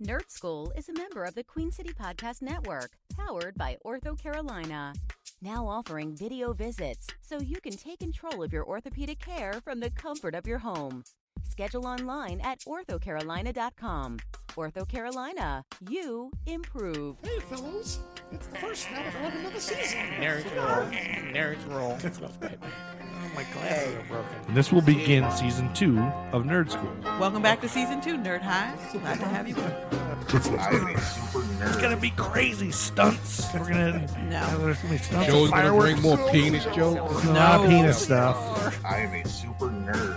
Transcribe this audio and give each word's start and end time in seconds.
Nerd 0.00 0.28
Skool 0.28 0.70
is 0.78 0.88
a 0.88 0.92
member 0.92 1.24
of 1.24 1.34
the 1.34 1.42
Queen 1.42 1.72
City 1.72 1.90
Podcast 1.90 2.40
Network, 2.40 2.92
powered 3.16 3.56
by 3.56 3.76
OrthoCarolina. 3.84 4.94
Now 5.42 5.66
offering 5.66 6.14
video 6.14 6.52
visits 6.52 7.08
so 7.20 7.40
you 7.40 7.60
can 7.60 7.76
take 7.76 7.98
control 7.98 8.44
of 8.44 8.52
your 8.52 8.64
orthopedic 8.64 9.18
care 9.18 9.54
from 9.64 9.80
the 9.80 9.90
comfort 9.90 10.36
of 10.36 10.46
your 10.46 10.58
home. 10.58 11.02
Schedule 11.50 11.84
online 11.84 12.40
at 12.42 12.60
orthocarolina.com. 12.60 14.18
OrthoCarolina, 14.50 15.64
you 15.88 16.30
improve. 16.46 17.16
Hey, 17.24 17.40
fellows. 17.40 17.98
It's 18.30 18.46
the 18.46 18.56
first 18.58 18.82
snap 18.82 19.12
of 19.16 19.34
another 19.34 19.58
season. 19.58 19.98
Nerds 20.20 20.56
roll. 20.56 20.86
Nerds 21.32 21.68
roll. 21.68 21.98
My 23.38 23.44
glasses 23.52 23.94
are 23.94 24.02
broken. 24.08 24.52
This 24.52 24.72
will 24.72 24.80
begin 24.82 25.30
season 25.30 25.72
two 25.72 25.96
of 26.32 26.42
Nerd 26.42 26.72
Skool. 26.72 27.20
Welcome 27.20 27.40
back 27.40 27.60
to 27.60 27.68
season 27.68 28.00
two, 28.00 28.18
Nerd 28.18 28.42
High. 28.42 28.74
Glad 28.90 29.20
to 29.20 29.26
have 29.26 29.46
you. 29.48 29.54
It's 31.62 31.76
gonna 31.76 31.96
be 31.96 32.10
crazy 32.10 32.72
stunts. 32.72 33.46
We're 33.54 33.60
gonna 33.68 34.08
No. 34.28 34.58
there's 34.58 34.78
gonna 34.78 34.94
be 34.94 34.98
stunts. 34.98 35.28
Joe's 35.28 35.50
gonna 35.52 35.72
bring 35.72 36.02
more 36.02 36.18
penis 36.32 36.64
jokes. 36.74 37.12
There's 37.12 37.24
a 37.26 37.32
lot 37.32 37.62
No. 37.62 37.68
penis 37.68 38.02
stuff. 38.02 38.84
I 38.84 39.02
am 39.02 39.14
a 39.14 39.28
super 39.28 39.66
nerd. 39.68 40.16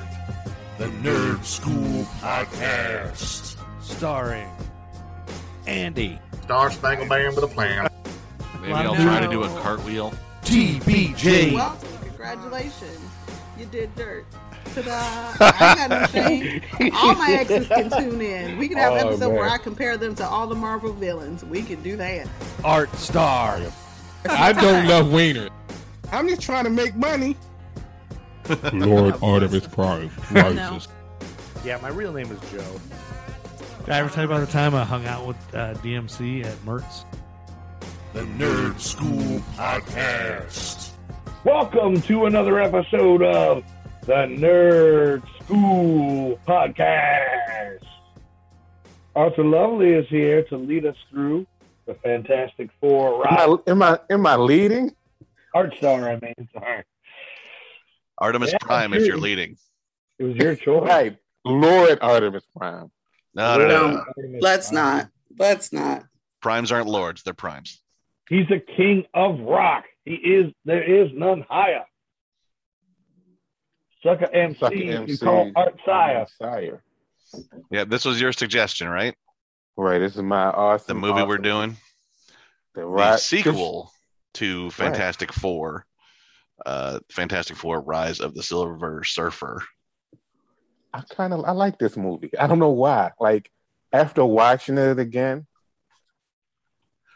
The 0.79 0.87
Nerd 0.87 1.37
Skool 1.41 2.05
Podcast. 2.21 3.55
Starring 3.83 4.49
Andy, 5.67 6.17
Star 6.41 6.71
Spangled 6.71 7.07
Band 7.09 7.35
with 7.35 7.43
a 7.43 7.47
plan. 7.47 7.87
Maybe 8.61 8.73
Lot 8.73 8.85
I'll 8.87 8.93
of 8.93 8.97
try 8.97 9.19
to 9.19 9.27
do 9.27 9.43
a 9.43 9.47
cartwheel. 9.61 10.11
TBJ, 10.41 11.53
Welcome. 11.53 11.87
Congratulations. 12.21 12.99
You 13.61 13.67
did 13.67 13.95
dirt. 13.95 14.25
Ta-da. 14.73 15.35
I 15.39 15.75
got 15.75 15.89
no 15.91 16.05
shame. 16.07 16.61
All 16.95 17.13
my 17.13 17.31
exes 17.33 17.67
can 17.67 17.91
tune 17.91 18.19
in. 18.21 18.57
We 18.57 18.67
can 18.67 18.77
have 18.77 18.93
an 18.93 19.03
Oh, 19.05 19.09
episode 19.09 19.29
where. 19.33 19.47
I 19.47 19.57
compare 19.59 19.97
them 19.97 20.15
to 20.15 20.25
all 20.27 20.47
the 20.47 20.55
Marvel 20.55 20.93
villains. 20.93 21.45
We 21.45 21.61
can 21.61 21.81
do 21.83 21.95
that. 21.97 22.27
Artstar, 22.63 23.71
I 24.27 24.51
don't 24.53 24.87
love 24.87 25.11
Wiener. 25.13 25.49
I'm 26.11 26.27
just 26.27 26.41
trying 26.41 26.63
to 26.63 26.69
make 26.71 26.95
money. 26.95 27.37
Lord 28.73 29.15
Artemis 29.21 29.67
Prime 29.67 30.09
rises. 30.31 30.87
Yeah, 31.63 31.77
my 31.81 31.89
real 31.89 32.11
name 32.13 32.31
is 32.31 32.39
Joe. 32.51 32.79
Did 33.85 33.89
I 33.93 33.99
ever 33.99 34.09
tell 34.09 34.23
you 34.23 34.31
about 34.31 34.39
the 34.45 34.51
time 34.51 34.73
I 34.73 34.83
hung 34.83 35.05
out 35.05 35.27
with 35.27 35.37
uh, 35.53 35.75
DMC 35.75 36.45
at 36.45 36.55
Mertz? 36.65 37.05
The 38.13 38.21
Nerd 38.21 38.73
Skool 38.75 39.39
Podcast. 39.55 40.90
Welcome 41.43 42.01
to 42.03 42.25
another 42.27 42.59
episode 42.59 43.23
of 43.23 43.63
the 44.05 44.13
Nerd 44.13 45.23
Skool 45.39 46.37
Podcast. 46.47 47.79
Arthur 49.15 49.43
Lovely 49.43 49.91
is 49.93 50.07
here 50.07 50.43
to 50.43 50.57
lead 50.57 50.85
us 50.85 50.95
through 51.09 51.47
the 51.87 51.95
Fantastic 51.95 52.69
Four. 52.79 53.27
Am 53.27 53.33
I, 53.65 53.71
am 53.71 53.81
I 53.81 53.99
am 54.11 54.27
I 54.27 54.35
leading? 54.35 54.95
Artstar, 55.55 56.03
I 56.03 56.19
mean, 56.23 56.47
sorry. 56.53 56.83
Artemis 58.19 58.51
Yeah, 58.51 58.57
Prime, 58.61 58.93
if 58.93 59.05
you're 59.05 59.17
leading. 59.17 59.57
It 60.19 60.23
was 60.25 60.35
your 60.35 60.55
choice. 60.55 60.87
Right, 60.87 61.17
Lord 61.43 61.97
Artemis 62.01 62.43
Prime. 62.55 62.91
No, 63.33 63.57
no, 63.57 63.67
no, 63.67 63.67
no, 63.67 63.81
Lord 63.81 63.93
no. 63.93 64.03
Artemis 64.15 64.41
Let's 64.43 64.71
Prime. 64.71 64.97
not. 64.97 65.09
Let's 65.39 65.73
not. 65.73 66.03
Primes 66.39 66.71
aren't 66.71 66.87
lords; 66.87 67.23
they're 67.23 67.33
primes. 67.33 67.81
He's 68.29 68.47
the 68.47 68.59
king 68.59 69.05
of 69.15 69.39
rock. 69.39 69.85
He 70.05 70.13
is. 70.15 70.51
There 70.65 70.83
is 70.83 71.11
none 71.13 71.45
higher. 71.47 71.85
Sucker 74.03 74.29
MC. 74.33 74.59
Sucker 74.59 74.75
MC 74.75 75.11
You 75.11 75.17
call 75.17 75.51
Art 75.55 75.75
Sire. 75.85 76.25
Sire. 76.39 76.83
Yeah, 77.69 77.85
this 77.85 78.03
was 78.03 78.19
your 78.19 78.33
suggestion, 78.33 78.89
right? 78.89 79.15
Right, 79.77 79.99
this 79.99 80.15
is 80.15 80.21
my 80.21 80.45
awesome. 80.45 80.99
The 80.99 81.07
movie 81.07 81.23
we're 81.23 81.37
doing, 81.37 81.77
The, 82.75 82.81
the 82.81 83.17
sequel 83.17 83.91
to 84.35 84.69
Fantastic 84.71 85.31
Four, 85.31 85.85
uh, 86.65 86.99
Fantastic 87.09 87.55
Four: 87.55 87.81
Rise 87.81 88.19
of 88.19 88.33
the 88.33 88.43
Silver 88.43 89.03
Surfer. 89.03 89.63
I 90.93 91.01
kind 91.01 91.33
of 91.33 91.45
I 91.45 91.51
like 91.51 91.79
this 91.79 91.95
movie. 91.95 92.37
I 92.37 92.47
don't 92.47 92.59
know 92.59 92.71
why. 92.71 93.11
Like 93.19 93.49
after 93.93 94.25
watching 94.25 94.77
it 94.77 94.99
again, 94.99 95.47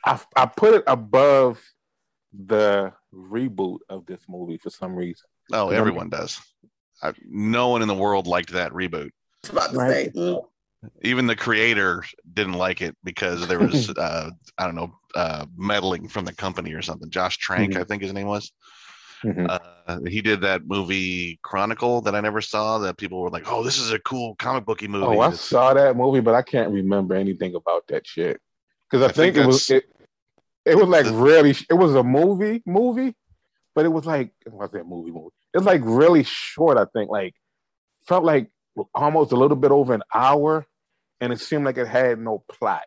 I 0.06 0.20
I 0.36 0.46
put 0.46 0.76
it 0.76 0.84
above 0.88 1.62
the 2.48 2.92
reboot 3.14 3.80
of 3.90 4.06
this 4.06 4.22
movie 4.28 4.58
for 4.58 4.70
some 4.70 4.96
reason. 4.96 5.28
Oh, 5.54 5.70
everyone 5.70 6.10
does. 6.10 6.40
I, 7.02 7.14
no 7.28 7.70
one 7.70 7.82
in 7.82 7.88
the 7.88 7.94
world 7.96 8.28
liked 8.28 8.52
that 8.54 8.72
reboot. 8.72 9.10
I 9.10 9.12
was 9.44 9.50
about 9.52 9.72
to 9.72 9.78
Right. 9.78 10.14
say. 10.14 10.20
mm. 10.20 10.46
Even 11.02 11.26
the 11.26 11.36
creator 11.36 12.04
didn't 12.34 12.54
like 12.54 12.82
it 12.82 12.96
because 13.04 13.48
there 13.48 13.60
was, 13.60 13.90
uh, 13.98 14.30
I 14.58 14.66
don't 14.66 14.76
know, 14.76 14.94
uh, 15.16 15.46
meddling 15.58 16.08
from 16.08 16.26
the 16.26 16.34
company 16.34 16.74
or 16.74 16.82
something. 16.82 17.10
Josh 17.10 17.38
Trank, 17.38 17.74
Mhm. 17.74 17.82
I 17.82 17.84
think 17.84 18.04
his 18.04 18.14
name 18.14 18.28
was. 18.28 18.52
Mhm. 19.24 19.48
Uh, 19.50 20.00
he 20.08 20.22
did 20.22 20.42
that 20.42 20.68
movie 20.68 21.40
Chronicle 21.42 22.02
that 22.02 22.16
I 22.16 22.22
never 22.22 22.42
saw. 22.42 22.78
That 22.80 22.98
people 22.98 23.22
were 23.22 23.30
like, 23.32 23.50
"Oh, 23.52 23.64
this 23.64 23.80
is 23.80 23.92
a 23.92 24.00
cool 24.00 24.36
comic 24.36 24.66
booky 24.66 24.88
movie." 24.88 25.06
Oh, 25.06 25.20
I 25.20 25.30
This- 25.30 25.42
saw 25.42 25.74
that 25.74 25.96
movie, 25.96 26.20
but 26.20 26.36
I 26.36 26.42
can't 26.44 26.70
remember 26.72 27.16
anything 27.16 27.56
about 27.56 27.88
that 27.88 28.06
shit. 28.06 28.40
Because 28.90 29.02
I, 29.04 29.06
I 29.06 29.12
think 29.14 29.36
think, 29.36 29.46
it 29.46 29.48
was 29.48 29.70
it, 29.72 29.86
it 30.66 30.76
was 30.76 30.88
like 30.88 31.06
really 31.10 31.56
it 31.70 31.74
was 31.74 31.96
a 31.96 32.04
movie 32.04 32.62
movie, 32.66 33.16
but 33.74 33.86
it 33.86 33.90
was 33.90 34.06
like 34.06 34.32
what's 34.50 34.74
that 34.74 34.88
movie 34.88 35.12
movie? 35.12 35.34
It 35.54 35.58
was 35.60 35.66
like 35.66 35.82
really 35.84 36.24
short. 36.24 36.78
I 36.78 36.86
think 36.94 37.10
like 37.10 37.34
felt 38.08 38.24
like 38.24 38.50
almost 38.94 39.32
a 39.32 39.36
little 39.36 39.58
bit 39.58 39.72
over 39.72 39.94
an 39.94 40.04
hour, 40.14 40.66
and 41.22 41.32
it 41.32 41.40
seemed 41.40 41.66
like 41.66 41.78
it 41.78 41.88
had 41.88 42.20
no 42.20 42.44
plot. 42.50 42.84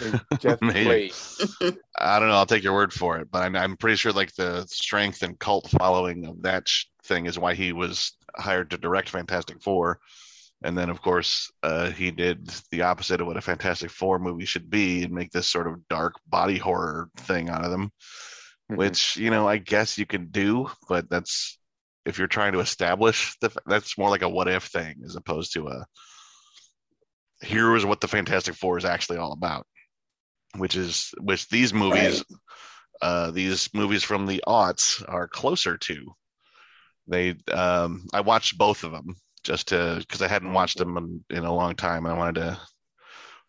Just 0.40 0.60
played. 0.60 1.12
I 1.98 2.18
don't 2.18 2.28
know. 2.28 2.34
I'll 2.34 2.46
take 2.46 2.62
your 2.62 2.72
word 2.72 2.92
for 2.92 3.18
it, 3.18 3.30
but 3.30 3.42
I'm, 3.42 3.54
I'm 3.56 3.76
pretty 3.76 3.96
sure 3.96 4.12
like 4.12 4.34
the 4.34 4.64
strength 4.66 5.22
and 5.22 5.38
cult 5.38 5.68
following 5.70 6.26
of 6.26 6.42
that 6.42 6.68
sh- 6.68 6.86
thing 7.04 7.26
is 7.26 7.38
why 7.38 7.54
he 7.54 7.72
was 7.72 8.12
hired 8.36 8.70
to 8.70 8.78
direct 8.78 9.10
Fantastic 9.10 9.62
Four. 9.62 10.00
And 10.62 10.76
then, 10.76 10.90
of 10.90 11.00
course, 11.00 11.50
uh, 11.62 11.90
he 11.90 12.10
did 12.10 12.50
the 12.70 12.82
opposite 12.82 13.20
of 13.20 13.26
what 13.26 13.38
a 13.38 13.40
Fantastic 13.40 13.90
Four 13.90 14.18
movie 14.18 14.44
should 14.44 14.68
be 14.68 15.02
and 15.04 15.12
make 15.12 15.30
this 15.30 15.48
sort 15.48 15.66
of 15.66 15.88
dark 15.88 16.14
body 16.26 16.58
horror 16.58 17.08
thing 17.16 17.48
out 17.48 17.64
of 17.64 17.70
them, 17.70 17.90
Mhm. 18.70 18.76
which, 18.76 19.16
you 19.16 19.30
know, 19.30 19.48
I 19.48 19.56
guess 19.56 19.96
you 19.96 20.04
can 20.04 20.26
do, 20.30 20.70
but 20.88 21.08
that's 21.08 21.58
if 22.04 22.18
you're 22.18 22.28
trying 22.28 22.52
to 22.52 22.60
establish 22.60 23.36
the, 23.40 23.50
that's 23.66 23.96
more 23.96 24.10
like 24.10 24.22
a 24.22 24.28
what 24.28 24.48
if 24.48 24.64
thing 24.64 24.96
as 25.04 25.16
opposed 25.16 25.52
to 25.54 25.68
a 25.68 25.86
here 27.42 27.74
is 27.74 27.86
what 27.86 28.00
the 28.02 28.08
Fantastic 28.08 28.54
Four 28.54 28.76
is 28.76 28.84
actually 28.84 29.16
all 29.16 29.32
about, 29.32 29.66
which 30.56 30.76
is 30.76 31.14
which 31.22 31.48
these 31.48 31.72
movies, 31.72 32.22
uh, 33.00 33.30
these 33.30 33.70
movies 33.72 34.04
from 34.04 34.26
the 34.26 34.44
aughts 34.46 35.02
are 35.08 35.26
closer 35.26 35.78
to. 35.78 36.14
They, 37.06 37.36
um, 37.50 38.06
I 38.12 38.20
watched 38.20 38.58
both 38.58 38.84
of 38.84 38.92
them 38.92 39.16
just 39.42 39.68
to 39.68 39.96
because 40.00 40.22
I 40.22 40.28
hadn't 40.28 40.52
watched 40.52 40.78
them 40.78 40.96
in, 40.96 41.24
in 41.38 41.44
a 41.44 41.54
long 41.54 41.74
time, 41.74 42.06
I 42.06 42.14
wanted 42.16 42.40
to. 42.40 42.60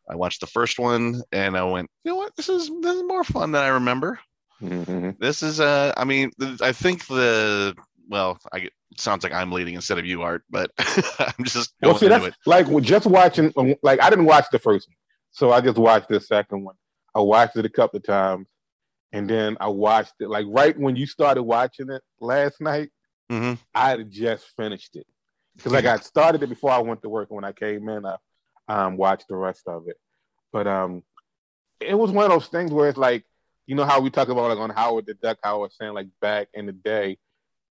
I 0.09 0.15
watched 0.15 0.41
the 0.41 0.47
first 0.47 0.77
one, 0.79 1.21
and 1.31 1.55
I 1.55 1.63
went, 1.63 1.89
you 2.03 2.11
know 2.11 2.17
what, 2.17 2.35
this 2.35 2.49
is 2.49 2.69
this 2.81 2.95
is 2.95 3.03
more 3.03 3.23
fun 3.23 3.51
than 3.51 3.63
I 3.63 3.69
remember. 3.69 4.19
Mhm. 4.61 5.17
This 5.19 5.41
is, 5.41 5.59
uh, 5.59 5.93
I 5.95 6.03
mean, 6.03 6.31
I 6.61 6.71
think 6.71 7.05
the 7.07 7.75
well, 8.09 8.37
I 8.51 8.57
it 8.57 8.99
sounds 8.99 9.23
like 9.23 9.31
I'm 9.31 9.51
leading 9.51 9.75
instead 9.75 9.99
of 9.99 10.05
you, 10.05 10.21
Art, 10.21 10.43
but 10.49 10.69
I'm 11.19 11.43
just 11.45 11.73
going 11.81 11.93
Well, 11.93 11.99
see, 11.99 12.07
that's 12.09 12.25
it. 12.25 12.35
like 12.45 12.67
just 12.81 13.05
watching. 13.05 13.53
um, 13.57 13.75
Like 13.83 14.01
I 14.01 14.09
didn't 14.09 14.25
watch 14.25 14.45
the 14.51 14.59
first 14.59 14.87
one, 14.89 14.95
so 15.31 15.51
I 15.51 15.61
just 15.61 15.77
watched 15.77 16.09
the 16.09 16.19
second 16.19 16.63
one. 16.63 16.75
I 17.15 17.19
watched 17.21 17.55
it 17.55 17.65
a 17.65 17.69
couple 17.69 17.97
of 17.97 18.03
times, 18.03 18.47
and 19.13 19.29
then 19.29 19.55
I 19.61 19.67
watched 19.67 20.13
it 20.19 20.29
like 20.29 20.45
right 20.49 20.77
when 20.77 20.95
you 20.95 21.05
started 21.05 21.43
watching 21.43 21.89
it 21.89 22.01
last 22.19 22.59
night. 22.59 22.89
hmm 23.29 23.53
I 23.73 23.89
had 23.91 24.11
just 24.11 24.45
finished 24.57 24.95
it 24.97 25.07
because 25.55 25.73
I 25.73 25.81
got 25.81 26.03
started 26.03 26.43
it 26.43 26.47
before 26.47 26.71
I 26.71 26.79
went 26.79 27.01
to 27.01 27.09
work. 27.09 27.29
And 27.29 27.35
when 27.35 27.45
I 27.45 27.51
came 27.51 27.87
in, 27.89 28.05
I 28.05 28.17
um, 28.67 28.97
watched 28.97 29.27
the 29.27 29.35
rest 29.35 29.63
of 29.67 29.87
it. 29.87 29.97
But 30.51 30.67
um, 30.67 31.03
it 31.79 31.97
was 31.97 32.11
one 32.11 32.25
of 32.25 32.31
those 32.31 32.47
things 32.47 32.71
where 32.71 32.89
it's 32.89 32.97
like, 32.97 33.25
you 33.67 33.75
know 33.75 33.85
how 33.85 34.01
we 34.01 34.09
talk 34.09 34.29
about 34.29 34.49
like 34.49 34.57
on 34.57 34.69
Howard 34.69 35.05
the 35.05 35.13
Duck, 35.13 35.37
how 35.43 35.55
I 35.55 35.59
was 35.59 35.75
saying 35.79 35.93
like 35.93 36.07
back 36.19 36.49
in 36.53 36.65
the 36.65 36.71
day, 36.71 37.17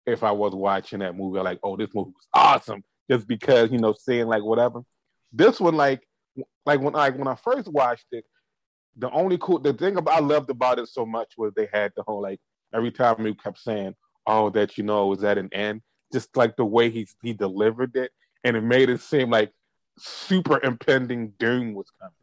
if 0.06 0.22
I 0.22 0.30
was 0.30 0.54
watching 0.54 1.00
that 1.00 1.16
movie, 1.16 1.38
I'm 1.38 1.44
like, 1.44 1.60
oh, 1.62 1.76
this 1.76 1.90
movie 1.94 2.12
was 2.14 2.26
awesome, 2.32 2.82
just 3.10 3.26
because 3.26 3.70
you 3.70 3.78
know 3.78 3.92
seeing 3.92 4.26
like 4.26 4.42
whatever. 4.42 4.82
This 5.32 5.60
one, 5.60 5.76
like, 5.76 6.06
like 6.64 6.80
when 6.80 6.94
like 6.94 7.18
when 7.18 7.28
I 7.28 7.34
first 7.34 7.68
watched 7.68 8.06
it, 8.12 8.24
the 8.96 9.10
only 9.10 9.36
cool 9.38 9.58
the 9.58 9.72
thing 9.72 9.96
about 9.96 10.16
I 10.16 10.20
loved 10.20 10.50
about 10.50 10.78
it 10.78 10.88
so 10.88 11.04
much 11.04 11.34
was 11.36 11.52
they 11.54 11.68
had 11.72 11.92
the 11.96 12.02
whole 12.02 12.22
like 12.22 12.40
every 12.72 12.90
time 12.92 13.24
he 13.24 13.34
kept 13.34 13.58
saying, 13.58 13.94
"Oh, 14.26 14.50
that 14.50 14.78
you 14.78 14.84
know 14.84 15.06
was 15.08 15.24
at 15.24 15.38
an 15.38 15.50
end," 15.52 15.82
just 16.12 16.36
like 16.36 16.56
the 16.56 16.64
way 16.64 16.90
he 16.90 17.06
he 17.22 17.32
delivered 17.32 17.96
it, 17.96 18.12
and 18.44 18.56
it 18.56 18.62
made 18.62 18.90
it 18.90 19.00
seem 19.00 19.30
like 19.30 19.52
super 19.98 20.60
impending 20.62 21.32
doom 21.38 21.74
was 21.74 21.90
coming. 22.00 22.14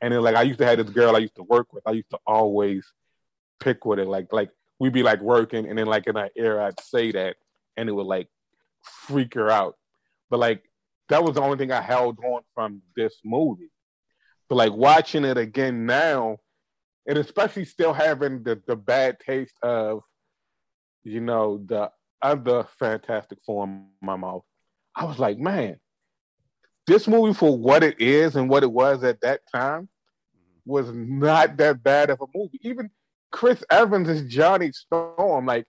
And 0.00 0.12
then 0.12 0.22
like 0.22 0.36
I 0.36 0.42
used 0.42 0.58
to 0.60 0.66
have 0.66 0.78
this 0.78 0.90
girl 0.90 1.14
I 1.14 1.20
used 1.20 1.36
to 1.36 1.42
work 1.42 1.72
with, 1.72 1.86
I 1.86 1.92
used 1.92 2.10
to 2.10 2.18
always 2.26 2.86
pick 3.60 3.84
with 3.84 3.98
it, 3.98 4.08
like 4.08 4.32
like 4.32 4.50
we'd 4.78 4.92
be 4.92 5.02
like 5.02 5.20
working, 5.20 5.66
and 5.68 5.78
then 5.78 5.86
like 5.86 6.06
in 6.06 6.16
our 6.16 6.30
ear 6.36 6.60
I'd 6.60 6.80
say 6.80 7.12
that, 7.12 7.36
and 7.76 7.88
it 7.88 7.92
would 7.92 8.06
like 8.06 8.28
freak 8.82 9.34
her 9.34 9.50
out. 9.50 9.76
But 10.30 10.40
like 10.40 10.62
that 11.08 11.22
was 11.22 11.34
the 11.34 11.42
only 11.42 11.58
thing 11.58 11.72
I 11.72 11.82
held 11.82 12.18
on 12.24 12.42
from 12.54 12.82
this 12.96 13.14
movie. 13.24 13.70
But 14.48 14.56
like 14.56 14.72
watching 14.72 15.24
it 15.24 15.36
again 15.36 15.84
now, 15.86 16.38
and 17.06 17.18
especially 17.18 17.64
still 17.64 17.92
having 17.92 18.42
the, 18.42 18.60
the 18.66 18.76
bad 18.76 19.18
taste 19.20 19.56
of, 19.62 20.02
you 21.02 21.20
know, 21.20 21.58
the 21.66 21.90
other 22.22 22.66
Fantastic 22.78 23.38
Four 23.44 23.64
in 23.64 23.86
my 24.00 24.16
mouth, 24.16 24.44
I 24.94 25.04
was 25.04 25.18
like, 25.18 25.38
man, 25.38 25.78
this 26.86 27.06
movie 27.06 27.34
for 27.34 27.56
what 27.56 27.82
it 27.82 28.00
is 28.00 28.36
and 28.36 28.48
what 28.48 28.62
it 28.62 28.72
was 28.72 29.04
at 29.04 29.20
that 29.20 29.40
time 29.52 29.88
was 30.64 30.90
not 30.92 31.56
that 31.56 31.82
bad 31.82 32.10
of 32.10 32.20
a 32.20 32.26
movie. 32.34 32.58
Even 32.62 32.90
Chris 33.30 33.62
Evans 33.70 34.08
as 34.08 34.24
Johnny 34.24 34.72
Storm, 34.72 35.46
like 35.46 35.66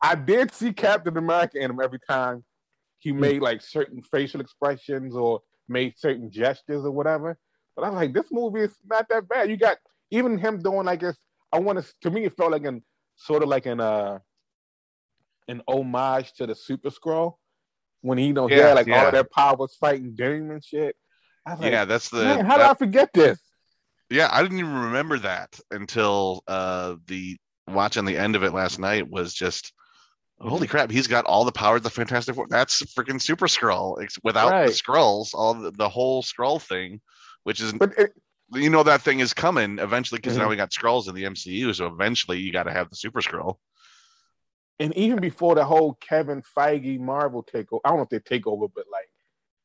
I 0.00 0.14
did 0.14 0.52
see 0.52 0.72
Captain 0.72 1.16
America 1.16 1.58
in 1.58 1.70
him 1.70 1.80
every 1.82 2.00
time 2.08 2.44
he 2.98 3.12
made 3.12 3.42
like 3.42 3.60
certain 3.60 4.02
facial 4.02 4.40
expressions 4.40 5.14
or 5.14 5.40
made 5.68 5.98
certain 5.98 6.30
gestures 6.30 6.84
or 6.84 6.90
whatever. 6.90 7.36
But 7.76 7.84
I 7.84 7.90
was 7.90 7.96
like, 7.96 8.14
this 8.14 8.30
movie 8.30 8.60
is 8.60 8.76
not 8.88 9.08
that 9.08 9.28
bad. 9.28 9.50
You 9.50 9.56
got 9.56 9.78
even 10.10 10.38
him 10.38 10.60
doing 10.62 10.86
like 10.86 11.00
this. 11.00 11.16
I 11.52 11.58
want 11.58 11.82
to. 11.82 11.92
To 12.02 12.10
me, 12.10 12.24
it 12.24 12.36
felt 12.36 12.52
like 12.52 12.64
an 12.64 12.82
sort 13.16 13.42
of 13.42 13.48
like 13.48 13.66
an 13.66 13.80
uh 13.80 14.18
an 15.48 15.62
homage 15.68 16.32
to 16.34 16.46
the 16.46 16.54
Super 16.54 16.90
Skrull 16.90 17.34
when 18.00 18.18
he 18.18 18.26
you 18.28 18.32
know 18.32 18.46
he 18.46 18.56
Yeah, 18.56 18.68
had 18.68 18.74
like 18.74 18.88
all 18.88 18.94
yeah. 18.94 19.06
of 19.06 19.12
their 19.12 19.24
powers 19.24 19.76
fighting 19.80 20.14
Doom 20.14 20.50
and 20.50 20.64
shit. 20.64 20.96
I 21.46 21.52
was 21.52 21.60
like, 21.60 21.72
yeah, 21.72 21.84
that's 21.84 22.08
the. 22.08 22.24
man, 22.24 22.44
how 22.44 22.56
that- 22.58 22.64
did 22.64 22.70
I 22.70 22.74
forget 22.74 23.12
this? 23.12 23.38
Yeah, 24.10 24.28
I 24.30 24.42
didn't 24.42 24.58
even 24.58 24.74
remember 24.74 25.18
that 25.20 25.58
until 25.70 26.42
uh 26.46 26.96
the 27.06 27.36
watching 27.68 28.04
the 28.04 28.16
end 28.18 28.36
of 28.36 28.42
it 28.42 28.52
last 28.52 28.78
night 28.78 29.08
was 29.10 29.32
just 29.34 29.72
Mm-hmm. 30.40 30.48
holy 30.48 30.66
crap, 30.66 30.90
he's 30.90 31.06
got 31.06 31.24
all 31.26 31.44
the 31.44 31.52
power 31.52 31.76
of 31.76 31.84
the 31.84 31.90
Fantastic 31.90 32.34
Four. 32.34 32.48
That's 32.50 32.82
freaking 32.92 33.22
Super. 33.22 33.44
It's 33.46 34.18
without 34.24 34.66
the 34.66 34.72
Skrulls, 34.72 35.32
all 35.32 35.54
the, 35.54 35.70
the 35.70 35.88
whole 35.88 36.24
Skrull 36.24 36.60
thing, 36.60 37.00
which 37.44 37.60
is 37.60 37.72
But 37.72 37.96
it, 37.96 38.12
you 38.52 38.68
know 38.68 38.82
that 38.82 39.00
thing 39.02 39.20
is 39.20 39.32
coming 39.32 39.78
eventually 39.78 40.18
because 40.18 40.36
now 40.36 40.46
Mhm. 40.46 40.50
we 40.50 40.56
got 40.56 40.70
Skrulls 40.72 41.08
in 41.08 41.14
the 41.14 41.22
MCU, 41.22 41.72
so 41.72 41.86
eventually 41.86 42.38
you 42.40 42.52
got 42.52 42.64
to 42.64 42.72
have 42.72 42.90
the 42.90 42.96
Super 42.96 43.20
Skrull. 43.20 43.58
And 44.78 44.94
even 44.96 45.20
before 45.20 45.54
the 45.54 45.64
whole 45.64 45.94
Kevin 45.94 46.42
Feige 46.56 46.98
Marvel 46.98 47.44
takeover, 47.44 47.80
I 47.84 47.90
don't 47.90 47.98
know 47.98 48.02
if 48.04 48.08
they 48.08 48.18
take 48.18 48.46
over, 48.46 48.66
but 48.68 48.84
like, 48.90 49.08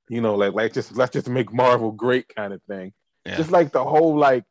you 0.09 0.21
know, 0.21 0.35
like 0.35 0.53
like 0.53 0.73
just 0.73 0.95
let's 0.95 1.13
just 1.13 1.29
make 1.29 1.53
Marvel 1.53 1.91
great 1.91 2.33
kind 2.33 2.53
of 2.53 2.61
thing. 2.63 2.93
Yeah. 3.25 3.37
Just 3.37 3.51
like 3.51 3.71
the 3.71 3.83
whole 3.83 4.17
like, 4.17 4.43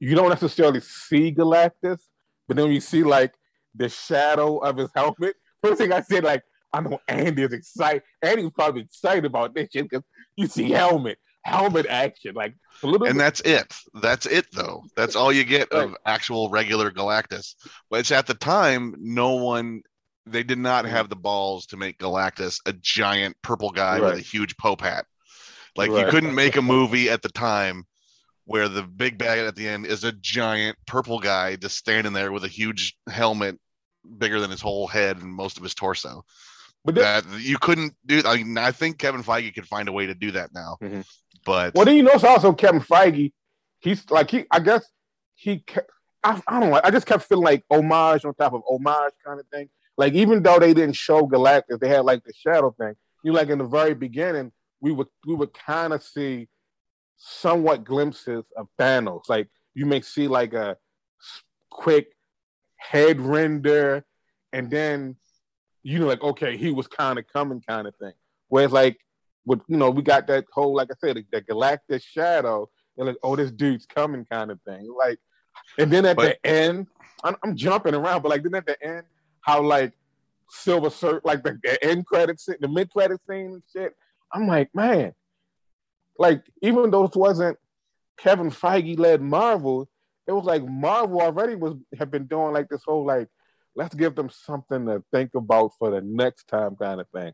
you 0.00 0.14
don't 0.14 0.28
necessarily 0.28 0.80
see 0.80 1.32
Galactus, 1.32 2.00
but 2.46 2.56
then 2.56 2.70
you 2.70 2.80
see 2.80 3.02
like 3.02 3.34
the 3.74 3.88
shadow 3.88 4.58
of 4.58 4.76
his 4.76 4.90
helmet. 4.94 5.34
First 5.62 5.78
thing 5.78 5.92
I 5.92 6.02
said, 6.02 6.24
like, 6.24 6.42
I 6.72 6.80
know 6.80 6.98
Andy 7.08 7.42
is 7.42 7.52
excited. 7.52 8.02
Andy 8.20 8.42
was 8.42 8.52
probably 8.52 8.82
excited 8.82 9.24
about 9.24 9.54
this 9.54 9.68
shit 9.72 9.88
because 9.88 10.04
you 10.36 10.46
see 10.46 10.70
helmet, 10.70 11.18
helmet 11.44 11.86
action, 11.88 12.34
like 12.34 12.54
a 12.82 12.86
little. 12.86 13.06
And 13.06 13.16
bit, 13.16 13.22
that's 13.22 13.40
it. 13.42 13.74
That's 14.02 14.26
it, 14.26 14.46
though. 14.52 14.82
That's 14.96 15.14
all 15.14 15.32
you 15.32 15.44
get 15.44 15.70
of 15.70 15.94
actual 16.04 16.50
regular 16.50 16.90
Galactus. 16.90 17.54
But 17.90 18.00
it's 18.00 18.10
at 18.10 18.26
the 18.26 18.34
time, 18.34 18.94
no 18.98 19.34
one, 19.34 19.82
they 20.26 20.42
did 20.42 20.58
not 20.58 20.84
have 20.86 21.08
the 21.08 21.16
balls 21.16 21.66
to 21.66 21.76
make 21.76 21.98
Galactus 21.98 22.58
a 22.66 22.72
giant 22.72 23.36
purple 23.42 23.70
guy 23.70 24.00
with 24.00 24.14
a 24.16 24.20
huge 24.20 24.56
Pope 24.56 24.80
hat. 24.80 25.06
Like 25.76 25.90
you 25.90 26.06
couldn't 26.06 26.34
make 26.34 26.56
a 26.56 26.62
movie 26.62 27.10
at 27.10 27.22
the 27.22 27.28
time 27.28 27.84
where 28.46 28.68
the 28.68 28.82
big 28.82 29.18
bad 29.18 29.38
at 29.38 29.56
the 29.56 29.66
end 29.66 29.86
is 29.86 30.04
a 30.04 30.12
giant 30.12 30.76
purple 30.86 31.18
guy 31.18 31.56
just 31.56 31.76
standing 31.76 32.12
there 32.12 32.30
with 32.30 32.44
a 32.44 32.48
huge 32.48 32.96
helmet 33.08 33.58
bigger 34.18 34.38
than 34.40 34.50
his 34.50 34.60
whole 34.60 34.86
head 34.86 35.16
and 35.18 35.32
most 35.32 35.56
of 35.56 35.62
his 35.62 35.74
torso. 35.74 36.24
but 36.84 36.94
then, 36.94 37.24
That 37.30 37.40
you 37.40 37.56
couldn't 37.58 37.94
do. 38.04 38.22
I 38.26 38.36
mean, 38.36 38.58
I 38.58 38.70
think 38.70 38.98
Kevin 38.98 39.22
Feige 39.22 39.54
could 39.54 39.66
find 39.66 39.88
a 39.88 39.92
way 39.92 40.04
to 40.06 40.14
do 40.14 40.30
that 40.32 40.50
now, 40.54 40.76
Mhm. 40.82 41.06
but 41.46 41.74
Well, 41.74 41.86
then 41.86 41.96
you 41.96 42.02
know 42.02 42.12
it's 42.12 42.22
also 42.24 42.52
Kevin 42.52 42.82
Feige. 42.82 43.32
He's 43.80 44.08
like 44.10 44.30
he. 44.30 44.44
I 44.50 44.60
guess 44.60 44.84
he. 45.34 45.64
I, 46.22 46.40
I 46.46 46.60
don't 46.60 46.70
know. 46.70 46.80
I 46.84 46.90
just 46.90 47.06
kept 47.06 47.24
feeling 47.24 47.44
like 47.44 47.64
homage 47.70 48.24
on 48.26 48.34
top 48.34 48.52
of 48.52 48.62
homage 48.68 49.14
kind 49.24 49.40
of 49.40 49.46
thing. 49.48 49.70
Like 49.96 50.14
even 50.14 50.42
though 50.42 50.58
they 50.58 50.74
didn't 50.74 50.96
show 50.96 51.22
Galactus, 51.26 51.78
they 51.80 51.88
had 51.88 52.04
like 52.04 52.24
the 52.24 52.32
shadow 52.32 52.74
thing. 52.78 52.94
You 53.22 53.32
know, 53.32 53.38
like 53.38 53.48
in 53.48 53.58
the 53.58 53.64
very 53.64 53.94
beginning, 53.94 54.52
we 54.80 54.92
would 54.92 55.08
we 55.26 55.34
would 55.34 55.54
kind 55.54 55.92
of 55.92 56.02
see 56.02 56.48
somewhat 57.16 57.84
glimpses 57.84 58.44
of 58.56 58.68
Thanos. 58.78 59.28
Like 59.28 59.48
you 59.74 59.86
may 59.86 60.00
see 60.00 60.28
like 60.28 60.52
a 60.52 60.76
quick 61.70 62.08
head 62.76 63.20
render, 63.20 64.04
and 64.52 64.70
then 64.70 65.16
you 65.82 65.98
know, 66.00 66.06
like 66.06 66.22
okay, 66.22 66.56
he 66.56 66.70
was 66.70 66.86
kind 66.86 67.18
of 67.18 67.26
coming, 67.32 67.62
kind 67.66 67.86
of 67.86 67.94
thing. 67.96 68.12
Whereas 68.48 68.72
like 68.72 68.98
with 69.46 69.60
you 69.68 69.76
know, 69.76 69.90
we 69.90 70.02
got 70.02 70.26
that 70.26 70.44
whole 70.52 70.74
like 70.74 70.88
I 70.90 70.94
said, 71.06 71.16
the, 71.16 71.24
the 71.30 71.42
Galactus 71.42 72.02
shadow, 72.02 72.68
and 72.98 73.06
like 73.06 73.16
oh, 73.22 73.36
this 73.36 73.52
dude's 73.52 73.86
coming, 73.86 74.26
kind 74.30 74.50
of 74.50 74.60
thing. 74.62 74.92
Like, 74.98 75.18
and 75.78 75.90
then 75.90 76.04
at 76.04 76.16
But- 76.16 76.38
the 76.42 76.46
end, 76.50 76.88
I'm, 77.22 77.36
I'm 77.42 77.56
jumping 77.56 77.94
around, 77.94 78.22
but 78.22 78.30
like 78.30 78.42
then 78.42 78.54
at 78.54 78.66
the 78.66 78.82
end, 78.84 79.04
how 79.44 79.62
like 79.62 79.92
Silver 80.48 80.90
Sur 80.90 81.20
like 81.24 81.42
the, 81.42 81.58
the 81.62 81.84
end 81.84 82.06
credits, 82.06 82.46
the 82.46 82.68
mid 82.68 82.90
credit 82.90 83.20
scene 83.28 83.46
and 83.46 83.62
shit. 83.72 83.94
I'm 84.32 84.46
like, 84.46 84.74
man, 84.74 85.12
like 86.18 86.42
even 86.62 86.90
though 86.90 87.06
this 87.06 87.16
wasn't 87.16 87.58
Kevin 88.18 88.50
Feige 88.50 88.98
led 88.98 89.20
Marvel, 89.20 89.88
it 90.26 90.32
was 90.32 90.44
like 90.44 90.64
Marvel 90.64 91.20
already 91.20 91.54
was 91.54 91.74
have 91.98 92.10
been 92.10 92.26
doing 92.26 92.52
like 92.52 92.68
this 92.68 92.82
whole 92.84 93.04
like 93.04 93.28
let's 93.76 93.94
give 93.94 94.14
them 94.14 94.30
something 94.30 94.86
to 94.86 95.02
think 95.12 95.34
about 95.34 95.72
for 95.78 95.90
the 95.90 96.00
next 96.00 96.48
time 96.48 96.76
kind 96.76 97.00
of 97.00 97.08
thing. 97.10 97.32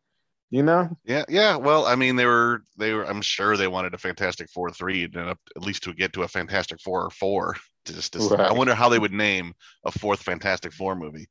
You 0.52 0.64
know? 0.64 0.98
Yeah, 1.04 1.24
yeah. 1.28 1.54
Well, 1.56 1.86
I 1.86 1.94
mean, 1.94 2.16
they 2.16 2.26
were 2.26 2.62
they 2.76 2.92
were. 2.92 3.04
I'm 3.04 3.22
sure 3.22 3.56
they 3.56 3.68
wanted 3.68 3.94
a 3.94 3.98
Fantastic 3.98 4.50
Four 4.50 4.70
three, 4.70 5.04
and 5.04 5.16
at 5.16 5.38
least 5.56 5.84
to 5.84 5.94
get 5.94 6.12
to 6.14 6.24
a 6.24 6.28
Fantastic 6.28 6.80
Four 6.80 7.04
or 7.04 7.10
four. 7.10 7.56
Just, 7.84 8.14
to- 8.14 8.34
I 8.36 8.52
wonder 8.52 8.74
how 8.74 8.88
they 8.88 8.98
would 8.98 9.12
name 9.12 9.54
a 9.84 9.92
fourth 9.92 10.22
Fantastic 10.22 10.72
Four 10.72 10.96
movie. 10.96 11.28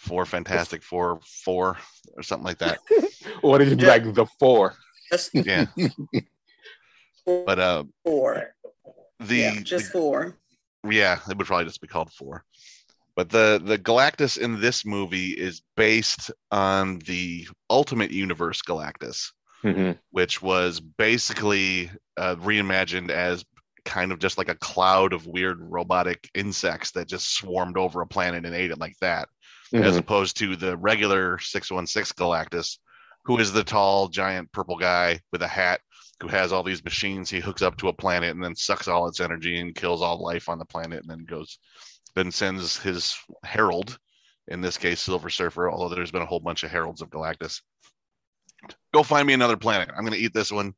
Four 0.00 0.24
Fantastic 0.24 0.82
Four 0.82 1.20
four 1.44 1.76
or 2.16 2.22
something 2.22 2.44
like 2.46 2.58
that. 2.58 2.78
Or 3.42 3.58
did 3.58 3.68
you 3.68 3.76
be 3.76 3.82
Yeah. 3.84 3.88
like 3.90 4.14
the 4.14 4.26
four? 4.38 4.74
Just 5.12 5.30
Yeah, 5.34 5.66
but 7.26 7.58
uh, 7.58 7.84
four. 8.04 8.54
the 9.20 9.36
yeah, 9.36 9.60
just 9.60 9.92
four. 9.92 10.36
yeah, 10.88 11.18
it 11.28 11.36
would 11.36 11.46
probably 11.46 11.66
just 11.66 11.80
be 11.80 11.86
called 11.88 12.10
four. 12.12 12.44
But 13.16 13.28
the 13.28 13.60
the 13.62 13.78
Galactus 13.78 14.38
in 14.38 14.60
this 14.60 14.86
movie 14.86 15.30
is 15.32 15.62
based 15.76 16.30
on 16.50 16.98
the 17.00 17.46
Ultimate 17.68 18.10
Universe 18.10 18.62
Galactus. 18.62 19.30
Mhm. 19.62 19.98
which 20.10 20.40
was 20.40 20.80
basically 20.80 21.90
uh, 22.16 22.34
reimagined 22.36 23.10
as 23.10 23.44
kind 23.84 24.10
of 24.10 24.18
just 24.18 24.38
like 24.38 24.48
a 24.48 24.54
cloud 24.54 25.12
of 25.12 25.26
weird 25.26 25.58
robotic 25.60 26.30
insects 26.34 26.92
that 26.92 27.06
just 27.06 27.34
swarmed 27.34 27.76
over 27.76 28.00
a 28.00 28.06
planet 28.06 28.46
and 28.46 28.54
ate 28.54 28.70
it 28.70 28.78
like 28.78 28.96
that, 29.02 29.28
as 29.72 29.96
Mhm. 29.96 30.00
opposed 30.00 30.36
to 30.38 30.56
the 30.56 30.76
regular 30.76 31.38
616 31.38 32.16
Galactus, 32.16 32.78
who 33.24 33.38
is 33.38 33.52
the 33.52 33.64
tall, 33.64 34.08
giant 34.08 34.50
purple 34.52 34.76
guy 34.76 35.20
with 35.32 35.42
a 35.42 35.48
hat 35.48 35.80
who 36.20 36.28
has 36.28 36.52
all 36.52 36.62
these 36.62 36.84
machines 36.84 37.30
he 37.30 37.40
hooks 37.40 37.62
up 37.62 37.76
to 37.78 37.88
a 37.88 37.92
planet 37.92 38.34
and 38.34 38.44
then 38.44 38.54
sucks 38.54 38.88
all 38.88 39.08
its 39.08 39.20
energy 39.20 39.58
and 39.58 39.74
kills 39.74 40.02
all 40.02 40.22
life 40.22 40.48
on 40.48 40.58
the 40.58 40.64
planet 40.64 41.00
and 41.00 41.10
then 41.10 41.24
goes, 41.24 41.58
then 42.14 42.30
sends 42.30 42.76
his 42.76 43.16
herald, 43.44 43.98
in 44.48 44.60
this 44.60 44.76
case, 44.76 45.00
Silver 45.00 45.30
Surfer, 45.30 45.70
although 45.70 45.94
there's 45.94 46.10
been 46.10 46.22
a 46.22 46.26
whole 46.26 46.40
bunch 46.40 46.62
of 46.62 46.70
heralds 46.70 47.00
of 47.00 47.10
Galactus 47.10 47.62
go 48.92 49.02
find 49.02 49.26
me 49.26 49.34
another 49.34 49.56
planet. 49.56 49.88
I'm 49.90 50.04
going 50.04 50.12
to 50.12 50.18
eat 50.18 50.34
this 50.34 50.52
one. 50.52 50.74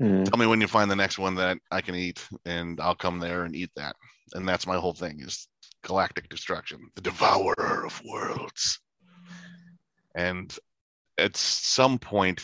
Mhm. 0.00 0.24
Tell 0.24 0.38
me 0.38 0.46
when 0.46 0.60
you 0.60 0.66
find 0.66 0.90
the 0.90 0.96
next 0.96 1.18
one 1.18 1.34
that 1.36 1.58
I 1.70 1.80
can 1.80 1.94
eat, 1.94 2.26
and 2.44 2.80
I'll 2.80 2.94
come 2.94 3.18
there 3.18 3.44
and 3.44 3.54
eat 3.54 3.70
that. 3.76 3.96
And 4.34 4.46
that's 4.46 4.66
my 4.66 4.76
whole 4.76 4.92
thing 4.92 5.20
is 5.20 5.48
galactic 5.86 6.28
destruction, 6.28 6.90
the 6.96 7.00
devourer 7.00 7.84
of 7.86 8.02
worlds. 8.04 8.80
And 10.16 10.54
at 11.16 11.36
some 11.36 11.98
point, 11.98 12.42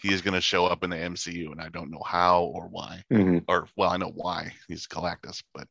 he 0.00 0.12
is 0.12 0.22
going 0.22 0.34
to 0.34 0.40
show 0.40 0.66
up 0.66 0.84
in 0.84 0.90
the 0.90 0.96
MCU, 0.96 1.50
and 1.50 1.60
I 1.60 1.68
don't 1.70 1.90
know 1.90 2.02
how 2.06 2.44
or 2.44 2.68
why. 2.68 3.02
Mhm. 3.10 3.44
Or, 3.48 3.68
well, 3.76 3.90
I 3.90 3.96
know 3.96 4.12
why 4.14 4.52
he's 4.68 4.86
Galactus, 4.86 5.42
but 5.52 5.66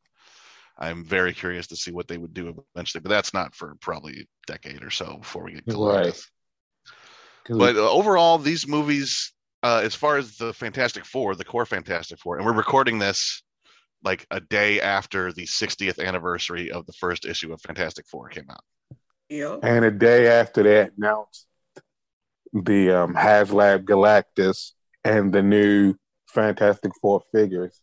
I'm 0.76 1.02
very 1.04 1.32
curious 1.32 1.66
to 1.68 1.76
see 1.76 1.92
what 1.92 2.08
they 2.08 2.18
would 2.18 2.34
do 2.34 2.62
eventually. 2.74 3.00
But 3.00 3.08
that's 3.08 3.32
not 3.32 3.54
for 3.54 3.74
probably 3.80 4.20
a 4.20 4.52
decade 4.52 4.82
or 4.82 4.90
so 4.90 5.16
before 5.18 5.44
we 5.44 5.54
get 5.54 5.66
Galactus. 5.66 6.26
Right. 7.48 7.58
But 7.58 7.76
overall, 7.76 8.38
these 8.38 8.66
movies, 8.66 9.32
uh, 9.62 9.80
as 9.82 9.94
far 9.94 10.18
as 10.18 10.36
the 10.36 10.52
Fantastic 10.52 11.06
Four, 11.06 11.36
the 11.36 11.44
core 11.44 11.66
Fantastic 11.66 12.18
Four, 12.18 12.36
and 12.36 12.44
we're 12.44 12.52
recording 12.52 12.98
this 12.98 13.43
like 14.04 14.26
a 14.30 14.40
day 14.40 14.80
after 14.80 15.32
the 15.32 15.46
60th 15.46 16.04
anniversary 16.04 16.70
of 16.70 16.86
the 16.86 16.92
first 16.92 17.24
issue 17.24 17.52
of 17.52 17.60
Fantastic 17.62 18.06
Four 18.06 18.28
came 18.28 18.48
out. 18.50 18.64
Yep. 19.30 19.60
And 19.62 19.84
a 19.84 19.90
day 19.90 20.28
after 20.28 20.62
that 20.62 20.92
announced 20.96 21.46
the 22.52 22.90
um, 22.90 23.14
HasLab 23.14 23.84
Galactus 23.84 24.72
and 25.04 25.32
the 25.32 25.42
new 25.42 25.94
Fantastic 26.28 26.92
Four 27.00 27.22
figures 27.32 27.80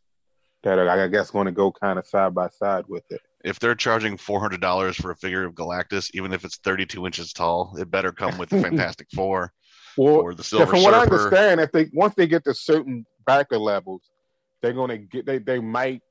that 0.63 0.78
are, 0.78 0.90
I 0.90 1.08
guess, 1.08 1.32
going 1.32 1.46
to 1.46 1.51
go 1.51 1.72
kind 1.72 1.98
of 1.98 2.06
side 2.06 2.36
by 2.36 2.50
side 2.50 2.86
with 2.88 3.04
it. 3.10 3.22
If 3.44 3.60
they're 3.60 3.75
charging 3.75 4.18
$400 4.18 4.96
for 5.01 5.12
a 5.12 5.16
figure 5.16 5.46
of 5.46 5.56
Galactus, 5.56 6.12
even 6.13 6.32
if 6.32 6.46
it's 6.46 6.58
32 6.58 7.06
inches 7.08 7.34
tall, 7.34 7.75
it 7.80 7.90
better 7.90 8.12
come 8.12 8.38
with 8.38 8.50
the 8.50 8.62
Fantastic 8.62 9.08
Four 9.16 9.51
Well, 9.98 10.16
or 10.16 10.36
the 10.36 10.44
yeah, 10.44 10.60
Silver 10.60 10.68
from 10.68 10.84
what 10.84 10.94
I 10.94 11.01
understand, 11.01 11.60
if 11.60 11.72
they 11.72 11.90
once 11.94 12.13
they 12.16 12.28
get 12.28 12.44
to 12.44 12.54
certain 12.54 13.06
backer 13.25 13.58
levels, 13.58 14.04
they're 14.62 14.74
gonna 14.74 14.98
get 14.98 15.25
they 15.25 15.40
they 15.40 15.60
might 15.60 16.01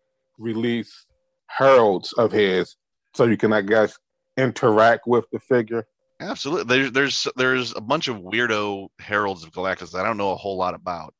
release 0.41 1.07
heralds 1.47 2.13
of 2.15 2.33
his 2.33 2.77
so 3.15 3.25
you 3.27 3.37
can 3.37 3.53
I 3.53 3.61
guess 3.61 3.97
interact 4.37 5.07
with 5.07 5.27
the 5.33 5.39
figure. 5.39 5.87
Absolutely. 6.21 6.65
There's 6.77 6.93
there's 6.93 7.29
there's 7.37 7.77
a 7.77 7.81
bunch 7.81 8.09
of 8.09 8.17
weirdo 8.19 8.89
heralds 8.99 9.45
of 9.45 9.53
Galactus 9.53 9.93
that 9.93 10.01
I 10.01 10.07
don't 10.07 10.17
know 10.17 10.33
a 10.33 10.37
whole 10.37 10.57
lot 10.57 10.75
about. 10.75 11.15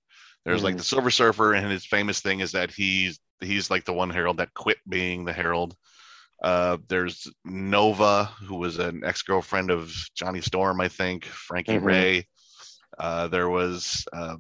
There's 0.45 0.63
like 0.63 0.75
Mhm. 0.75 0.79
the 0.79 0.85
Silver 0.85 1.11
Surfer, 1.11 1.53
and 1.55 1.71
his 1.71 1.85
famous 1.87 2.21
thing 2.21 2.41
is 2.41 2.53
that 2.53 2.71
he's 2.71 3.19
he's 3.41 3.71
like 3.71 3.85
the 3.85 3.93
one 3.93 4.11
herald 4.11 4.39
that 4.39 4.55
quit 4.55 4.79
being 4.89 5.25
the 5.25 5.33
herald. 5.33 5.75
Uh, 6.43 6.79
there's 6.89 7.27
Nova, 7.45 8.25
who 8.47 8.57
was 8.57 8.79
an 8.79 9.03
ex 9.05 9.21
girlfriend 9.23 9.71
of 9.71 9.93
Johnny 10.15 10.41
Storm, 10.41 10.81
I 10.81 10.89
think. 10.89 11.25
Frankie 11.27 11.73
Mhm. 11.79 11.85
Raye. 11.85 12.27
Uh, 12.99 13.29
there 13.29 13.49
was 13.51 14.07
uh, 14.13 14.37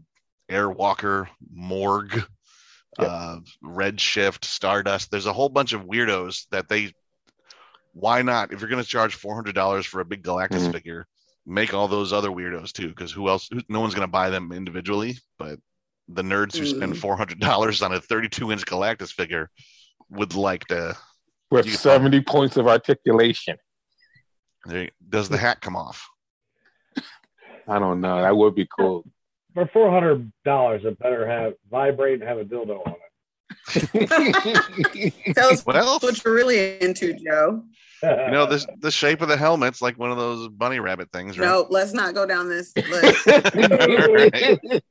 Airwalker, 0.50 1.28
Morg, 1.52 2.25
Yep. 3.02 3.11
uh, 3.11 3.37
Redshift, 3.64 4.45
Stardust. 4.45 5.11
There's 5.11 5.26
a 5.26 5.33
whole 5.33 5.49
bunch 5.49 5.73
of 5.73 5.83
weirdos 5.83 6.47
that 6.50 6.69
they. 6.69 6.92
Why 7.92 8.23
not? 8.23 8.52
If 8.52 8.61
you're 8.61 8.71
going 8.71 8.83
to 8.83 8.88
charge 8.88 9.14
four 9.14 9.35
hundred 9.35 9.54
dollars 9.54 9.87
for 9.87 10.00
a 10.00 10.04
big 10.04 10.23
Galactus 10.23 10.66
Mhm. 10.69 10.73
figure, 10.73 11.07
make 11.47 11.75
all 11.75 11.88
those 11.88 12.12
other 12.12 12.30
weirdos 12.30 12.73
too. 12.73 12.88
Because 12.88 13.11
who 13.12 13.28
else? 13.28 13.49
Who, 13.52 13.61
no 13.69 13.80
one's 13.80 13.95
going 13.95 14.07
to 14.07 14.12
buy 14.12 14.30
them 14.30 14.52
individually, 14.52 15.19
but 15.38 15.59
the 16.09 16.23
nerds 16.23 16.57
who 16.57 16.66
spend 16.66 16.95
Mm. 16.95 16.99
four 16.99 17.16
hundred 17.16 17.40
dollars 17.40 17.83
on 17.83 17.92
a 17.92 18.00
32 18.00 18.52
inch 18.52 18.64
Galactus 18.64 19.12
figure 19.12 19.50
would 20.09 20.35
like 20.35 20.66
to. 20.66 20.97
With 21.50 21.66
You- 21.66 21.73
70 21.73 22.21
points 22.21 22.57
of 22.57 22.69
articulation. 22.69 23.57
They, 24.66 24.90
does 25.09 25.28
the 25.28 25.37
hat 25.38 25.61
come 25.61 25.75
off? 25.75 26.09
I 27.69 27.78
don't 27.78 28.00
know. 28.00 28.23
That 28.23 28.37
would 28.37 28.54
be 28.54 28.69
cool. 28.78 29.04
For 29.54 29.66
four 29.73 29.90
hundred 29.90 30.33
dollars, 30.45 30.83
it 30.85 30.99
better 30.99 31.26
have 31.26 31.54
vibrate 31.71 32.21
and 32.21 32.28
have 32.28 32.38
a 32.38 32.45
dildo 32.45 32.87
on 32.87 32.95
Tell 35.35 35.52
us 35.52 35.64
Well, 35.66 35.99
what 35.99 36.25
you're 36.25 36.35
really 36.35 36.80
into, 36.80 37.12
Joe. 37.14 37.64
you 38.02 38.30
know 38.30 38.47
this 38.47 38.66
the 38.78 38.90
shape 38.90 39.21
of 39.21 39.28
the 39.28 39.37
helmet's 39.37 39.83
like 39.83 39.99
one 39.99 40.11
of 40.11 40.16
those 40.16 40.49
bunny 40.49 40.80
rabbit 40.80 41.11
things, 41.12 41.38
right? 41.38 41.47
No, 41.47 41.66
let's 41.69 41.92
not 41.92 42.14
go 42.14 42.25
down 42.25 42.49
this 42.49 42.75
list. 42.76 43.26
Right. 43.26 44.83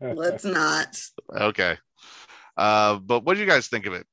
let's 0.00 0.44
not. 0.44 1.00
Okay. 1.34 1.76
Uh, 2.56 2.96
but 2.96 3.24
what 3.24 3.34
do 3.34 3.40
you 3.40 3.46
guys 3.46 3.68
think 3.68 3.86
of 3.86 3.92
it? 3.92 4.06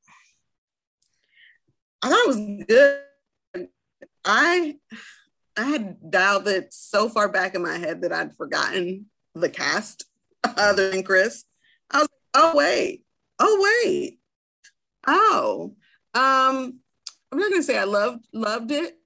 I 2.02 2.10
thought 2.10 2.20
it 2.20 2.28
was 2.28 2.66
good. 2.68 3.70
I 4.26 4.76
I 5.58 5.64
had 5.64 6.12
dialed 6.12 6.48
it 6.48 6.74
so 6.74 7.10
far 7.10 7.30
back 7.30 7.56
in 7.56 7.62
my 7.62 7.78
head 7.78 8.02
that 8.02 8.14
I'd 8.14 8.36
forgotten 8.36 9.08
the 9.34 9.50
cast 9.50 10.06
other 10.44 10.92
than 10.92 11.04
Chris. 11.04 11.44
I 11.92 12.00
was 12.00 12.08
like, 12.08 12.44
oh 12.44 12.56
wait, 12.56 13.06
oh 13.40 13.82
wait, 13.84 14.20
oh. 15.08 15.76
Um, 16.14 16.80
I'm 17.32 17.40
not 17.40 17.50
gonna 17.50 17.64
say 17.64 17.78
I 17.78 17.84
loved 17.86 18.26
loved 18.34 18.72
it, 18.72 18.98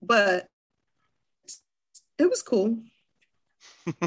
but 0.00 0.48
it 2.18 2.28
was 2.28 2.42
cool. 2.42 2.78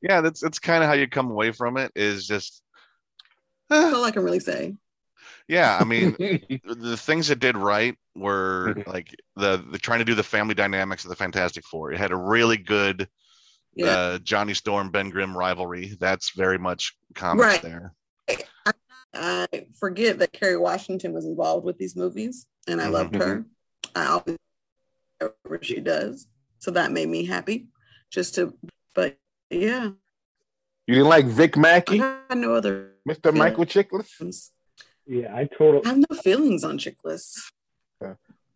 Yeah, 0.00 0.20
that's 0.20 0.40
that's 0.40 0.58
kind 0.58 0.82
of 0.82 0.88
how 0.88 0.94
you 0.94 1.08
come 1.08 1.30
away 1.30 1.52
from 1.52 1.76
it. 1.76 1.92
Is 1.96 2.26
just 2.26 2.62
That's 3.68 3.94
all 3.94 4.04
I 4.04 4.10
can 4.12 4.22
really 4.22 4.40
say. 4.40 4.74
Yeah. 5.48 5.78
I 5.80 5.84
mean, 5.84 6.12
the 6.18 6.96
things 6.96 7.30
it 7.30 7.38
did 7.40 7.56
right 7.56 7.96
were 8.14 8.82
like 8.86 9.14
the 9.36 9.64
the 9.70 9.78
trying 9.78 9.98
to 10.00 10.04
do 10.04 10.14
the 10.14 10.22
family 10.22 10.54
dynamics 10.54 11.04
of 11.04 11.10
the 11.10 11.16
Fantastic 11.16 11.64
Four. 11.64 11.92
It 11.92 11.98
had 11.98 12.10
a 12.12 12.16
really 12.16 12.56
good 12.56 13.08
Yeah. 13.74 13.86
uh, 13.86 14.18
Johnny 14.18 14.54
Storm 14.54 14.90
Ben 14.90 15.10
Grimm 15.10 15.36
rivalry. 15.36 15.96
That's 16.00 16.30
very 16.30 16.58
much 16.58 16.96
comics 17.14 17.46
Right. 17.46 17.62
there. 17.62 17.94
I 19.14 19.46
forget 19.78 20.18
that 20.18 20.32
Kerry 20.32 20.58
Washington 20.58 21.12
was 21.12 21.24
involved 21.24 21.64
with 21.64 21.78
these 21.78 21.96
movies, 21.96 22.46
and 22.66 22.80
I 22.80 22.88
loved 22.88 23.14
her. 23.14 23.44
I 23.96 24.06
always 24.06 24.36
whatever 25.18 25.58
she 25.64 25.80
does, 25.80 26.26
so 26.58 26.70
that 26.72 26.92
made 26.92 27.08
me 27.08 27.24
happy. 27.24 27.68
Just 28.10 28.34
to, 28.36 28.54
but 28.94 29.16
yeah, 29.50 29.90
You 30.86 30.94
didn't 30.94 31.08
like 31.08 31.24
Vic 31.26 31.56
Mackey, 31.56 31.98
had 31.98 32.36
no 32.36 32.54
other. 32.54 32.92
Mr. 33.08 33.34
Michael 33.34 33.64
Chiklis? 33.64 34.50
Feelings. 35.08 35.24
yeah, 35.24 35.34
I 35.36 35.44
totally. 35.56 35.84
I 35.86 35.88
have 35.88 35.98
no 36.10 36.16
feelings 36.16 36.64
on 36.64 36.78
Chiklis. 36.78 37.50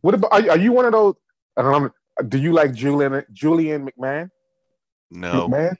What 0.00 0.14
about 0.14 0.32
are, 0.32 0.50
are 0.50 0.59
you 0.59 0.73
one 0.73 0.85
of 0.85 0.92
those? 0.92 1.14
I 1.56 1.62
don't. 1.62 1.92
Do 2.28 2.38
you 2.38 2.52
like 2.52 2.75
Julian 2.75 3.25
Julian 3.32 3.88
McMahon? 3.88 4.28
No, 5.11 5.49
McMahon? 5.49 5.76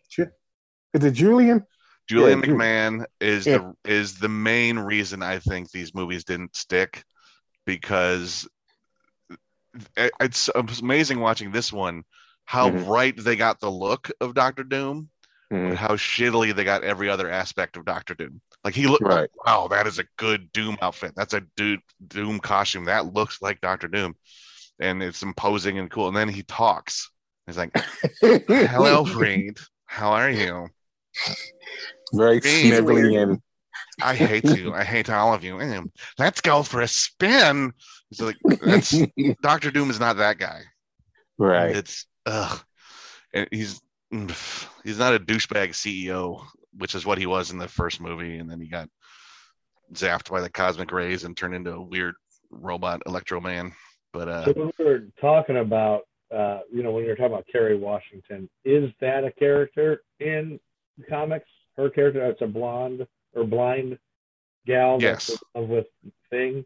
Is 0.95 1.05
it 1.05 1.13
Julian? 1.13 1.65
Julian 2.09 2.41
Yeah, 2.41 2.47
McMahon 2.47 3.05
is 3.21 3.47
Yeah. 3.47 3.59
the 3.85 3.91
is 3.91 4.19
the 4.19 4.29
main 4.29 4.79
reason 4.79 5.23
I 5.23 5.39
think 5.39 5.71
these 5.71 5.95
movies 5.95 6.25
didn't 6.25 6.55
stick 6.57 7.05
because 7.65 8.49
it- 9.97 10.13
it's 10.21 10.51
amazing 10.83 11.21
watching 11.21 11.51
this 11.53 11.73
one 11.73 12.05
how 12.45 12.71
Mhm. 12.71 12.89
right 12.89 13.17
they 13.17 13.37
got 13.37 13.61
the 13.61 13.71
look 13.71 14.11
of 14.21 14.35
Doctor 14.35 14.65
Doom, 14.65 15.09
But 15.53 15.77
how 15.77 15.91
shittily 15.97 16.55
they 16.55 16.65
got 16.65 16.85
every 16.85 17.09
other 17.09 17.31
aspect 17.31 17.77
of 17.77 17.85
Doctor 17.85 18.15
Doom. 18.15 18.41
Like 18.65 18.75
he 18.75 18.87
looked, 18.87 19.05
Right. 19.05 19.29
wow, 19.47 19.69
that 19.69 19.87
is 19.87 19.99
a 19.99 20.05
good 20.17 20.51
Doom 20.53 20.77
outfit. 20.83 21.13
That's 21.17 21.35
a 21.35 21.43
dude 21.57 21.81
Doom 22.09 22.41
costume. 22.41 22.85
That 22.87 23.13
looks 23.13 23.43
like 23.43 23.61
Doctor 23.61 23.89
Doom, 23.89 24.15
and 24.81 25.03
it's 25.03 25.23
imposing 25.23 25.79
and 25.79 25.91
cool. 25.91 26.09
And 26.09 26.17
then 26.17 26.29
he 26.29 26.43
talks. 26.45 27.11
He's 27.47 27.59
like, 27.59 27.75
"Hello, 28.21 29.05
Reed. 29.15 29.59
How 29.87 30.13
are 30.13 30.31
you?" 30.31 30.69
Very 32.15 32.41
He's 32.41 32.45
snivelly 32.45 33.21
and 33.21 33.41
I 34.03 34.15
hate 34.15 34.45
you. 34.45 34.73
I 34.75 34.85
hate 34.85 35.11
all 35.11 35.35
of 35.35 35.45
you. 35.45 35.57
Mm, 35.57 35.91
Let's 36.19 36.41
go 36.41 36.63
for 36.63 36.81
a 36.81 36.89
spin. 36.89 37.73
So 38.13 38.27
like, 38.27 38.37
that's 38.61 39.03
Doctor 39.43 39.71
Doom 39.71 39.91
is 39.91 40.01
not 40.01 40.17
that 40.19 40.39
guy. 40.39 40.63
right. 41.39 41.77
It's 41.77 42.07
ugh, 42.27 42.61
and 43.33 43.49
he's 43.51 43.75
mm, 43.77 43.83
he's 44.85 44.99
not 44.99 45.15
a 45.15 45.19
douchebag 45.19 45.71
CEO, 45.71 46.45
which 46.77 46.95
is 46.95 47.07
what 47.07 47.19
he 47.19 47.27
was 47.27 47.51
in 47.51 47.59
the 47.59 47.69
first 47.69 48.01
movie, 48.01 48.39
and 48.39 48.51
then 48.51 48.61
he 48.61 48.69
got 48.69 48.89
zapped 49.95 50.31
by 50.31 50.41
the 50.41 50.51
cosmic 50.51 50.93
rays 50.93 51.25
and 51.25 51.37
turned 51.37 51.55
into 51.55 51.73
a 51.73 51.83
weird 51.83 52.15
robot 52.51 53.03
Electro 53.07 53.41
Man. 53.41 53.73
But 54.13 54.29
uh, 54.29 54.45
So 54.47 54.53
when 54.53 54.73
we 54.79 54.85
were 54.85 55.05
talking 55.21 55.57
about, 55.59 56.03
uh, 56.35 56.61
you 56.73 56.83
know, 56.83 56.93
when 56.93 57.05
you're 57.05 57.17
talking 57.17 57.33
about 57.33 57.47
Kerry 57.51 57.77
Washington, 57.77 58.49
is 58.65 58.91
that 59.01 59.25
a 59.25 59.33
character 59.33 60.03
in 60.21 60.61
comics? 61.09 61.49
Her 61.77 61.89
character, 61.89 62.25
it's 62.27 62.43
a 62.43 62.47
blonde 62.47 63.07
or 63.35 63.45
blind 63.45 63.99
gal 64.67 65.01
Yes. 65.01 65.31
with 65.55 65.87
Thing. 66.31 66.65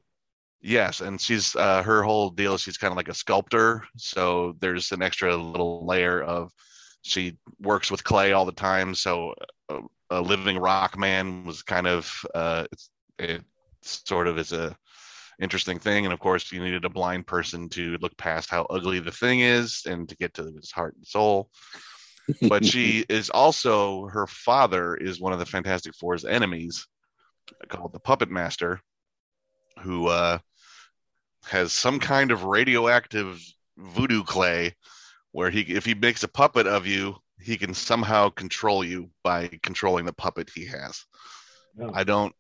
Yes, 0.60 1.00
and 1.00 1.20
she's 1.20 1.54
uh, 1.54 1.82
her 1.82 2.02
whole 2.02 2.30
deal. 2.30 2.56
She's 2.56 2.76
kind 2.78 2.90
of 2.90 2.96
like 2.96 3.08
a 3.08 3.14
sculptor, 3.14 3.84
so 3.96 4.56
there's 4.60 4.90
an 4.90 5.02
extra 5.02 5.36
little 5.36 5.86
layer 5.86 6.22
of 6.22 6.50
she 7.06 7.38
works 7.60 7.90
with 7.90 8.04
clay 8.04 8.32
all 8.32 8.44
the 8.44 8.52
time. 8.52 8.94
So 8.94 9.34
a, 9.68 9.80
a 10.10 10.20
living 10.20 10.58
rock 10.58 10.98
man 10.98 11.44
was 11.44 11.62
kind 11.62 11.86
of 11.86 12.12
uh, 12.34 12.66
it's 12.72 12.90
it 13.18 13.42
sort 13.82 14.26
of 14.26 14.38
is 14.38 14.52
a 14.52 14.76
interesting 15.40 15.78
thing. 15.78 16.04
And 16.04 16.12
of 16.12 16.18
course, 16.18 16.50
you 16.50 16.62
needed 16.62 16.84
a 16.84 16.90
blind 16.90 17.26
person 17.26 17.68
to 17.70 17.96
look 17.98 18.16
past 18.16 18.50
how 18.50 18.64
ugly 18.64 18.98
the 18.98 19.12
thing 19.12 19.40
is 19.40 19.82
and 19.86 20.08
to 20.08 20.16
get 20.16 20.34
to 20.34 20.44
his 20.44 20.72
heart 20.72 20.94
and 20.96 21.06
soul. 21.06 21.50
But 22.48 22.64
she 22.64 23.04
is 23.08 23.30
also 23.30 24.06
her 24.08 24.26
father 24.26 24.96
is 24.96 25.20
one 25.20 25.32
of 25.32 25.38
the 25.38 25.46
Fantastic 25.46 25.94
Four's 25.94 26.24
enemies, 26.24 26.86
called 27.68 27.92
the 27.92 28.00
Puppet 28.00 28.30
Master, 28.30 28.80
who 29.80 30.08
uh, 30.08 30.38
has 31.44 31.72
some 31.72 32.00
kind 32.00 32.32
of 32.32 32.44
radioactive 32.44 33.40
voodoo 33.78 34.24
clay 34.24 34.74
where 35.36 35.50
he 35.50 35.60
if 35.60 35.84
he 35.84 35.92
makes 35.92 36.22
a 36.22 36.28
puppet 36.28 36.66
of 36.66 36.86
you 36.86 37.14
he 37.38 37.58
can 37.58 37.74
somehow 37.74 38.30
control 38.30 38.82
you 38.82 39.10
by 39.22 39.46
controlling 39.62 40.06
the 40.06 40.12
puppet 40.14 40.50
he 40.54 40.64
has. 40.64 41.04
No. 41.76 41.90
i 41.92 42.02
don't 42.04 42.34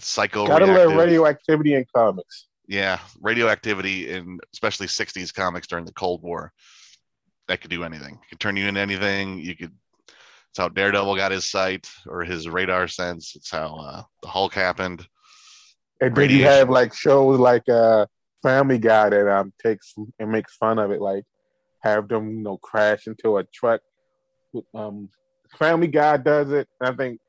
psycho 0.00 0.46
Gotta 0.46 0.64
love 0.64 0.94
radioactivity 0.96 1.74
in 1.74 1.84
comics. 1.94 2.46
yeah 2.66 3.00
radioactivity 3.20 4.10
in 4.10 4.38
especially 4.54 4.86
60s 4.86 5.32
comics 5.34 5.66
during 5.66 5.84
the 5.84 5.92
cold 5.92 6.22
war. 6.22 6.52
That 7.48 7.60
could 7.60 7.70
do 7.70 7.84
anything. 7.84 8.14
It 8.14 8.28
could 8.30 8.40
turn 8.40 8.56
you 8.56 8.66
into 8.66 8.80
anything. 8.80 9.38
You 9.38 9.54
could 9.54 9.72
it's 10.08 10.58
how 10.58 10.68
daredevil 10.70 11.16
got 11.16 11.32
his 11.32 11.50
sight 11.50 11.90
or 12.06 12.24
his 12.24 12.48
radar 12.48 12.88
sense. 12.88 13.36
It's 13.36 13.50
how 13.50 13.76
uh, 13.76 14.02
the 14.22 14.28
hulk 14.28 14.54
happened. 14.54 15.06
And 16.00 16.14
then 16.16 16.30
you 16.30 16.44
have 16.44 16.70
like 16.70 16.94
shows 16.94 17.38
like 17.38 17.68
uh 17.68 18.06
Family 18.42 18.78
Guy 18.78 19.10
that 19.10 19.28
um 19.36 19.52
takes 19.62 19.94
and 20.18 20.30
makes 20.30 20.54
fun 20.56 20.78
of 20.78 20.90
it, 20.92 21.02
like 21.02 21.24
have 21.80 22.08
them, 22.08 22.28
you 22.30 22.42
know, 22.42 22.56
crash 22.58 23.06
into 23.06 23.36
a 23.38 23.44
truck. 23.44 23.80
Um 24.74 25.08
Family 25.58 25.86
Guy 25.86 26.16
does 26.18 26.50
it. 26.50 26.68
and 26.80 26.90
I 26.92 26.96
think 26.96 27.20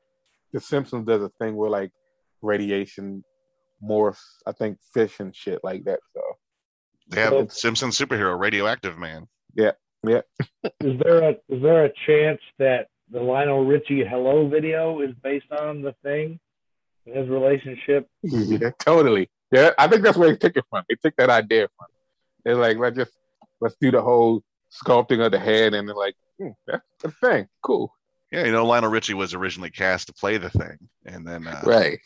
The 0.52 0.60
Simpsons 0.60 1.06
does 1.06 1.22
a 1.22 1.30
thing 1.40 1.56
where 1.56 1.70
like 1.70 1.90
radiation 2.42 3.22
morphs, 3.82 4.20
I 4.46 4.52
think 4.52 4.78
fish 4.92 5.20
and 5.20 5.34
shit 5.34 5.60
like 5.62 5.84
that. 5.84 6.00
So 6.14 6.20
they 7.08 7.20
have 7.22 7.30
So- 7.32 7.46
simpson 7.48 7.90
superhero 7.90 8.38
radioactive 8.38 8.98
man 8.98 9.26
Yeah, 9.54 9.72
yeah. 10.06 10.20
Is 10.80 10.98
there 11.02 11.22
a 11.22 11.30
is 11.48 11.62
there 11.62 11.84
a 11.86 11.92
chance 12.06 12.40
that 12.58 12.88
the 13.10 13.20
Lionel 13.20 13.64
Richie 13.64 14.04
"Hello" 14.04 14.48
video 14.48 15.00
is 15.00 15.10
based 15.22 15.50
on 15.50 15.82
the 15.82 15.92
thing, 16.04 16.38
his 17.04 17.28
relationship. 17.28 18.06
Yeah, 18.22 18.70
totally. 18.78 19.28
Yeah, 19.50 19.70
I 19.78 19.88
think 19.88 20.04
that's 20.04 20.16
where 20.16 20.30
they 20.30 20.36
took 20.36 20.56
it 20.56 20.64
from. 20.70 20.84
They 20.88 20.94
took 20.94 21.16
that 21.16 21.28
idea 21.28 21.66
from. 21.76 21.88
They're 22.44 22.54
like, 22.54 22.76
let's 22.78 22.96
just 22.96 23.10
let's 23.60 23.76
do 23.80 23.90
the 23.90 24.00
whole 24.02 24.42
sculpting 24.84 25.24
of 25.24 25.32
the 25.32 25.38
head, 25.38 25.74
and 25.74 25.88
they're 25.88 25.94
like, 25.96 26.14
hmm, 26.38 26.48
that's 26.66 26.82
the 27.02 27.10
thing. 27.10 27.48
Cool. 27.62 27.92
Yeah, 28.32 28.44
you 28.46 28.52
know, 28.52 28.64
Lionel 28.64 28.90
Richie 28.90 29.14
was 29.14 29.34
originally 29.34 29.70
cast 29.70 30.06
to 30.06 30.12
play 30.12 30.38
the 30.38 30.50
thing, 30.50 30.78
and 31.04 31.26
then 31.26 31.46
uh, 31.48 31.62
Right. 31.64 31.98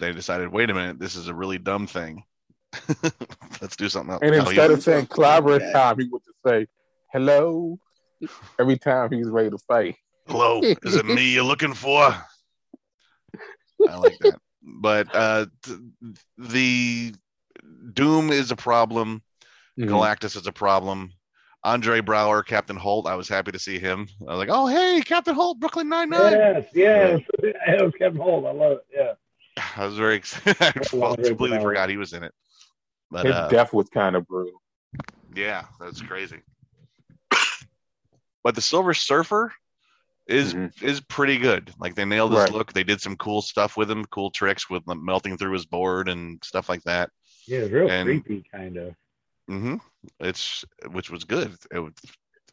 they 0.00 0.12
decided, 0.12 0.48
wait 0.52 0.70
a 0.70 0.74
minute, 0.74 0.98
this 0.98 1.14
is 1.16 1.28
a 1.28 1.34
really 1.34 1.58
dumb 1.58 1.86
thing. 1.86 2.24
Let's 3.60 3.76
do 3.76 3.88
something 3.88 4.12
else. 4.12 4.22
And 4.22 4.34
instead 4.34 4.70
he- 4.70 4.74
of 4.74 4.82
saying 4.82 5.06
clobber 5.06 5.58
time, 5.72 5.98
he 6.00 6.08
would 6.08 6.22
just 6.24 6.38
say 6.46 6.66
hello 7.12 7.78
every 8.58 8.78
time 8.78 9.12
he's 9.12 9.28
ready 9.28 9.50
to 9.50 9.58
fight. 9.58 9.96
Hello, 10.26 10.60
is 10.62 10.96
it 10.96 11.04
me 11.06 11.32
you're 11.32 11.44
looking 11.44 11.74
for? 11.74 12.14
I 13.88 13.96
like 13.96 14.18
that. 14.20 14.38
But 14.64 15.08
uh, 15.12 15.46
th- 15.64 15.78
the 16.38 17.12
Doom 17.92 18.30
is 18.30 18.52
a 18.52 18.56
problem. 18.56 19.20
Mhm. 19.78 19.88
Galactus 19.88 20.36
is 20.36 20.46
a 20.46 20.52
problem. 20.52 21.12
Andre 21.64 22.00
Braugher, 22.00 22.44
Captain 22.44 22.76
Holt. 22.76 23.06
I 23.06 23.14
was 23.14 23.28
happy 23.28 23.52
to 23.52 23.58
see 23.58 23.78
him. 23.78 24.08
I 24.28 24.32
was 24.32 24.38
like, 24.38 24.48
oh 24.50 24.66
hey, 24.66 25.00
Captain 25.04 25.34
Holt, 25.34 25.60
Brooklyn 25.60 25.88
Nine 25.88 26.10
Nine. 26.10 26.32
Yes, 26.32 26.66
yes, 26.74 27.20
it 27.38 27.82
was 27.82 27.92
Captain 27.98 28.20
Holt. 28.20 28.46
I 28.46 28.50
love 28.52 28.72
it. 28.72 28.86
Yeah. 28.92 29.12
I 29.76 29.86
was 29.86 29.96
very 29.96 30.16
excited. 30.16 30.56
I 30.60 30.72
Andre 30.96 31.24
completely 31.28 31.58
Braugher. 31.58 31.62
forgot 31.62 31.88
he 31.90 31.96
was 31.96 32.12
in 32.12 32.22
it. 32.24 32.32
But 33.10 33.26
His 33.26 33.34
uh, 33.34 33.48
death 33.48 33.72
was 33.72 33.88
kind 33.90 34.16
of 34.16 34.26
brutal. 34.26 34.60
Yeah, 35.34 35.64
that's 35.80 36.00
crazy. 36.02 36.38
but 38.42 38.54
the 38.54 38.60
Silver 38.60 38.94
Surfer 38.94 39.52
is 40.26 40.54
is 40.80 41.00
pretty 41.00 41.38
good. 41.38 41.72
Like 41.78 41.94
they 41.94 42.04
nailed 42.04 42.32
his 42.32 42.38
Mm-hmm. 42.40 42.44
Right. 42.52 42.58
look. 42.58 42.72
They 42.72 42.84
did 42.84 43.00
some 43.00 43.16
cool 43.16 43.42
stuff 43.42 43.76
with 43.76 43.90
him, 43.90 44.04
cool 44.06 44.30
tricks 44.30 44.68
with 44.70 44.86
him 44.88 45.04
melting 45.04 45.36
through 45.36 45.52
his 45.52 45.66
board 45.66 46.08
and 46.08 46.42
stuff 46.44 46.68
like 46.68 46.82
that. 46.84 47.10
Yeah, 47.46 47.58
it 47.60 47.62
was 47.64 47.70
real 47.72 47.90
And- 47.90 48.06
creepy, 48.24 48.44
kind 48.52 48.76
of. 48.76 48.94
Hmm 49.48 49.76
It's 50.20 50.64
which 50.90 51.10
was 51.10 51.24
good. 51.24 51.56
It 51.72 51.80
would 51.80 51.94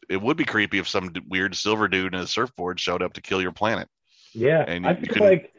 it 0.08 0.20
would 0.20 0.36
be 0.36 0.44
creepy 0.44 0.78
if 0.78 0.88
some 0.88 1.12
weird 1.28 1.54
silver 1.54 1.88
dude 1.88 2.14
in 2.14 2.20
a 2.20 2.26
surfboard 2.26 2.80
showed 2.80 3.02
up 3.02 3.12
to 3.14 3.20
kill 3.20 3.40
your 3.40 3.52
planet. 3.52 3.88
Yeah, 4.34 4.64
And 4.66 4.84
I 4.84 4.92
you 4.92 5.06
feel 5.12 5.24
like, 5.24 5.52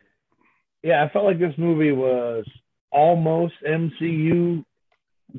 yeah, 0.83 1.03
I 1.03 1.09
felt 1.09 1.25
like 1.25 1.39
this 1.39 1.57
movie 1.57 1.91
was 1.91 2.45
almost 2.91 3.53
MCU 3.65 4.63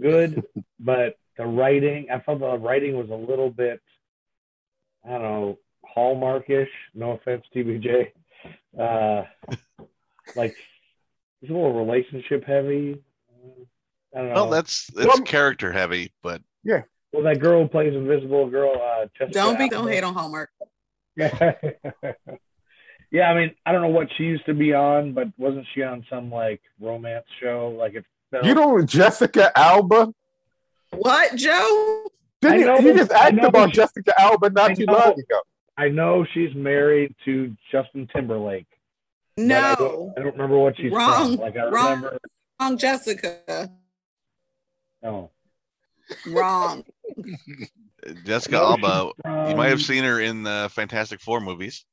good, 0.01 0.43
but 0.81 1.17
the 1.37 1.47
writing, 1.47 2.09
I 2.13 2.21
felt 2.21 2.41
the 2.41 2.59
writing 2.59 2.97
was 2.97 3.11
a 3.11 3.15
little 3.15 3.51
bit, 3.51 3.81
I 5.05 5.11
don't 5.11 5.23
know, 5.23 5.59
hallmarkish. 5.85 6.69
No 6.95 7.13
offense, 7.13 7.45
TBJ. 7.55 8.13
Uh, 8.79 9.25
like 10.35 10.57
it's 11.41 11.51
a 11.51 11.55
little 11.55 11.85
relationship 11.85 12.45
heavy. 12.45 13.03
I 14.17 14.23
know. 14.23 14.33
Well, 14.35 14.51
that's 14.51 14.91
it's 14.97 15.21
character 15.21 15.73
heavy, 15.73 16.13
but 16.23 16.43
yeah. 16.65 16.83
Well, 17.13 17.23
that 17.25 17.41
girl 17.41 17.63
who 17.63 17.69
plays 17.69 17.95
Invisible 17.95 18.49
Girl. 18.51 18.73
Uh, 18.73 19.07
Jessica 19.19 19.33
Don't 19.33 19.59
be 19.59 19.69
don't 19.69 19.89
hate 19.89 20.03
on 20.05 20.15
Hallmark. 20.15 20.51
yeah, 21.17 21.53
I 23.31 23.35
mean, 23.35 23.55
I 23.67 23.73
don't 23.73 23.83
know 23.83 23.89
what 23.89 24.09
she 24.17 24.25
used 24.25 24.47
to 24.47 24.55
be 24.55 24.73
on, 24.73 25.13
but 25.13 25.29
wasn't 25.37 25.67
she 25.75 25.83
on 25.83 26.05
some 26.09 26.31
like 26.31 26.63
romance 26.81 27.27
show? 27.41 27.75
Like 27.79 27.95
if 27.95 28.05
felt, 28.31 28.45
You 28.45 28.55
know 28.55 28.81
Jessica 28.83 29.53
Alba? 29.59 30.13
What, 30.91 31.37
Joe? 31.37 32.07
Didn't 32.41 32.69
I 32.69 32.79
you, 32.79 32.89
you 32.89 32.95
just 32.99 33.13
I 33.13 33.29
asked 33.29 33.39
about 33.45 33.71
she- 33.71 33.77
Jessica 33.77 34.19
Alba 34.21 34.51
not 34.51 34.71
I 34.73 34.75
too 34.75 34.85
long 34.87 35.13
ago. 35.13 35.41
I 35.77 35.89
know 35.89 36.27
she's 36.35 36.55
married 36.55 37.15
to 37.25 37.55
Justin 37.71 38.09
Timberlake. 38.15 38.67
but 39.37 39.43
I 39.45 39.47
No, 39.47 39.75
don't, 39.79 40.13
I 40.19 40.23
don't 40.23 40.33
remember 40.33 40.59
what 40.59 40.77
she's 40.77 40.93
wrong. 40.93 41.37
from. 41.37 41.45
Like 41.45 41.57
I 41.57 41.69
wrong, 41.69 41.97
remember. 41.97 42.19
wrong, 42.61 42.77
Jessica. 42.79 43.71
No. 45.03 45.31
Wrong. 46.27 46.85
Jessica 48.25 48.57
No, 48.57 48.65
Alba, 48.65 49.13
she's 49.25 49.51
you 49.51 49.57
might 49.57 49.69
have 49.69 49.83
seen 49.83 50.05
her 50.05 50.21
in 50.21 50.43
the 50.43 50.69
Fantastic 50.73 51.21
Four 51.21 51.41
movies. 51.41 51.85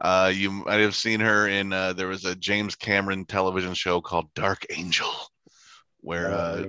Uh, 0.00 0.32
you 0.34 0.50
might 0.50 0.80
have 0.80 0.96
seen 0.96 1.20
her 1.20 1.46
in 1.46 1.72
uh, 1.72 1.92
there 1.92 2.08
was 2.08 2.24
a 2.24 2.34
James 2.34 2.74
Cameron 2.74 3.24
television 3.24 3.74
show 3.74 4.00
called 4.00 4.34
Dark 4.34 4.66
Angel, 4.70 5.12
where 6.00 6.32
uh, 6.32 6.64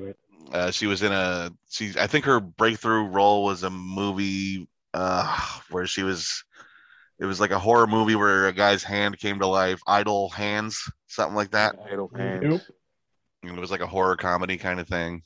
uh, 0.52 0.72
she 0.72 0.86
was 0.86 1.02
in 1.02 1.12
a 1.12 1.52
she 1.70 1.94
I 2.00 2.06
think 2.06 2.26
her 2.26 2.40
breakthrough 2.40 3.08
role 3.08 3.44
was 3.44 3.64
a 3.64 3.72
movie 3.72 4.68
uh, 4.94 5.40
where 5.72 5.88
she 5.88 6.04
was 6.04 6.44
it 7.20 7.26
was 7.26 7.40
like 7.40 7.52
a 7.52 7.60
horror 7.60 7.88
movie 7.88 8.16
where 8.16 8.48
a 8.48 8.54
guy's 8.54 8.84
hand 8.84 9.18
came 9.18 9.40
to 9.40 9.48
life, 9.48 9.80
idle 9.88 10.30
hands, 10.30 10.80
something 11.08 11.36
like 11.36 11.52
that. 11.52 11.76
Idle 11.92 12.12
hands. 12.16 12.44
Nope. 12.44 12.62
And 13.44 13.58
it 13.58 13.62
was 13.62 13.72
like 13.72 13.82
a 13.82 13.88
horror 13.88 14.18
comedy 14.18 14.58
kind 14.58 14.80
of 14.80 14.88
thing. 14.88 15.24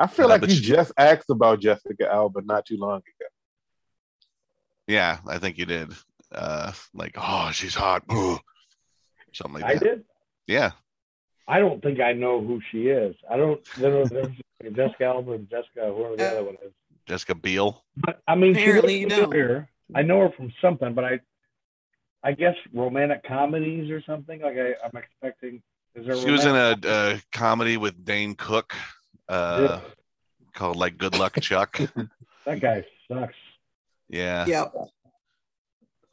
I 0.00 0.06
feel 0.06 0.28
like 0.28 0.42
you 0.42 0.56
she- 0.56 0.62
just 0.62 0.92
asked 0.96 1.28
about 1.28 1.60
Jessica 1.60 2.10
Alba 2.10 2.40
not 2.42 2.64
too 2.64 2.78
long 2.78 2.96
ago. 2.96 3.28
Yeah, 4.86 5.18
I 5.28 5.38
think 5.38 5.58
you 5.58 5.66
did. 5.66 5.92
Uh, 6.32 6.72
like, 6.94 7.14
oh, 7.16 7.50
she's 7.52 7.74
hot. 7.74 8.02
Ugh. 8.08 8.40
Something 9.32 9.60
like 9.60 9.64
I 9.64 9.74
that. 9.74 9.82
I 9.82 9.84
did. 9.84 10.04
Yeah. 10.46 10.70
I 11.46 11.58
don't 11.58 11.82
think 11.82 12.00
I 12.00 12.12
know 12.14 12.40
who 12.40 12.60
she 12.72 12.88
is. 12.88 13.14
I 13.30 13.36
don't 13.36 13.60
know 13.78 14.02
if 14.02 14.08
there's 14.08 14.34
Jessica 14.74 15.04
Alba 15.04 15.32
and 15.32 15.50
Jessica, 15.50 15.92
whoever 15.94 16.16
the 16.16 16.28
other 16.28 16.44
one 16.44 16.54
is. 16.64 16.72
Jessica 17.06 17.34
Biel. 17.34 17.84
But 17.96 18.20
I 18.26 18.34
mean, 18.36 18.54
she 18.54 18.62
Apparently 18.62 19.04
looks 19.04 19.16
you 19.16 19.26
don't. 19.26 19.66
I 19.94 20.02
know 20.02 20.20
her 20.20 20.30
from 20.30 20.52
something, 20.62 20.94
but 20.94 21.04
I, 21.04 21.20
I 22.22 22.32
guess 22.32 22.54
romantic 22.72 23.24
comedies 23.24 23.90
or 23.90 24.02
something. 24.02 24.40
Like 24.40 24.56
I, 24.56 24.74
I'm 24.84 24.96
expecting. 24.96 25.62
Is 25.94 26.06
there? 26.06 26.16
She 26.16 26.30
was 26.30 26.46
in 26.46 26.54
a, 26.54 26.76
a 26.84 27.20
comedy 27.32 27.76
with 27.76 28.04
Dane 28.04 28.34
Cook 28.34 28.74
uh, 29.30 29.80
called 30.54 30.76
like 30.76 30.98
Good 30.98 31.14
Luck 31.18 31.40
Chuck. 31.40 31.80
That 32.46 32.58
guy 32.60 32.84
sucks. 33.06 33.34
Yeah. 34.08 34.46
Yep. 34.46 34.72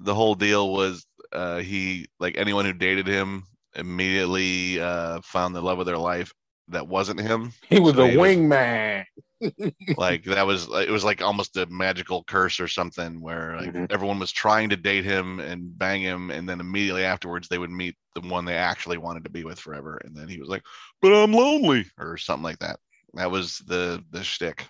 The 0.01 0.13
whole 0.13 0.36
deal 0.36 0.71
was 0.73 1.06
uh, 1.32 1.60
he 1.60 2.08
like 2.19 2.38
anyone 2.38 2.65
who 2.65 2.73
dated 2.73 3.08
him 3.08 3.43
immediately 3.75 4.80
uh, 4.80 5.21
found 5.21 5.56
the 5.56 5.62
love 5.62 5.80
of 5.80 5.86
their 5.86 5.97
life 5.97 6.34
that 6.67 6.86
wasn't 6.88 7.21
him. 7.21 7.53
He 7.69 7.80
was 7.80 7.95
So 7.95 8.06
a 8.06 8.10
wingman. 8.10 9.06
like 9.97 10.25
that 10.25 10.45
was 10.45 10.67
it 10.67 10.89
was 10.89 11.03
like 11.06 11.21
almost 11.21 11.56
a 11.58 11.65
magical 11.67 12.23
curse 12.25 12.60
or 12.60 12.67
something 12.67 13.21
where 13.21 13.56
like 13.56 13.71
Mhm. 13.71 13.91
everyone 13.91 14.19
was 14.19 14.32
trying 14.32 14.69
to 14.69 14.75
date 14.75 15.06
him 15.06 15.39
and 15.39 15.77
bang 15.77 16.01
him 16.01 16.30
and 16.32 16.47
then 16.49 16.60
immediately 16.60 17.03
afterwards 17.03 17.47
they 17.47 17.58
would 17.60 17.69
meet 17.69 17.95
the 18.15 18.21
one 18.21 18.45
they 18.45 18.56
actually 18.56 18.97
wanted 18.97 19.23
to 19.23 19.30
be 19.30 19.43
with 19.43 19.60
forever 19.60 20.01
and 20.03 20.15
then 20.15 20.27
he 20.27 20.39
was 20.39 20.49
like 20.49 20.63
but 21.03 21.13
i'm 21.13 21.34
lonely 21.34 21.86
or 21.99 22.17
something 22.17 22.43
like 22.43 22.58
that 22.58 22.80
that 23.13 23.31
was 23.31 23.59
the 23.59 24.03
the 24.11 24.23
shtick 24.23 24.67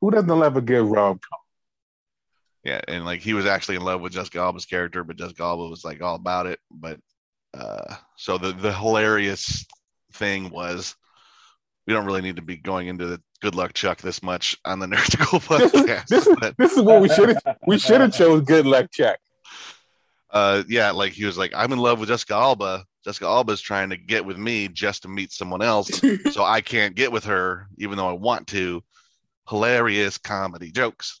Who 0.00 0.10
doesn't 0.10 0.28
love 0.28 0.56
a 0.56 0.60
good 0.60 0.84
rom 0.84 1.14
com? 1.18 1.38
yeah 2.64 2.80
and 2.88 3.04
like 3.04 3.20
he 3.20 3.34
was 3.34 3.46
actually 3.46 3.76
in 3.76 3.82
love 3.82 4.00
with 4.00 4.12
jessica 4.12 4.38
alba's 4.38 4.66
character 4.66 5.02
but 5.04 5.16
jessica 5.16 5.42
alba 5.42 5.68
was 5.68 5.84
like 5.84 6.02
all 6.02 6.14
about 6.14 6.46
it 6.46 6.58
but 6.70 6.98
uh 7.54 7.94
so 8.16 8.38
the 8.38 8.52
the 8.52 8.72
hilarious 8.72 9.66
thing 10.12 10.50
was 10.50 10.94
we 11.86 11.94
don't 11.94 12.04
really 12.06 12.20
need 12.20 12.36
to 12.36 12.42
be 12.42 12.56
going 12.56 12.86
into 12.88 13.06
the 13.06 13.20
good 13.40 13.54
luck 13.54 13.72
chuck 13.72 14.00
this 14.00 14.22
much 14.22 14.56
on 14.64 14.78
the 14.78 14.86
nerd 14.92 14.98
skool 15.10 15.40
podcast 15.40 16.06
This 16.06 16.26
is 16.26 16.36
but 16.40 16.54
this 16.58 16.72
is 16.76 16.82
what 16.82 17.00
we 17.00 17.08
should 17.08 17.30
have 17.30 17.56
we 17.66 17.78
should 17.78 18.00
have 18.00 18.12
chose 18.12 18.42
good 18.42 18.66
luck 18.66 18.90
Chuck. 18.92 19.18
uh 20.30 20.62
yeah 20.68 20.90
like 20.90 21.12
he 21.12 21.24
was 21.24 21.38
like 21.38 21.52
i'm 21.56 21.72
in 21.72 21.78
love 21.78 21.98
with 21.98 22.08
jessica 22.10 22.34
alba 22.34 22.84
jessica 23.04 23.26
alba's 23.26 23.60
trying 23.60 23.90
to 23.90 23.96
get 23.96 24.24
with 24.24 24.36
me 24.36 24.68
just 24.68 25.02
to 25.02 25.08
meet 25.08 25.32
someone 25.32 25.62
else 25.62 26.00
so 26.32 26.44
i 26.44 26.60
can't 26.60 26.94
get 26.94 27.12
with 27.12 27.24
her 27.24 27.66
even 27.78 27.96
though 27.96 28.08
i 28.08 28.12
want 28.12 28.46
to 28.46 28.82
hilarious 29.48 30.18
comedy 30.18 30.70
jokes 30.70 31.20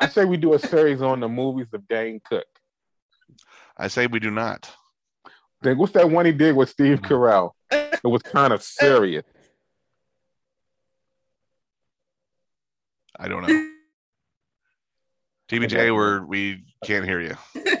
I 0.00 0.08
say 0.08 0.24
we 0.24 0.36
do 0.36 0.52
a 0.54 0.58
series 0.58 1.00
on 1.00 1.20
the 1.20 1.28
movies 1.28 1.68
of 1.72 1.86
Dane 1.88 2.20
Cook. 2.24 2.46
i 3.78 3.88
say 3.88 4.06
we 4.06 4.20
do 4.20 4.30
not 4.30 4.70
Then 5.62 5.78
what's 5.78 5.92
that 5.92 6.10
one 6.10 6.26
he 6.26 6.32
did 6.32 6.54
with 6.54 6.68
Steve 6.68 7.00
mm-hmm. 7.00 7.12
Carell? 7.12 7.52
It 7.70 8.06
was 8.06 8.22
kind 8.22 8.52
of 8.52 8.62
serious. 8.62 9.24
i 13.18 13.28
don't 13.28 13.46
know 13.46 13.70
tbj 15.48 15.94
we're 15.94 16.24
we 16.24 16.64
can't 16.84 17.04
hear 17.04 17.20
you 17.20 17.36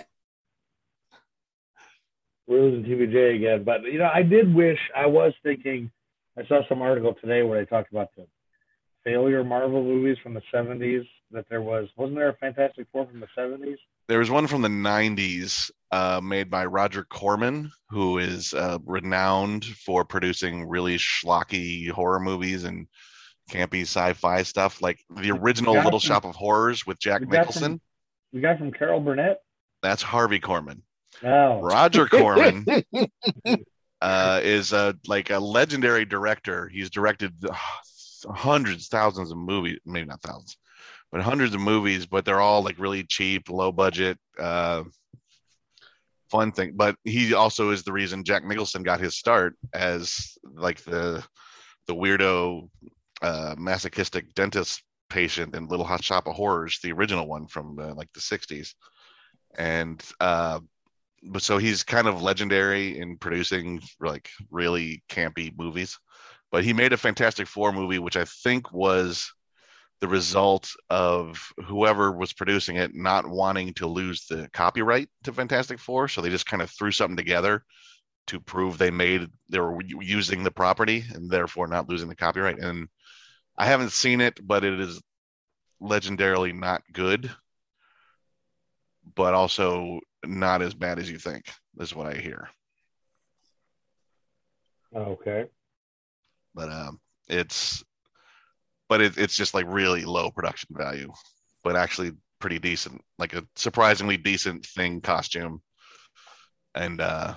We're 2.46 2.60
losing 2.60 2.84
TBJ 2.84 3.36
again, 3.36 3.64
but 3.64 3.82
you 3.84 3.98
know, 3.98 4.10
I 4.12 4.22
did 4.22 4.54
wish 4.54 4.78
I 4.96 5.06
was 5.06 5.32
thinking. 5.42 5.90
I 6.38 6.46
saw 6.46 6.60
some 6.68 6.82
article 6.82 7.14
today 7.20 7.42
where 7.42 7.58
they 7.58 7.66
talked 7.68 7.90
about 7.90 8.10
the 8.16 8.26
failure 9.04 9.42
Marvel 9.42 9.82
movies 9.82 10.16
from 10.22 10.34
the 10.34 10.42
'70s. 10.52 11.06
That 11.32 11.46
there 11.48 11.62
was 11.62 11.88
wasn't 11.96 12.16
there 12.18 12.28
a 12.28 12.36
Fantastic 12.36 12.86
Four 12.92 13.06
from 13.06 13.20
the 13.20 13.26
'70s? 13.36 13.76
there 14.08 14.20
was 14.20 14.30
one 14.30 14.46
from 14.46 14.62
the 14.62 14.68
90s 14.68 15.68
uh, 15.90 16.20
made 16.22 16.48
by 16.48 16.64
roger 16.64 17.02
corman 17.02 17.72
who 17.90 18.18
is 18.18 18.54
uh, 18.54 18.78
renowned 18.84 19.64
for 19.64 20.04
producing 20.04 20.68
really 20.68 20.96
schlocky 20.96 21.90
horror 21.90 22.20
movies 22.20 22.62
and 22.62 22.86
campy 23.50 23.82
sci-fi 23.82 24.42
stuff 24.44 24.80
like 24.80 25.00
the 25.16 25.32
original 25.32 25.74
little 25.74 25.98
some- 25.98 26.08
shop 26.08 26.24
of 26.24 26.36
horrors 26.36 26.86
with 26.86 27.00
jack 27.00 27.22
nicholson 27.22 27.62
some- 27.62 27.80
The 28.32 28.40
guy 28.40 28.56
from 28.56 28.70
Carol 28.70 29.00
Burnett. 29.00 29.40
That's 29.82 30.02
Harvey 30.02 30.38
Korman. 30.38 30.82
Oh, 31.22 31.60
Roger 31.60 32.06
Corman 32.06 32.66
uh, 34.00 34.40
is 34.42 34.72
a 34.72 34.96
like 35.06 35.30
a 35.30 35.38
legendary 35.38 36.04
director. 36.04 36.68
He's 36.68 36.90
directed 36.90 37.32
uh, 37.48 37.54
hundreds, 38.32 38.88
thousands 38.88 39.30
of 39.30 39.38
movies, 39.38 39.78
maybe 39.86 40.06
not 40.06 40.22
thousands, 40.22 40.56
but 41.10 41.22
hundreds 41.22 41.54
of 41.54 41.60
movies. 41.60 42.06
But 42.06 42.24
they're 42.24 42.40
all 42.40 42.62
like 42.62 42.78
really 42.78 43.04
cheap, 43.04 43.48
low 43.48 43.72
budget, 43.72 44.18
uh, 44.38 44.84
fun 46.30 46.52
thing. 46.52 46.72
But 46.76 46.96
he 47.04 47.34
also 47.34 47.70
is 47.70 47.82
the 47.82 47.92
reason 47.92 48.24
Jack 48.24 48.44
Nicholson 48.44 48.82
got 48.82 49.00
his 49.00 49.16
start 49.16 49.56
as 49.72 50.36
like 50.44 50.82
the 50.82 51.24
the 51.86 51.94
weirdo, 51.94 52.68
uh, 53.22 53.54
masochistic 53.56 54.34
dentist 54.34 54.82
patient 55.08 55.54
in 55.54 55.68
Little 55.68 55.86
Hot 55.86 56.02
Shop 56.02 56.26
of 56.26 56.34
Horrors, 56.34 56.80
the 56.82 56.92
original 56.92 57.26
one 57.26 57.46
from 57.46 57.78
uh, 57.78 57.94
like 57.94 58.12
the 58.12 58.20
'60s, 58.20 58.74
and. 59.56 60.02
Uh, 60.20 60.60
so 61.38 61.58
he's 61.58 61.82
kind 61.82 62.06
of 62.06 62.22
legendary 62.22 62.98
in 62.98 63.16
producing 63.18 63.80
like 64.00 64.30
really 64.50 65.02
campy 65.08 65.56
movies. 65.56 65.98
But 66.50 66.64
he 66.64 66.72
made 66.72 66.92
a 66.92 66.96
Fantastic 66.96 67.48
Four 67.48 67.72
movie, 67.72 67.98
which 67.98 68.16
I 68.16 68.24
think 68.24 68.72
was 68.72 69.32
the 70.00 70.08
result 70.08 70.70
of 70.90 71.52
whoever 71.64 72.12
was 72.12 72.32
producing 72.32 72.76
it 72.76 72.94
not 72.94 73.26
wanting 73.26 73.72
to 73.74 73.86
lose 73.86 74.26
the 74.26 74.48
copyright 74.52 75.08
to 75.24 75.32
Fantastic 75.32 75.78
Four. 75.78 76.08
So 76.08 76.20
they 76.20 76.30
just 76.30 76.46
kind 76.46 76.62
of 76.62 76.70
threw 76.70 76.90
something 76.92 77.16
together 77.16 77.64
to 78.28 78.40
prove 78.40 78.76
they 78.76 78.90
made 78.90 79.28
they 79.50 79.58
were 79.58 79.80
using 79.82 80.42
the 80.42 80.50
property 80.50 81.04
and 81.14 81.30
therefore 81.30 81.68
not 81.68 81.88
losing 81.88 82.08
the 82.08 82.16
copyright. 82.16 82.58
And 82.58 82.88
I 83.56 83.66
haven't 83.66 83.92
seen 83.92 84.20
it, 84.20 84.38
but 84.42 84.64
it 84.64 84.78
is 84.80 85.00
legendarily 85.80 86.54
not 86.54 86.82
good, 86.92 87.30
but 89.14 89.34
also 89.34 90.00
not 90.24 90.62
as 90.62 90.74
bad 90.74 90.98
as 90.98 91.10
you 91.10 91.18
think. 91.18 91.44
Is 91.78 91.94
what 91.94 92.06
I 92.06 92.18
hear. 92.18 92.48
okay. 94.94 95.46
But 96.54 96.70
um, 96.70 97.00
it's 97.28 97.84
but 98.88 99.00
it, 99.00 99.18
it's 99.18 99.36
just 99.36 99.52
like 99.54 99.66
really 99.68 100.04
low 100.04 100.30
production 100.30 100.68
value, 100.72 101.12
but 101.64 101.76
actually 101.76 102.12
pretty 102.38 102.58
decent, 102.58 103.00
like 103.18 103.34
a 103.34 103.44
surprisingly 103.56 104.16
decent 104.16 104.64
thing 104.64 105.00
costume. 105.00 105.60
And 106.74 107.00
uh, 107.00 107.34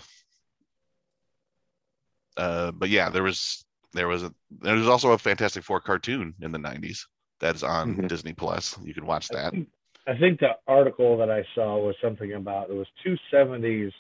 uh, 2.38 2.72
but 2.72 2.90
yeah, 2.90 3.10
there 3.10 3.24
was 3.24 3.66
there 3.94 4.08
was 4.08 4.24
a 4.24 4.34
there 4.62 4.76
was 4.76 4.88
also 4.88 5.12
a 5.12 5.18
Fantastic 5.18 5.64
Four 5.64 5.82
cartoon 5.82 6.34
in 6.42 6.52
the 6.52 6.60
'90s 6.60 7.00
that's 7.40 7.64
on 7.64 7.96
Mhm. 7.96 8.08
Disney 8.08 8.34
Plus. 8.34 8.78
You 8.84 8.94
can 8.94 9.06
watch 9.06 9.28
that. 9.30 9.48
I 9.48 9.50
think 9.50 9.70
the 10.40 10.52
article 10.68 11.18
that 11.18 11.30
I 11.30 11.46
saw 11.56 11.78
was 11.78 11.96
something 12.02 12.34
about 12.34 12.70
it 12.70 12.74
was 12.76 12.88
two 13.04 13.18
seventies 13.32 13.92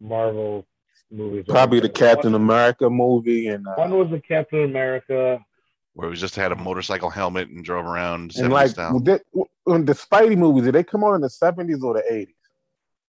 Marvel 0.00 0.66
movies. 1.10 1.44
Probably 1.48 1.80
the 1.80 1.88
Captain 1.88 2.34
America 2.34 2.88
movie 2.88 3.48
and 3.48 3.66
uh, 3.66 3.74
One 3.74 3.90
was 3.96 4.10
the 4.10 4.20
Captain 4.20 4.64
America. 4.64 5.38
Where 5.94 6.10
he 6.10 6.16
just 6.16 6.36
had 6.36 6.52
a 6.52 6.56
motorcycle 6.56 7.10
helmet 7.10 7.48
and 7.48 7.64
drove 7.64 7.84
around. 7.84 8.32
and 8.36 8.52
like 8.52 8.70
style. 8.70 8.98
did, 9.00 9.20
when 9.64 9.84
the 9.84 9.92
Spidey 9.92 10.36
movies, 10.36 10.64
did 10.64 10.74
they 10.74 10.84
come 10.84 11.04
out 11.04 11.14
in 11.14 11.20
the 11.20 11.30
seventies 11.30 11.82
or 11.82 11.94
the 11.94 12.12
eighties? 12.12 12.34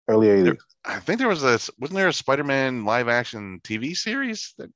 Early 0.08 0.30
eighties. 0.30 0.54
I 0.86 1.00
think 1.00 1.20
there 1.20 1.28
was 1.28 1.44
a 1.44 1.60
wasn't 1.78 1.98
there 1.98 2.08
a 2.08 2.14
Spider-Man 2.14 2.86
live 2.86 3.08
action 3.10 3.60
TV 3.64 3.96
series 3.96 4.54
that 4.58 4.70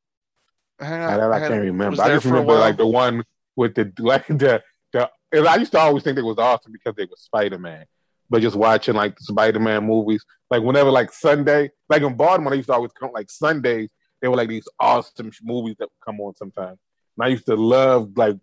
I, 0.80 0.86
had- 0.86 1.20
I 1.20 1.40
had- 1.40 1.48
can't 1.50 1.62
was 1.62 1.70
remember. 1.72 2.02
I 2.02 2.10
just 2.10 2.26
remember 2.26 2.54
like 2.56 2.78
the 2.78 2.88
one 2.88 3.24
with 3.56 3.74
the 3.76 3.92
like 4.00 4.28
the 4.28 4.62
the. 4.92 5.10
And 5.34 5.48
I 5.48 5.56
used 5.56 5.72
to 5.72 5.80
always 5.80 6.04
think 6.04 6.18
it 6.18 6.24
was 6.24 6.38
awesome 6.38 6.72
because 6.72 6.96
they 6.96 7.06
were 7.06 7.18
Spider 7.18 7.58
Man. 7.58 7.86
But 8.30 8.44
just 8.44 8.56
watching 8.56 8.94
like 8.94 9.20
Spider 9.20 9.60
Man 9.60 9.86
movies, 9.86 10.24
like 10.50 10.62
whenever 10.62 10.92
like 10.92 11.12
Sunday, 11.12 11.72
like 11.90 12.04
in 12.04 12.16
Baltimore, 12.16 12.54
I 12.54 12.58
used 12.58 12.70
to 12.70 12.74
always 12.74 12.92
come 12.92 13.12
like 13.14 13.30
Sundays. 13.30 13.90
They 14.22 14.28
were 14.28 14.38
like 14.38 14.50
these 14.50 14.68
awesome 14.80 15.32
movies 15.44 15.76
that 15.80 15.86
would 15.86 16.06
come 16.06 16.22
on 16.22 16.36
sometimes. 16.36 16.78
And 17.18 17.26
I 17.26 17.28
used 17.30 17.48
to 17.48 17.56
love 17.56 18.12
like 18.16 18.38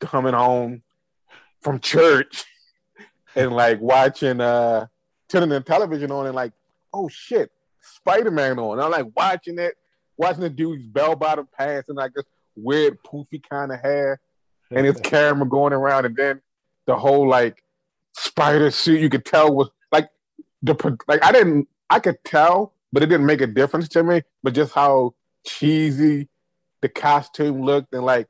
coming 0.00 0.34
home 0.34 0.82
from 1.62 1.80
church 1.80 2.44
and 3.36 3.52
like 3.52 3.80
watching 3.80 4.40
uh 4.40 4.86
turning 5.28 5.48
the 5.48 5.60
television 5.60 6.10
on 6.10 6.26
and 6.26 6.34
like, 6.34 6.52
oh 6.92 7.08
shit, 7.08 7.50
Spider 7.80 8.30
Man 8.30 8.58
on. 8.58 8.78
And 8.78 8.82
I'm 8.82 8.90
like 8.90 9.16
watching 9.16 9.58
it, 9.58 9.74
watching 10.18 10.42
the 10.42 10.50
dude's 10.50 10.86
bell 10.86 11.16
bottom 11.16 11.48
pants 11.58 11.88
and 11.88 11.96
like 11.96 12.12
this 12.14 12.26
weird 12.54 13.02
poofy 13.02 13.42
kind 13.48 13.72
of 13.72 13.80
hair 13.80 14.20
and 14.70 14.86
his 14.86 15.00
camera 15.02 15.46
going 15.48 15.72
around 15.72 16.06
and 16.06 16.16
then 16.16 16.40
the 16.86 16.96
whole 16.96 17.26
like 17.28 17.62
spider 18.12 18.70
suit 18.70 19.00
you 19.00 19.08
could 19.10 19.24
tell 19.24 19.54
was 19.54 19.68
like 19.92 20.08
the 20.62 20.74
like 21.08 21.24
I 21.24 21.32
didn't 21.32 21.68
I 21.90 22.00
could 22.00 22.16
tell, 22.24 22.72
but 22.92 23.02
it 23.02 23.06
didn't 23.06 23.26
make 23.26 23.40
a 23.40 23.46
difference 23.46 23.88
to 23.90 24.02
me. 24.02 24.22
But 24.42 24.54
just 24.54 24.74
how 24.74 25.14
cheesy 25.46 26.28
the 26.80 26.88
costume 26.88 27.62
looked 27.62 27.94
and 27.94 28.04
like 28.04 28.28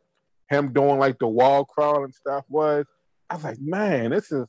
him 0.51 0.73
doing 0.73 0.99
like 0.99 1.19
the 1.19 1.27
wall 1.29 1.65
crawl 1.65 2.05
and 2.05 2.15
stuff 2.15 2.45
was, 2.49 2.85
I 3.31 3.35
was 3.37 3.45
like, 3.45 3.61
man, 3.61 4.11
this 4.11 4.31
is 4.31 4.47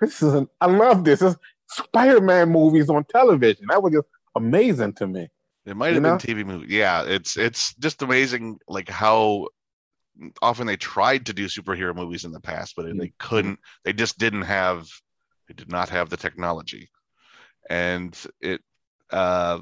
this 0.00 0.22
is 0.22 0.34
an, 0.34 0.48
I 0.60 0.66
love 0.66 1.04
this. 1.04 1.20
This 1.20 1.36
Spider-Man 1.70 2.48
movies 2.50 2.88
on 2.88 3.04
television. 3.04 3.66
That 3.68 3.82
was 3.82 3.92
just 3.92 4.06
amazing 4.36 4.94
to 4.94 5.06
me. 5.06 5.28
It 5.66 5.76
might 5.76 5.88
You 5.88 5.94
have 5.94 6.02
know? 6.02 6.16
been 6.16 6.36
TV 6.36 6.46
movie. 6.46 6.74
Yeah, 6.74 7.04
it's 7.04 7.36
it's 7.36 7.74
just 7.74 8.00
amazing 8.02 8.58
like 8.68 8.88
how 8.88 9.48
often 10.42 10.66
they 10.66 10.76
tried 10.76 11.26
to 11.26 11.32
do 11.32 11.46
superhero 11.46 11.94
movies 11.94 12.24
in 12.24 12.32
the 12.32 12.40
past, 12.40 12.74
but 12.76 12.86
Mm-hmm. 12.86 12.98
they 12.98 13.12
couldn't. 13.18 13.58
They 13.84 13.92
just 13.92 14.18
didn't 14.18 14.42
have. 14.42 14.88
They 15.48 15.54
did 15.54 15.70
not 15.70 15.88
have 15.90 16.10
the 16.10 16.16
technology, 16.16 16.90
and 17.70 18.16
it. 18.40 18.60
uh 19.10 19.60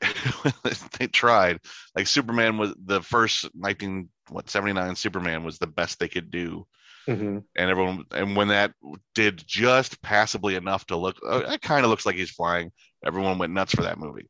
they 0.98 1.06
tried. 1.06 1.60
Like 1.94 2.06
Superman 2.06 2.58
was 2.58 2.74
the 2.84 3.00
first 3.02 3.48
nineteen 3.54 4.08
what 4.28 4.50
seventy 4.50 4.72
nine 4.72 4.96
Superman 4.96 5.44
was 5.44 5.58
the 5.58 5.66
best 5.66 5.98
they 5.98 6.08
could 6.08 6.30
do, 6.30 6.66
Mhm. 7.08 7.44
and 7.56 7.70
everyone 7.70 8.04
and 8.12 8.36
when 8.36 8.48
that 8.48 8.72
did 9.14 9.42
just 9.46 10.02
passably 10.02 10.56
enough 10.56 10.86
to 10.86 10.96
look, 10.96 11.16
uh, 11.26 11.42
it 11.46 11.62
kind 11.62 11.84
of 11.84 11.90
looks 11.90 12.06
like 12.06 12.16
he's 12.16 12.30
flying. 12.30 12.72
Everyone 13.04 13.38
went 13.38 13.52
nuts 13.52 13.74
for 13.74 13.82
that 13.82 13.98
movie. 13.98 14.28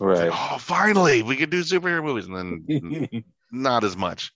Right. 0.00 0.30
like, 0.30 0.52
oh, 0.52 0.58
finally, 0.58 1.22
we 1.22 1.36
could 1.36 1.50
do 1.50 1.62
superhero 1.62 2.02
movies, 2.04 2.26
and 2.26 2.36
then 2.36 3.24
not 3.52 3.84
as 3.84 3.96
much. 3.96 4.32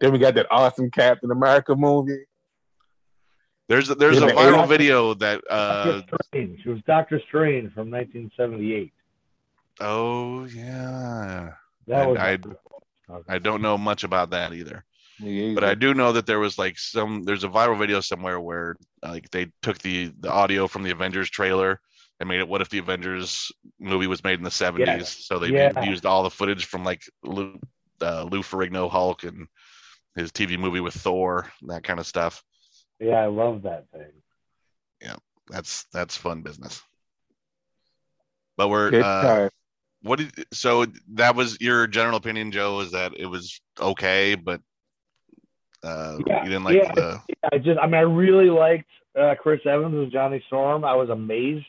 Then 0.00 0.12
we 0.12 0.18
got 0.18 0.34
that 0.34 0.46
awesome 0.50 0.90
Captain 0.90 1.30
America 1.30 1.74
movie. 1.74 2.24
There's 3.68 3.90
a, 3.90 3.94
there's 3.96 4.18
a 4.18 4.26
viral 4.28 4.58
era- 4.58 4.66
video 4.66 5.14
that 5.14 5.42
uh 5.50 6.00
Doctor 6.02 6.16
Strange. 6.26 6.60
It 6.64 6.68
was 6.70 6.82
Doctor 6.86 7.20
Strange 7.26 7.72
from 7.72 7.90
1978. 7.90 8.92
oh 9.80 10.44
yeah. 10.46 11.52
That 11.88 12.08
was 12.08 12.18
I 12.18 12.38
I 13.28 13.38
don't 13.38 13.62
know 13.62 13.76
much 13.78 14.04
about 14.04 14.30
that 14.30 14.52
either. 14.52 14.84
Yeah, 15.18 15.54
But 15.54 15.64
I 15.64 15.74
do 15.74 15.94
know 15.94 16.12
that 16.12 16.26
there 16.26 16.38
was 16.38 16.58
like 16.58 16.78
some 16.78 17.22
there's 17.24 17.44
a 17.44 17.48
viral 17.48 17.78
video 17.78 18.00
somewhere 18.00 18.38
where 18.40 18.76
like 19.02 19.30
they 19.30 19.50
took 19.62 19.78
the 19.78 20.12
the 20.20 20.30
audio 20.30 20.66
from 20.68 20.82
the 20.82 20.90
Avengers 20.90 21.30
trailer 21.30 21.80
and 22.20 22.28
made 22.28 22.38
it 22.40 22.48
what 22.48 22.60
if 22.60 22.68
the 22.68 22.78
Avengers 22.78 23.50
movie 23.80 24.06
was 24.06 24.22
made 24.24 24.38
in 24.38 24.44
the 24.44 24.50
70s 24.50 24.78
Yeah. 24.86 25.02
so 25.02 25.38
they 25.38 25.48
Yeah. 25.48 25.82
used 25.84 26.06
all 26.06 26.22
the 26.22 26.30
footage 26.30 26.66
from 26.66 26.84
like 26.84 27.02
Lou, 27.24 27.58
uh, 28.00 28.24
Lou 28.30 28.42
Ferrigno 28.42 28.90
Hulk 28.90 29.24
and 29.24 29.46
his 30.16 30.32
TV 30.32 30.58
movie 30.58 30.80
with 30.80 30.94
Thor 30.94 31.50
that 31.68 31.84
kind 31.84 32.00
of 32.00 32.06
stuff. 32.06 32.42
Yeah, 32.98 33.22
I 33.22 33.26
love 33.26 33.62
that 33.62 33.86
thing. 33.92 34.10
Yeah, 35.00 35.16
that's 35.48 35.84
that's 35.92 36.16
fun 36.16 36.42
business. 36.42 36.82
But 38.56 38.68
we're 38.68 38.90
Good 38.90 39.02
uh, 39.02 39.22
time. 39.22 39.50
what 40.02 40.18
did 40.18 40.32
so 40.52 40.86
that 41.14 41.36
was 41.36 41.58
your 41.60 41.86
general 41.86 42.16
opinion, 42.16 42.50
Joe, 42.50 42.80
is 42.80 42.92
that 42.92 43.12
it 43.16 43.26
was 43.26 43.60
okay, 43.80 44.34
but 44.34 44.60
uh 45.82 46.18
Yeah, 46.26 46.42
you 46.42 46.50
didn't 46.50 46.64
like 46.64 46.82
yeah. 46.82 46.94
the 46.94 47.20
I 47.52 47.58
just, 47.58 47.78
I 47.78 47.86
mean, 47.86 47.94
I 47.94 48.00
really 48.00 48.50
liked 48.50 48.88
uh, 49.18 49.34
Chris 49.40 49.60
Evans 49.66 50.06
as 50.06 50.12
Johnny 50.12 50.42
Storm. 50.46 50.84
I 50.84 50.94
was 50.94 51.10
amazed 51.10 51.66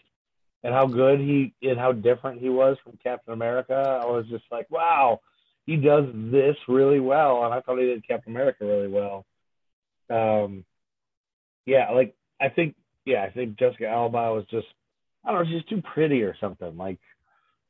at 0.64 0.74
how 0.74 0.88
good 0.88 1.20
he 1.20 1.54
and 1.62 1.78
how 1.78 1.92
different 1.92 2.42
he 2.42 2.50
was 2.50 2.78
from 2.84 2.98
Captain 3.04 3.34
America. 3.34 4.02
I 4.02 4.06
was 4.06 4.26
just 4.30 4.46
like, 4.52 4.70
wow, 4.70 5.20
he 5.68 5.76
does 5.76 6.06
this 6.16 6.56
really 6.68 7.00
well, 7.00 7.44
and 7.46 7.54
I 7.54 7.62
thought 7.62 7.78
he 7.78 7.86
did 7.86 8.08
Captain 8.08 8.34
America 8.34 8.66
really 8.66 8.88
well. 8.88 9.26
Um, 10.10 10.66
yeah, 11.68 11.92
like 11.92 12.16
I 12.42 12.50
think, 12.50 12.76
yeah, 13.06 13.22
I 13.24 13.30
think 13.30 13.60
Jessica 13.60 13.88
Alba 13.88 14.34
was 14.34 14.46
just, 14.50 14.66
I 15.24 15.32
don't 15.32 15.44
know, 15.44 15.52
she's 15.52 15.68
too 15.70 15.82
pretty 15.84 16.24
or 16.24 16.36
something. 16.40 16.76
Like, 16.78 16.98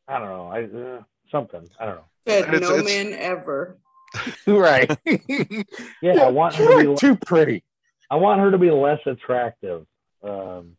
I 0.07 0.19
don't 0.19 0.29
know, 0.29 0.47
I 0.47 0.63
uh, 0.97 1.01
something, 1.31 1.67
I 1.79 1.85
don't 1.85 1.95
know. 1.95 2.05
Said 2.27 2.53
It's- 2.53 2.61
no 2.61 2.77
it's- 2.77 2.85
man 2.85 3.13
ever. 3.19 3.77
right. 4.47 4.89
Yeah, 6.01 6.21
I 6.23 6.29
want 6.29 6.55
her 6.55 6.83
to 6.83 6.91
be, 6.91 6.95
too 6.95 7.15
pretty. 7.17 7.63
I 8.09 8.15
want 8.15 8.39
her 8.39 8.51
to 8.51 8.57
be 8.57 8.69
less 8.71 8.99
attractive. 9.05 9.85
Um, 10.23 10.77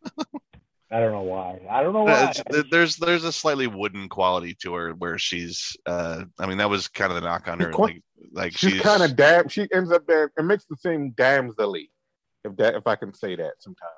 I 0.91 0.99
don't 0.99 1.11
know 1.11 1.21
why. 1.21 1.59
I 1.69 1.83
don't 1.83 1.93
know 1.93 2.03
why. 2.03 2.31
It's- 2.31 2.65
there's 2.71 2.95
there's 2.97 3.23
a 3.23 3.31
slightly 3.31 3.67
wooden 3.67 4.09
quality 4.09 4.55
to 4.61 4.73
her 4.73 4.93
where 4.93 5.17
she's 5.17 5.77
uh 5.85 6.23
I 6.39 6.47
mean 6.47 6.57
that 6.57 6.69
was 6.69 6.87
kind 6.87 7.11
of 7.11 7.15
the 7.15 7.27
knock 7.27 7.47
on 7.47 7.59
her 7.59 7.71
Quite- 7.71 7.95
like 7.95 8.03
like 8.33 8.57
She's, 8.57 8.73
she's, 8.73 8.81
kind 8.81 9.03
of 9.03 9.15
damn. 9.15 9.47
She 9.47 9.67
ends 9.73 9.91
up 9.91 10.05
being. 10.07 10.27
It 10.37 10.43
makes 10.43 10.65
the 10.65 10.75
seem 10.77 11.13
damselly, 11.13 11.89
if 12.43 12.55
that 12.57 12.75
if 12.75 12.85
I 12.87 12.95
can 12.95 13.13
say 13.13 13.35
that 13.35 13.53
sometimes. 13.59 13.91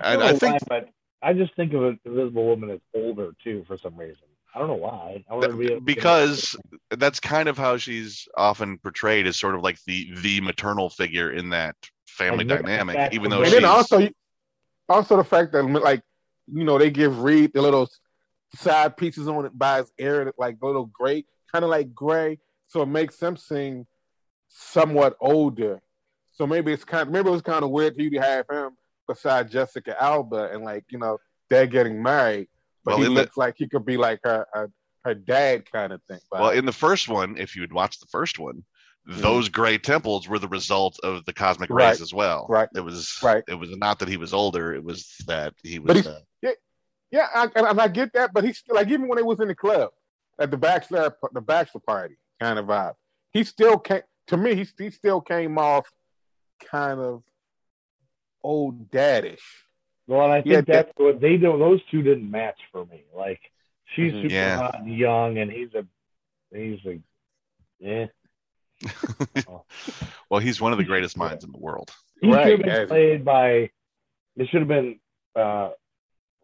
I, 0.00 0.12
And 0.12 0.20
don't 0.20 0.28
I 0.34 0.38
think 0.38 0.52
why, 0.54 0.80
but 0.80 0.88
I 1.22 1.32
just 1.32 1.54
think 1.56 1.72
of 1.72 1.96
Invisible 2.04 2.44
Woman 2.46 2.70
as 2.70 2.80
older 2.94 3.30
too 3.42 3.64
for 3.66 3.78
some 3.78 3.96
reason. 3.96 4.24
I 4.54 4.58
don't 4.58 4.68
know 4.68 4.74
why. 4.74 5.24
I 5.30 5.34
want 5.34 5.50
to 5.50 5.56
be 5.56 5.64
able 5.66 5.76
to- 5.76 5.80
because 5.80 6.54
that's 6.90 7.18
kind 7.18 7.48
of 7.48 7.56
how 7.56 7.76
she's 7.76 8.28
often 8.36 8.78
portrayed 8.78 9.26
as 9.26 9.36
sort 9.36 9.54
of 9.54 9.62
like 9.62 9.78
the 9.86 10.12
the 10.20 10.40
maternal 10.42 10.90
figure 10.90 11.30
in 11.32 11.50
that 11.50 11.76
family 12.06 12.40
And 12.42 12.50
look 12.50 12.58
at 12.60 12.66
dynamic, 12.66 12.96
that 12.96 13.14
even 13.14 13.30
though 13.30 13.38
and 13.38 13.46
she's 13.46 13.54
then 13.54 13.64
also, 13.64 14.08
also 14.88 15.16
the 15.16 15.24
fact 15.24 15.52
that 15.52 15.62
like 15.64 16.02
you 16.52 16.64
know 16.64 16.78
they 16.78 16.90
give 16.90 17.20
Reed 17.22 17.52
the 17.52 17.62
little 17.62 17.88
side 18.54 18.96
pieces 18.96 19.26
on 19.28 19.46
it 19.46 19.56
by 19.58 19.78
his 19.78 19.92
ear, 19.98 20.32
like 20.38 20.56
little 20.62 20.86
gray, 20.86 21.24
kind 21.52 21.64
of 21.64 21.70
like 21.70 21.94
gray, 21.94 22.38
so 22.68 22.82
it 22.82 22.86
makes 22.86 23.20
him 23.20 23.36
seem 23.36 23.86
somewhat 24.48 25.16
older. 25.20 25.80
So 26.32 26.46
maybe 26.46 26.72
it's 26.72 26.84
kind, 26.84 27.10
maybe 27.10 27.28
it 27.28 27.32
was 27.32 27.42
kind 27.42 27.64
of 27.64 27.70
weird 27.70 27.94
for 27.94 28.02
you 28.02 28.10
to 28.10 28.20
have 28.20 28.46
him 28.50 28.70
beside 29.06 29.50
Jessica 29.50 30.00
Alba, 30.02 30.50
and 30.52 30.64
like 30.64 30.84
you 30.90 30.98
know 30.98 31.18
they're 31.50 31.66
getting 31.66 32.02
married, 32.02 32.48
but 32.84 32.92
Well, 32.92 32.98
he 33.00 33.06
in 33.06 33.14
the- 33.14 33.20
looks 33.22 33.36
like 33.36 33.54
he 33.58 33.68
could 33.68 33.84
be 33.84 33.96
like 33.96 34.20
her 34.24 34.46
her, 34.52 34.70
her 35.04 35.14
dad 35.14 35.70
kind 35.70 35.92
of 35.92 36.02
thing. 36.04 36.20
well 36.32 36.50
in 36.50 36.64
the 36.66 36.72
first 36.72 37.08
one, 37.08 37.36
if 37.38 37.54
you 37.56 37.62
had 37.62 37.72
watched 37.72 38.00
the 38.00 38.06
first 38.06 38.38
one, 38.38 38.64
those 39.06 39.48
gray 39.48 39.76
temples 39.78 40.28
were 40.28 40.38
the 40.38 40.48
result 40.48 40.98
of 41.02 41.24
the 41.26 41.32
cosmic 41.32 41.68
rays 41.70 41.76
Mm-hmm. 41.76 41.90
Right. 41.92 42.00
as 42.00 42.14
well. 42.14 42.46
Right. 42.48 42.68
It 42.74 42.80
was 42.80 43.18
Right. 43.22 43.44
It 43.48 43.54
was 43.54 43.70
not 43.76 43.98
that 43.98 44.08
he 44.08 44.16
was 44.16 44.32
older; 44.32 44.74
it 44.74 44.82
was 44.82 45.16
that 45.26 45.54
he 45.62 45.78
was. 45.78 45.86
But 45.88 45.96
he's- 45.96 46.06
uh, 46.06 46.20
Yeah, 47.10 47.28
I, 47.34 47.44
and 47.54 47.66
and 47.66 47.80
I 47.80 47.88
get 47.88 48.12
that, 48.14 48.32
but 48.32 48.42
he's 48.44 48.58
still 48.58 48.74
like 48.74 48.88
even 48.88 49.06
when 49.08 49.18
he 49.18 49.24
was 49.24 49.38
in 49.40 49.48
the 49.48 49.54
club 49.54 49.90
at 50.38 50.50
the 50.50 50.56
bachelor 50.56 51.14
the 51.32 51.40
bachelor 51.40 51.80
party 51.86 52.16
kind 52.40 52.58
of 52.58 52.66
vibe, 52.66 52.94
he 53.32 53.44
still 53.44 53.78
came 53.78 54.02
to 54.28 54.36
me. 54.36 54.54
He, 54.56 54.66
he 54.78 54.90
still 54.90 55.20
came 55.20 55.56
off 55.58 55.86
kind 56.70 56.98
of 56.98 57.22
old 58.42 58.90
daddish. 58.90 59.42
Well, 60.06 60.24
and 60.24 60.32
I 60.32 60.42
think 60.42 60.52
Yeah, 60.52 60.60
that's 60.62 60.92
what 60.96 61.20
they 61.20 61.36
do. 61.36 61.56
Those 61.58 61.80
two 61.90 62.02
didn't 62.02 62.30
match 62.30 62.58
for 62.72 62.84
me. 62.86 63.04
Like 63.14 63.40
she's 63.94 64.12
Mhm. 64.12 64.22
super 64.22 64.34
Yeah. 64.34 64.56
hot 64.56 64.80
and 64.80 64.96
young, 64.96 65.38
and 65.38 65.50
he's 65.52 65.72
a 65.74 65.86
he's 66.54 66.84
a 66.86 66.98
yeah. 67.78 68.06
well, 70.30 70.40
he's 70.40 70.60
one 70.60 70.72
of 70.72 70.78
the 70.78 70.84
greatest 70.84 71.16
minds 71.16 71.44
in 71.44 71.52
the 71.52 71.58
world. 71.58 71.90
He 72.20 72.30
should 72.30 72.38
have 72.38 72.58
been 72.58 72.66
yes. 72.66 72.88
played 72.88 73.24
by. 73.24 73.70
It 74.36 74.48
should 74.50 74.60
have 74.60 74.68
been 74.68 74.98
uh, 75.36 75.70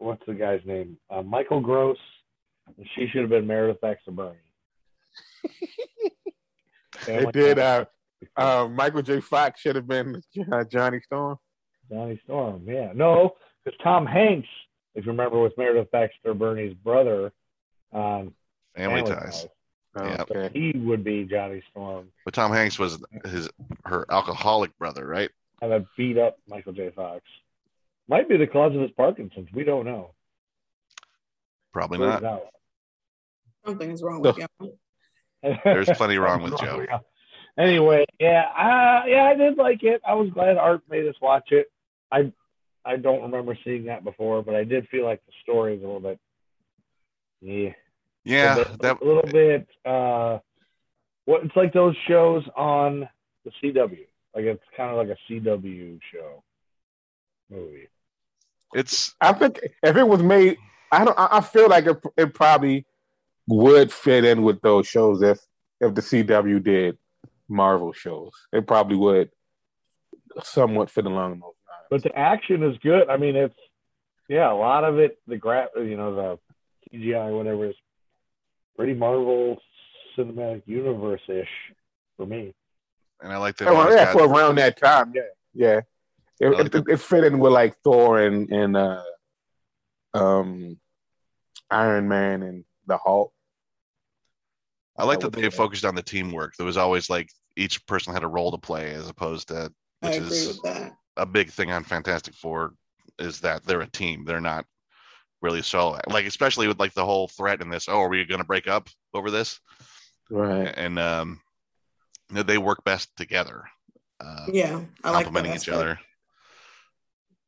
what's 0.01 0.25
the 0.25 0.33
guy's 0.33 0.61
name? 0.65 0.97
Uh, 1.09 1.21
Michael 1.21 1.61
Gross. 1.61 1.97
And 2.77 2.87
she 2.95 3.07
should 3.07 3.21
have 3.21 3.29
been 3.29 3.47
Meredith 3.47 3.81
Baxter 3.81 4.11
Birney. 4.11 4.37
They 7.07 7.25
did. 7.31 7.57
Uh, 7.57 7.85
uh, 8.35 8.67
Michael 8.69 9.01
J. 9.01 9.21
Fox 9.21 9.61
should 9.61 9.75
have 9.75 9.87
been 9.87 10.21
uh, 10.51 10.63
Johnny 10.65 10.99
Storm. 11.03 11.37
Johnny 11.89 12.19
Storm. 12.25 12.63
Yeah, 12.67 12.91
no, 12.93 13.31
because 13.63 13.79
Tom 13.81 14.05
Hanks, 14.05 14.47
if 14.93 15.05
you 15.05 15.11
remember, 15.11 15.39
was 15.39 15.51
Meredith 15.57 15.89
Baxter 15.91 16.35
Birney's 16.35 16.75
brother 16.75 17.31
on 17.91 18.33
Family 18.75 19.01
ties. 19.01 19.47
Yeah. 19.95 20.23
Okay. 20.29 20.49
He 20.53 20.77
would 20.77 21.03
be 21.03 21.25
Johnny 21.25 21.61
Storm. 21.71 22.07
But 22.23 22.33
Tom 22.33 22.51
Hanks 22.51 22.79
was 22.79 23.03
his 23.25 23.49
her 23.85 24.05
alcoholic 24.09 24.77
brother, 24.77 25.05
right? 25.05 25.29
And 25.61 25.73
I 25.73 25.85
beat 25.97 26.17
up 26.17 26.37
Michael 26.47 26.73
J. 26.73 26.91
Fox. 26.95 27.23
Might 28.07 28.29
be 28.29 28.37
the 28.37 28.47
cause 28.47 28.73
of 28.73 28.81
his 28.81 28.91
Parkinson's. 28.91 29.49
We 29.53 29.63
don't 29.63 29.85
know. 29.85 30.13
Probably 31.73 31.97
Turns 31.99 32.21
not. 32.21 32.23
out. 32.23 32.47
Something's 33.65 34.01
wrong 34.01 34.21
with 34.21 34.37
you. 34.37 34.73
There's 35.63 35.89
plenty 35.91 36.17
wrong 36.17 36.43
with 36.43 36.59
Joe. 36.59 36.85
Anyway, 37.59 38.05
yeah, 38.17 38.45
uh, 38.57 39.05
yeah, 39.07 39.23
I 39.25 39.35
did 39.35 39.57
like 39.57 39.83
it. 39.83 40.01
I 40.07 40.13
was 40.13 40.29
glad 40.29 40.55
Art 40.55 40.83
made 40.89 41.05
us 41.05 41.15
watch 41.21 41.49
it. 41.51 41.69
I 42.09 42.31
I 42.85 42.95
don't 42.95 43.23
remember 43.23 43.57
seeing 43.65 43.85
that 43.85 44.05
before, 44.05 44.41
but 44.41 44.55
I 44.55 44.63
did 44.63 44.87
feel 44.87 45.03
like 45.03 45.21
the 45.25 45.33
story 45.43 45.75
is 45.75 45.83
a 45.83 45.85
little 45.85 45.99
bit, 45.99 46.17
yeah, 47.41 47.71
Yeah, 48.23 48.55
a, 48.55 48.57
little 48.57 48.71
bit, 48.73 48.81
that 48.81 49.01
a 49.01 49.05
little 49.05 49.31
bit. 49.31 49.67
Uh, 49.85 50.39
what 51.25 51.43
it's 51.43 51.55
like 51.55 51.73
those 51.73 51.95
shows 52.07 52.43
on 52.55 53.07
the 53.45 53.51
CW. 53.61 54.05
Like 54.35 54.45
it's 54.45 54.63
kind 54.75 54.91
of 54.91 54.97
like 54.97 55.09
a 55.09 55.31
CW 55.31 55.99
show 56.11 56.43
movie. 57.49 57.87
it's 58.73 59.15
I 59.19 59.33
think 59.33 59.59
if 59.83 59.95
it 59.95 60.07
was 60.07 60.23
made, 60.23 60.57
I 60.91 61.05
don't. 61.05 61.17
I 61.19 61.27
I 61.37 61.41
feel 61.41 61.69
like 61.69 61.85
it, 61.85 61.97
it 62.17 62.33
probably 62.33 62.85
would 63.47 63.91
fit 63.91 64.23
in 64.23 64.43
with 64.43 64.61
those 64.61 64.87
shows 64.87 65.21
if 65.21 65.39
if 65.79 65.93
the 65.95 66.01
CW 66.01 66.63
did 66.63 66.97
Marvel 67.49 67.91
shows. 67.91 68.31
It 68.53 68.65
probably 68.67 68.97
would 68.97 69.31
somewhat 70.43 70.89
fit 70.89 71.05
along 71.05 71.33
those 71.33 71.41
lines. 71.41 71.87
But 71.89 72.03
the 72.03 72.17
action 72.17 72.63
is 72.63 72.77
good. 72.77 73.09
I 73.09 73.17
mean, 73.17 73.35
it's 73.35 73.55
yeah, 74.29 74.51
a 74.51 74.55
lot 74.55 74.85
of 74.85 74.97
it. 74.99 75.19
The 75.27 75.37
gra, 75.37 75.67
you 75.75 75.97
know, 75.97 76.15
the 76.15 76.39
CGI, 76.97 77.35
whatever, 77.35 77.69
is 77.69 77.75
pretty 78.81 78.97
Marvel 78.97 79.61
Cinematic 80.17 80.63
Universe 80.65 81.21
ish 81.27 81.47
for 82.17 82.25
me. 82.25 82.51
and 83.21 83.31
I 83.31 83.37
like 83.37 83.55
that. 83.57 83.67
Oh, 83.67 83.89
yeah, 83.91 84.11
for 84.11 84.25
around 84.25 84.55
that 84.55 84.79
time, 84.79 85.13
yeah, 85.15 85.21
yeah. 85.53 85.81
It, 86.39 86.49
like 86.49 86.73
it, 86.73 86.83
it 86.89 86.99
fit 86.99 87.23
in 87.23 87.37
with 87.37 87.53
like 87.53 87.77
Thor 87.83 88.19
and 88.19 88.49
and 88.51 88.75
uh, 88.75 89.03
um, 90.15 90.79
Iron 91.69 92.07
Man 92.07 92.41
and 92.41 92.65
the 92.87 92.97
Hulk. 92.97 93.31
I 94.97 95.03
like 95.03 95.19
I 95.19 95.29
that 95.29 95.33
they 95.33 95.51
focused 95.51 95.85
on 95.85 95.93
the 95.93 96.01
teamwork. 96.01 96.55
There 96.57 96.65
was 96.65 96.77
always 96.77 97.07
like 97.07 97.29
each 97.55 97.85
person 97.85 98.13
had 98.13 98.23
a 98.23 98.27
role 98.27 98.49
to 98.49 98.57
play, 98.57 98.95
as 98.95 99.07
opposed 99.07 99.49
to 99.49 99.71
which 99.99 100.15
is 100.15 100.59
a 101.17 101.25
big 101.27 101.51
thing 101.51 101.71
on 101.71 101.83
Fantastic 101.83 102.33
Four 102.33 102.73
is 103.19 103.39
that 103.41 103.63
they're 103.63 103.81
a 103.81 103.91
team. 103.91 104.25
They're 104.25 104.41
not 104.41 104.65
really 105.41 105.61
so 105.61 105.97
Like 106.07 106.25
especially 106.25 106.67
with 106.67 106.79
like 106.79 106.93
the 106.93 107.05
whole 107.05 107.27
threat 107.27 107.61
in 107.61 107.69
this. 107.69 107.87
Oh, 107.89 108.01
are 108.01 108.09
we 108.09 108.23
going 108.25 108.41
to 108.41 108.47
break 108.47 108.67
up 108.67 108.89
over 109.13 109.31
this? 109.31 109.59
Right. 110.29 110.73
And 110.75 110.97
um, 110.99 111.41
you 112.29 112.35
know, 112.37 112.43
they 112.43 112.57
work 112.57 112.83
best 112.83 113.15
together, 113.17 113.65
uh, 114.19 114.45
Yeah, 114.51 114.81
I 115.03 115.11
like 115.11 115.25
that 115.25 115.33
complimenting 115.33 115.51
each 115.51 115.67
aspect. 115.67 115.75
other. 115.77 115.99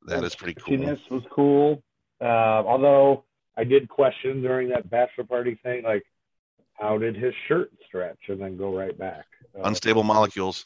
That 0.05 0.23
is 0.23 0.35
pretty 0.35 0.55
cool. 0.59 0.77
this 0.77 0.99
was 1.09 1.23
cool. 1.31 1.81
Uh, 2.19 2.25
although 2.65 3.23
I 3.57 3.63
did 3.63 3.87
question 3.87 4.41
during 4.41 4.69
that 4.69 4.89
bachelor 4.89 5.23
party 5.23 5.57
thing, 5.63 5.83
like, 5.83 6.03
how 6.73 6.97
did 6.97 7.15
his 7.15 7.33
shirt 7.47 7.71
stretch 7.87 8.17
and 8.27 8.41
then 8.41 8.57
go 8.57 8.75
right 8.75 8.97
back? 8.97 9.25
Uh, 9.57 9.61
Unstable 9.63 10.03
molecules. 10.03 10.65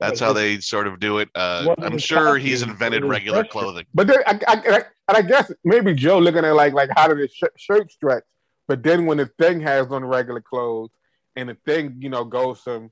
That's 0.00 0.20
how 0.20 0.32
they 0.32 0.58
sort 0.60 0.86
of 0.86 1.00
do 1.00 1.18
it. 1.18 1.28
Uh, 1.34 1.74
I'm 1.78 1.98
sure 1.98 2.36
he's 2.38 2.62
invented 2.62 3.04
regular 3.04 3.44
clothing. 3.44 3.84
But 3.94 4.06
then, 4.06 4.18
I, 4.26 4.40
I, 4.48 4.54
I, 4.76 4.82
and 5.08 5.16
I 5.16 5.22
guess 5.22 5.52
maybe 5.64 5.94
Joe 5.94 6.18
looking 6.18 6.44
at 6.44 6.54
like 6.54 6.72
like 6.72 6.90
how 6.96 7.08
did 7.08 7.18
his 7.18 7.32
sh- 7.32 7.44
shirt 7.56 7.90
stretch? 7.90 8.24
But 8.68 8.82
then 8.82 9.06
when 9.06 9.18
the 9.18 9.26
thing 9.26 9.60
has 9.60 9.88
on 9.88 10.04
regular 10.04 10.40
clothes 10.40 10.90
and 11.36 11.48
the 11.48 11.56
thing 11.66 11.96
you 11.98 12.08
know 12.08 12.24
goes 12.24 12.60
from 12.60 12.90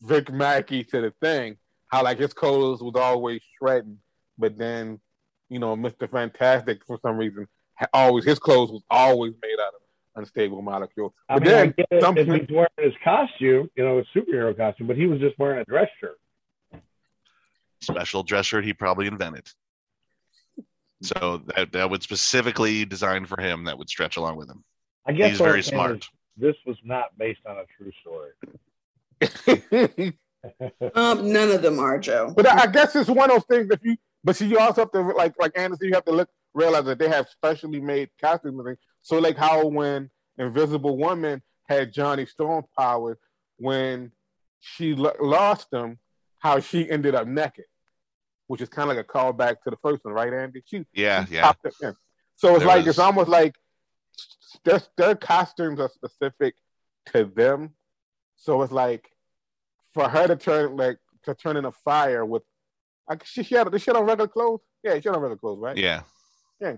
Vic 0.00 0.32
Mackey 0.32 0.84
to 0.84 1.00
the 1.00 1.12
thing, 1.20 1.56
how 1.88 2.04
like 2.04 2.18
his 2.18 2.32
clothes 2.32 2.82
was 2.82 2.94
always 2.96 3.40
shredding, 3.58 3.98
but 4.38 4.56
then 4.56 5.00
you 5.48 5.58
know 5.58 5.76
Mister 5.76 6.06
Fantastic 6.08 6.84
for 6.86 6.98
some 7.02 7.16
reason 7.16 7.48
always 7.92 8.24
his 8.24 8.38
clothes 8.38 8.70
was 8.70 8.82
always 8.90 9.32
made 9.42 9.56
out 9.60 9.74
of 9.74 9.80
unstable 10.14 10.62
molecules. 10.62 11.12
I 11.28 11.34
But 11.34 11.42
mean, 11.44 11.52
I 11.52 11.56
then 11.56 11.74
get 11.76 11.86
it 11.90 12.02
some 12.02 12.16
if 12.16 12.26
he's 12.26 12.48
wearing 12.50 12.68
his 12.78 12.94
costume, 13.02 13.70
you 13.74 13.84
know, 13.84 13.98
his 13.98 14.06
superhero 14.14 14.56
costume, 14.56 14.86
but 14.86 14.96
he 14.96 15.06
was 15.06 15.20
just 15.20 15.38
wearing 15.38 15.60
a 15.60 15.64
dress 15.64 15.88
shirt. 16.00 16.18
Special 17.80 18.22
dress 18.22 18.46
shirt 18.46 18.64
he 18.64 18.72
probably 18.72 19.06
invented. 19.06 19.48
So 21.02 21.42
that 21.56 21.72
that 21.72 21.90
would 21.90 22.02
specifically 22.02 22.84
designed 22.84 23.28
for 23.28 23.40
him 23.40 23.64
that 23.64 23.76
would 23.76 23.88
stretch 23.88 24.16
along 24.16 24.36
with 24.36 24.48
him. 24.48 24.64
I 25.06 25.12
guess 25.12 25.30
He's 25.30 25.38
very 25.38 25.62
smart. 25.62 25.98
is 25.98 26.08
This 26.36 26.56
was 26.64 26.76
not 26.84 27.16
based 27.18 27.40
on 27.46 27.56
a 27.58 27.64
true 27.76 27.92
story. 28.00 28.32
Um, 30.94 31.32
none 31.32 31.52
of 31.52 31.62
them 31.62 31.78
are 31.78 31.98
Joe. 31.98 32.32
But 32.34 32.48
I 32.48 32.62
I 32.62 32.66
guess 32.66 32.96
it's 32.96 33.08
one 33.08 33.30
of 33.30 33.36
those 33.36 33.44
things. 33.44 33.68
If 33.70 33.78
you, 33.84 33.96
but 34.24 34.34
see, 34.34 34.46
you 34.46 34.58
also 34.58 34.82
have 34.82 34.90
to 34.92 35.00
like 35.00 35.34
like 35.38 35.52
Anderson, 35.56 35.88
you 35.88 35.94
have 35.94 36.04
to 36.06 36.12
look 36.12 36.28
realize 36.54 36.84
that 36.84 36.98
they 36.98 37.08
have 37.08 37.28
specially 37.28 37.80
made 37.80 38.10
costumes. 38.20 38.60
and. 38.66 38.76
So 39.02 39.18
like 39.18 39.36
how 39.36 39.66
when 39.66 40.10
Invisible 40.38 40.96
Woman 40.96 41.42
had 41.68 41.92
Johnny 41.92 42.26
Storm 42.26 42.64
powers, 42.76 43.18
when 43.58 44.12
she 44.60 44.94
lo- 44.94 45.14
lost 45.20 45.70
them, 45.70 45.98
how 46.38 46.60
she 46.60 46.90
ended 46.90 47.14
up 47.14 47.26
naked, 47.26 47.64
which 48.52 48.60
is 48.60 48.68
kind 48.68 48.90
of 48.90 48.94
like 48.94 49.02
a 49.02 49.08
callback 49.08 49.62
to 49.62 49.70
the 49.70 49.78
first 49.78 50.04
one, 50.04 50.12
right, 50.12 50.30
Andy? 50.30 50.62
She 50.66 50.84
Yeah, 50.92 51.24
she 51.24 51.36
yeah. 51.36 51.52
So 52.36 52.50
it's 52.50 52.58
There 52.58 52.66
like 52.66 52.76
was- 52.84 52.88
it's 52.88 52.98
almost 52.98 53.30
like 53.30 53.54
their 54.62 54.82
their 54.98 55.14
costumes 55.14 55.80
are 55.80 55.88
specific 55.88 56.54
to 57.06 57.24
them. 57.24 57.70
So 58.36 58.60
it's 58.60 58.70
like 58.70 59.10
for 59.94 60.06
her 60.06 60.26
to 60.26 60.36
turn 60.36 60.76
like 60.76 60.98
to 61.22 61.34
turn 61.34 61.56
in 61.56 61.64
a 61.64 61.72
fire 61.72 62.26
with 62.26 62.42
like 63.08 63.24
she, 63.24 63.42
she 63.42 63.54
had 63.54 63.68
she 63.80 63.86
had 63.90 63.96
on 63.96 64.04
regular 64.04 64.28
clothes? 64.28 64.60
Yeah, 64.84 65.00
she 65.00 65.08
had 65.08 65.16
on 65.16 65.22
regular 65.22 65.38
clothes, 65.38 65.58
right? 65.58 65.78
Yeah. 65.78 66.02
Yeah. 66.60 66.76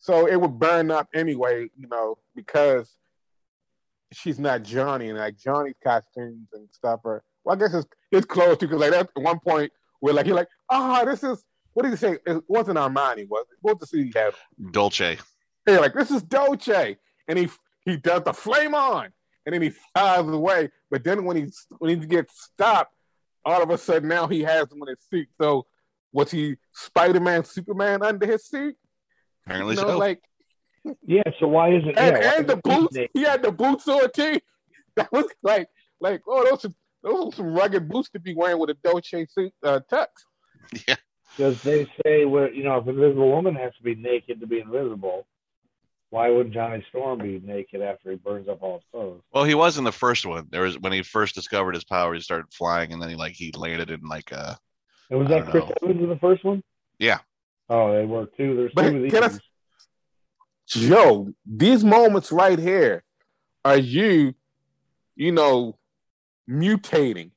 So 0.00 0.26
it 0.26 0.40
would 0.40 0.58
burn 0.58 0.90
up 0.90 1.06
anyway, 1.14 1.70
you 1.78 1.86
know, 1.86 2.18
because 2.34 2.90
she's 4.12 4.40
not 4.40 4.64
Johnny 4.64 5.08
and 5.10 5.18
like 5.20 5.38
Johnny's 5.38 5.76
costumes 5.84 6.48
and 6.52 6.68
stuff 6.72 6.98
are 7.04 7.22
well, 7.44 7.54
I 7.54 7.58
guess 7.60 7.74
it's 7.74 7.86
his 8.10 8.24
clothes 8.24 8.58
too, 8.58 8.66
because 8.66 8.80
like 8.80 8.92
at 8.92 9.08
one 9.14 9.38
point 9.38 9.70
where 10.00 10.14
like 10.14 10.26
you're 10.26 10.36
like, 10.36 10.48
ah, 10.70 11.04
this 11.04 11.22
is 11.22 11.44
what 11.74 11.82
did 11.82 11.90
he 11.90 11.96
say? 11.96 12.18
It 12.26 12.42
wasn't 12.48 12.78
Armani, 12.78 13.28
was 13.28 13.46
it? 13.52 13.58
What 13.60 13.78
was 13.78 13.80
the 13.80 13.86
suit 13.86 14.06
he 14.06 14.18
had? 14.18 14.32
Dolce. 14.70 15.18
They're 15.66 15.80
like, 15.80 15.92
this 15.92 16.10
is 16.10 16.22
Dolce, 16.22 16.96
and 17.28 17.38
he 17.38 17.48
he 17.84 17.96
does 17.96 18.22
the 18.24 18.32
flame 18.32 18.74
on, 18.74 19.10
and 19.44 19.54
then 19.54 19.62
he 19.62 19.70
flies 19.70 20.26
away. 20.26 20.70
But 20.90 21.04
then 21.04 21.24
when 21.24 21.36
he 21.36 21.52
when 21.78 22.00
he 22.00 22.06
gets 22.06 22.42
stopped, 22.42 22.94
all 23.44 23.62
of 23.62 23.70
a 23.70 23.78
sudden 23.78 24.08
now 24.08 24.26
he 24.26 24.42
has 24.42 24.70
him 24.72 24.82
in 24.82 24.88
his 24.88 24.98
suit. 25.10 25.28
So 25.40 25.66
was 26.12 26.30
he 26.30 26.56
Spider 26.72 27.20
Man, 27.20 27.44
Superman 27.44 28.02
under 28.02 28.26
his 28.26 28.46
suit? 28.46 28.76
Apparently 29.44 29.76
You 29.76 29.82
know, 29.82 29.88
so. 29.88 29.98
like 29.98 30.22
Yeah, 31.06 31.22
so 31.38 31.48
why 31.48 31.74
isn't 31.74 31.98
and, 31.98 32.16
yeah, 32.16 32.30
why 32.30 32.36
and 32.36 32.46
the 32.46 32.60
isn't 32.64 32.64
boots. 32.64 32.96
He 33.12 33.22
had 33.22 33.42
the 33.42 33.52
boots 33.52 33.86
on 33.88 34.10
too. 34.12 34.38
That 34.96 35.12
was 35.12 35.26
like 35.42 35.68
like 36.00 36.22
oh 36.26 36.42
those 36.48 36.64
are, 36.64 36.74
those 37.06 37.32
are 37.32 37.36
some 37.36 37.54
rugged 37.54 37.88
boots 37.88 38.10
to 38.10 38.18
be 38.18 38.34
wearing 38.34 38.58
with 38.58 38.68
a 38.70 38.74
Dolce 38.82 39.24
suit 39.26 39.52
uh, 39.62 39.80
tux. 39.90 40.06
Yeah. 40.88 40.96
Because 41.36 41.62
they 41.62 41.86
say, 42.04 42.24
well, 42.24 42.50
you 42.50 42.64
know, 42.64 42.78
if 42.78 42.88
Invisible 42.88 43.30
Woman 43.30 43.54
has 43.54 43.72
to 43.76 43.82
be 43.82 43.94
naked 43.94 44.40
to 44.40 44.46
be 44.46 44.58
invisible, 44.60 45.26
why 46.10 46.30
wouldn't 46.30 46.54
Johnny 46.54 46.84
Storm 46.88 47.18
be 47.18 47.40
naked 47.44 47.82
after 47.82 48.10
he 48.10 48.16
burns 48.16 48.48
up 48.48 48.62
all 48.62 48.74
his 48.78 48.84
clothes? 48.90 49.20
Well, 49.32 49.44
he 49.44 49.54
was 49.54 49.76
in 49.78 49.84
the 49.84 49.92
first 49.92 50.24
one. 50.26 50.46
There 50.50 50.62
was 50.62 50.78
when 50.78 50.92
he 50.92 51.02
first 51.02 51.34
discovered 51.34 51.74
his 51.74 51.84
power, 51.84 52.14
he 52.14 52.20
started 52.20 52.46
flying, 52.52 52.92
and 52.92 53.00
then 53.02 53.10
he 53.10 53.16
like 53.16 53.32
he 53.34 53.52
landed 53.52 53.90
in 53.90 54.00
like 54.08 54.32
a. 54.32 54.58
And 55.10 55.18
was 55.20 55.28
I 55.28 55.30
that 55.30 55.38
don't 55.42 55.50
Chris 55.50 55.64
know. 55.64 55.74
Evans 55.82 56.02
in 56.02 56.08
the 56.08 56.16
first 56.18 56.44
one? 56.44 56.62
Yeah. 56.98 57.18
Oh, 57.68 57.92
they 57.92 58.04
were 58.06 58.26
too. 58.36 58.56
There's 58.56 58.72
But 58.74 58.90
two 58.90 58.96
of 58.96 59.02
these. 59.02 59.12
can 59.12 59.24
I- 59.24 59.38
Joe, 60.68 61.32
these 61.44 61.84
moments 61.84 62.32
right 62.32 62.58
here 62.58 63.04
are 63.64 63.76
you, 63.78 64.34
you 65.14 65.30
know, 65.32 65.78
mutating. 66.48 67.30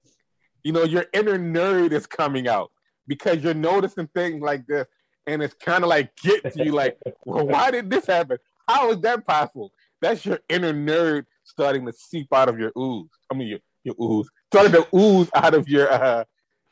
You 0.63 0.73
know, 0.73 0.83
your 0.83 1.05
inner 1.13 1.37
nerd 1.37 1.91
is 1.91 2.05
coming 2.05 2.47
out 2.47 2.71
because 3.07 3.43
you're 3.43 3.53
noticing 3.53 4.07
things 4.07 4.41
like 4.41 4.67
this, 4.67 4.87
and 5.25 5.41
it's 5.41 5.53
kind 5.53 5.83
of 5.83 5.89
like 5.89 6.15
get 6.17 6.53
to 6.53 6.63
you, 6.63 6.71
like, 6.71 6.97
well, 7.25 7.47
why 7.47 7.71
did 7.71 7.89
this 7.89 8.07
happen? 8.07 8.37
How 8.67 8.91
is 8.91 8.99
that 9.01 9.25
possible? 9.25 9.71
That's 10.01 10.25
your 10.25 10.39
inner 10.49 10.73
nerd 10.73 11.25
starting 11.43 11.85
to 11.85 11.93
seep 11.93 12.27
out 12.33 12.49
of 12.49 12.59
your 12.59 12.71
ooze. 12.77 13.09
I 13.31 13.35
mean, 13.35 13.47
your 13.47 13.59
your 13.83 13.95
ooze 14.01 14.29
starting 14.51 14.73
to 14.73 14.87
ooze 14.95 15.29
out 15.33 15.53
of 15.53 15.67
your 15.67 15.91
uh 15.91 16.23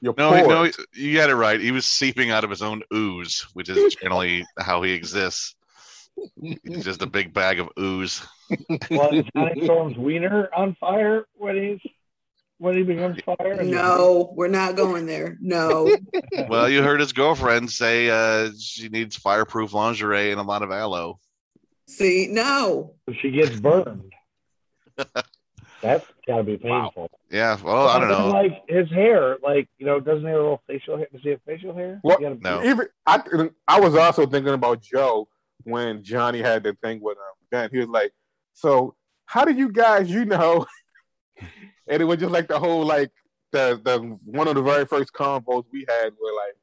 your 0.02 0.14
no, 0.18 0.30
pores. 0.30 0.48
no, 0.78 0.84
you 0.94 1.16
got 1.16 1.30
it 1.30 1.36
right. 1.36 1.60
He 1.60 1.72
was 1.72 1.86
seeping 1.86 2.30
out 2.32 2.44
of 2.44 2.50
his 2.50 2.62
own 2.62 2.84
ooze, 2.94 3.46
which 3.54 3.70
is 3.70 3.96
generally 4.02 4.46
how 4.60 4.82
he 4.84 4.92
exists. 4.92 5.56
He's 6.42 6.84
just 6.84 7.02
a 7.02 7.08
big 7.08 7.34
bag 7.34 7.60
of 7.60 7.70
ooze. 7.80 8.26
Well, 8.90 9.12
Johnny 9.36 9.66
Storm's 9.66 9.98
wiener 9.98 10.50
on 10.56 10.76
fire 10.80 11.26
when 11.34 11.58
he's 11.58 11.92
when 12.60 12.76
he 12.78 12.84
becomes 12.84 13.20
fire? 13.26 13.64
No, 13.64 14.32
we're 14.36 14.48
not 14.48 14.76
going 14.76 15.06
there. 15.06 15.38
No. 15.42 15.96
Well, 16.50 16.70
you 16.70 16.82
heard 16.84 17.00
his 17.00 17.14
girlfriend 17.14 17.72
say 17.72 18.10
uh, 18.10 18.52
she 18.60 18.90
needs 18.90 19.16
fireproof 19.16 19.74
lingerie 19.74 20.32
and 20.32 20.40
a 20.40 20.44
lot 20.44 20.62
of 20.62 20.72
aloe. 20.72 21.20
See, 21.88 22.28
no. 22.30 22.94
If 23.08 23.18
she 23.22 23.32
gets 23.32 23.60
burned, 23.60 24.14
that's 25.82 26.06
gotta 26.28 26.44
be 26.44 26.58
painful. 26.58 27.10
Yeah, 27.32 27.58
well, 27.64 27.88
I 27.88 28.00
don't 28.00 28.10
know. 28.10 28.30
Like 28.30 28.64
his 28.70 28.90
hair, 28.90 29.38
like 29.44 29.68
you 29.78 29.86
know, 29.86 30.00
doesn't 30.00 30.22
he 30.22 30.28
have 30.28 30.36
a 30.38 30.42
little 30.42 30.62
facial 30.68 30.98
hair? 30.98 31.08
Does 31.12 31.22
he 31.22 31.30
have 31.32 31.42
facial 31.46 31.74
hair? 31.74 32.00
Well, 32.04 32.18
gotta- 32.20 32.38
No. 32.42 32.64
Even 32.64 32.88
I, 33.06 33.22
I 33.68 33.80
was 33.80 33.96
also 33.96 34.26
thinking 34.26 34.54
about 34.54 34.82
Joe 34.82 35.28
when 35.64 36.04
Johnny 36.04 36.40
had 36.42 36.64
the 36.64 36.74
thing 36.82 37.02
with 37.02 37.18
um, 37.18 37.24
Ben. 37.52 37.70
He 37.72 37.80
was 37.80 37.90
like, 37.90 38.12
"So 38.54 38.96
how 39.26 39.44
do 39.44 39.54
you 39.54 39.70
guys, 39.72 40.10
you 40.10 40.24
know?" 40.26 40.66
And 41.90 42.02
it 42.02 42.06
was 42.06 42.20
just 42.20 42.32
like 42.32 42.48
the 42.48 42.60
whole 42.60 42.86
like 42.86 43.12
the 43.52 43.80
the 43.84 44.00
one 44.26 44.48
of 44.48 44.56
the 44.56 44.62
very 44.62 44.86
first 44.86 45.14
convos 45.14 45.64
we 45.72 45.86
had 45.88 46.10
were 46.22 46.34
like 46.36 46.56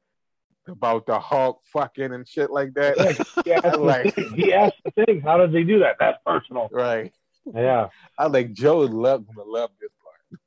about 0.77 1.05
the 1.05 1.19
Hulk 1.19 1.61
fucking 1.71 2.11
and 2.13 2.27
shit 2.27 2.49
like 2.49 2.73
that. 2.73 2.97
He 3.45 3.53
asked, 3.53 3.77
Like- 3.77 4.15
the, 4.15 4.23
he 4.35 4.53
asked 4.53 4.75
the 4.83 4.91
thing. 5.05 5.21
How 5.21 5.37
does 5.37 5.51
he 5.53 5.63
do 5.63 5.79
that? 5.79 5.95
That's 5.99 6.17
personal. 6.25 6.69
right. 6.71 7.11
Yeah. 7.53 7.89
I 8.17 8.25
like 8.27 8.53
Joe 8.53 8.79
would 8.79 8.91
love 8.93 9.25
gonna 9.27 9.47
love 9.47 9.69
this 9.79 9.91
part. 10.03 10.39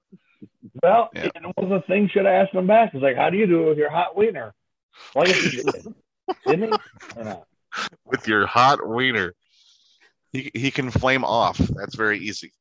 Well, 0.83 1.11
Yeah. 1.15 1.27
it 1.35 1.57
was 1.57 1.69
the 1.71 1.83
things 1.87 2.11
Should 2.11 2.25
have 2.27 2.35
asked 2.47 2.55
him 2.55 2.67
back. 2.67 2.93
It's 2.95 3.03
like, 3.03 3.17
how 3.17 3.31
do 3.31 3.37
you 3.37 3.47
do 3.47 3.63
it 3.65 3.69
with 3.69 3.79
your 3.79 3.91
hot 3.91 4.17
wiener? 4.17 4.53
Well, 5.15 5.25
I 5.25 5.27
guess 5.29 5.41
he 5.43 5.63
did. 5.63 5.95
Didn't 6.47 6.73
he? 7.17 7.23
With 8.05 8.27
your 8.27 8.47
hot 8.47 8.87
wiener, 8.87 9.35
he, 10.33 10.51
he 10.55 10.71
can 10.73 10.91
flame 10.91 11.25
off. 11.25 11.59
That's 11.59 11.95
very 11.95 12.19
easy. 12.19 12.53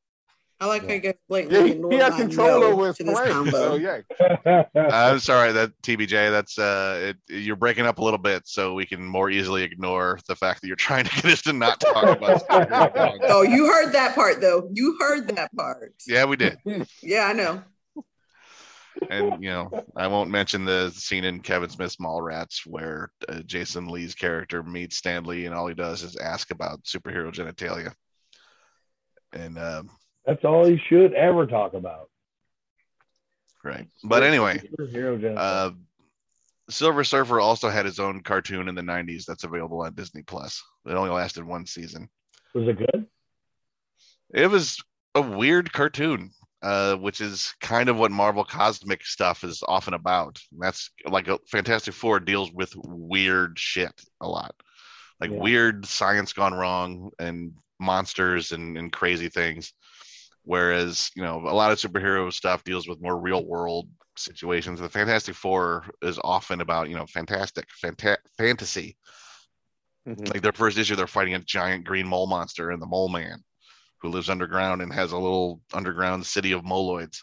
I 0.60 0.66
like 0.66 0.86
how 0.86 0.92
you 0.92 0.98
guys 1.00 1.14
Yeah, 1.14 1.18
blatantly 1.28 1.62
he, 1.62 1.70
ignored 1.76 1.92
he 1.92 1.98
had 2.00 2.12
my 2.12 2.18
control 2.18 2.60
no 2.60 2.66
over 2.66 2.86
his 2.88 2.96
to 2.96 3.04
this 3.04 3.20
combo. 3.20 3.50
So 3.50 3.74
yeah, 3.76 4.64
I'm 4.90 5.20
sorry 5.20 5.52
that 5.52 5.70
TBJ. 5.82 6.30
That's 6.32 6.58
uh, 6.58 7.14
it, 7.14 7.16
you're 7.28 7.54
breaking 7.54 7.86
up 7.86 7.98
a 7.98 8.04
little 8.04 8.18
bit, 8.18 8.42
so 8.46 8.74
we 8.74 8.84
can 8.84 9.04
more 9.04 9.30
easily 9.30 9.62
ignore 9.62 10.18
the 10.26 10.34
fact 10.34 10.60
that 10.60 10.66
you're 10.66 10.76
trying 10.76 11.04
to 11.04 11.14
get 11.14 11.26
us 11.26 11.42
to 11.42 11.52
not 11.52 11.78
talk 11.78 12.16
about. 12.16 12.42
superhero 12.48 13.18
Oh, 13.28 13.42
you 13.42 13.66
heard 13.66 13.92
that 13.92 14.16
part 14.16 14.40
though. 14.40 14.68
You 14.72 14.96
heard 14.98 15.28
that 15.28 15.54
part. 15.54 15.94
yeah, 16.06 16.24
we 16.24 16.36
did, 16.36 16.58
Yeah, 17.02 17.26
I 17.26 17.32
know. 17.34 17.62
and 19.08 19.42
you 19.42 19.50
know, 19.50 19.70
I 19.96 20.08
won't 20.08 20.30
mention 20.30 20.64
the 20.64 20.90
scene 20.90 21.24
in 21.24 21.38
Kevin 21.40 21.70
Smith's 21.70 21.96
Mallrats 21.96 22.66
where 22.66 23.12
uh, 23.28 23.40
Jason 23.46 23.86
Lee's 23.86 24.16
character 24.16 24.64
meets 24.64 24.96
Stan 24.96 25.22
Lee, 25.22 25.46
and 25.46 25.54
all 25.54 25.68
he 25.68 25.74
does 25.74 26.02
is 26.02 26.16
ask 26.16 26.50
about 26.50 26.82
superhero 26.82 27.32
genitalia. 27.32 27.92
And 29.32 29.58
um, 29.58 29.90
That's 30.28 30.44
all 30.44 30.66
he 30.66 30.78
should 30.90 31.14
ever 31.14 31.46
talk 31.46 31.72
about. 31.72 32.10
right, 33.64 33.88
but 34.04 34.22
anyway, 34.22 34.60
Uh, 35.36 35.70
Silver 36.68 37.02
Surfer 37.02 37.40
also 37.40 37.70
had 37.70 37.86
his 37.86 37.98
own 37.98 38.22
cartoon 38.22 38.68
in 38.68 38.74
the 38.74 38.82
'90s 38.82 39.24
that's 39.24 39.44
available 39.44 39.80
on 39.80 39.94
Disney 39.94 40.22
Plus. 40.22 40.62
It 40.84 40.92
only 40.92 41.08
lasted 41.10 41.44
one 41.44 41.64
season. 41.64 42.10
was 42.54 42.68
it 42.68 42.76
good? 42.78 43.06
It 44.34 44.48
was 44.50 44.76
a 45.14 45.22
weird 45.22 45.72
cartoon, 45.72 46.30
uh, 46.60 46.96
which 46.96 47.22
is 47.22 47.54
kind 47.62 47.88
of 47.88 47.96
what 47.96 48.10
Marvel 48.10 48.44
cosmic 48.44 49.06
stuff 49.06 49.44
is 49.44 49.62
often 49.66 49.94
about. 49.94 50.38
And 50.52 50.60
that's 50.60 50.90
like 51.06 51.28
a 51.28 51.38
Fantastic 51.50 51.94
Four 51.94 52.20
deals 52.20 52.52
with 52.52 52.74
weird 52.76 53.58
shit 53.58 53.98
a 54.20 54.28
lot, 54.28 54.54
like 55.20 55.30
Yeah. 55.30 55.38
weird 55.38 55.86
science 55.86 56.34
gone 56.34 56.52
wrong 56.52 57.10
and 57.18 57.54
monsters 57.80 58.52
and, 58.52 58.76
and 58.76 58.92
crazy 58.92 59.28
things. 59.30 59.72
Whereas 60.48 61.10
you 61.14 61.22
know 61.22 61.42
a 61.46 61.52
lot 61.52 61.72
of 61.72 61.78
superhero 61.78 62.32
stuff 62.32 62.64
deals 62.64 62.88
with 62.88 63.02
more 63.02 63.20
real 63.20 63.44
world 63.44 63.86
situations. 64.16 64.80
The 64.80 64.88
Fantastic 64.88 65.34
Four 65.34 65.84
is 66.00 66.18
often 66.24 66.62
about 66.62 66.88
you 66.88 66.96
know 66.96 67.04
fantastic, 67.04 67.66
fanta- 67.84 68.24
fantasy. 68.38 68.96
Mhm. 70.08 70.32
Like 70.32 70.40
their 70.40 70.54
first 70.54 70.78
issue, 70.78 70.96
they're 70.96 71.06
fighting 71.06 71.34
a 71.34 71.40
giant 71.40 71.84
green 71.84 72.08
mole 72.08 72.26
monster 72.26 72.70
and 72.70 72.80
the 72.80 72.86
Mole 72.86 73.10
Man, 73.10 73.44
who 73.98 74.08
lives 74.08 74.30
underground 74.30 74.80
and 74.80 74.90
has 74.90 75.12
a 75.12 75.18
little 75.18 75.60
underground 75.74 76.24
city 76.24 76.52
of 76.52 76.62
moloids, 76.62 77.18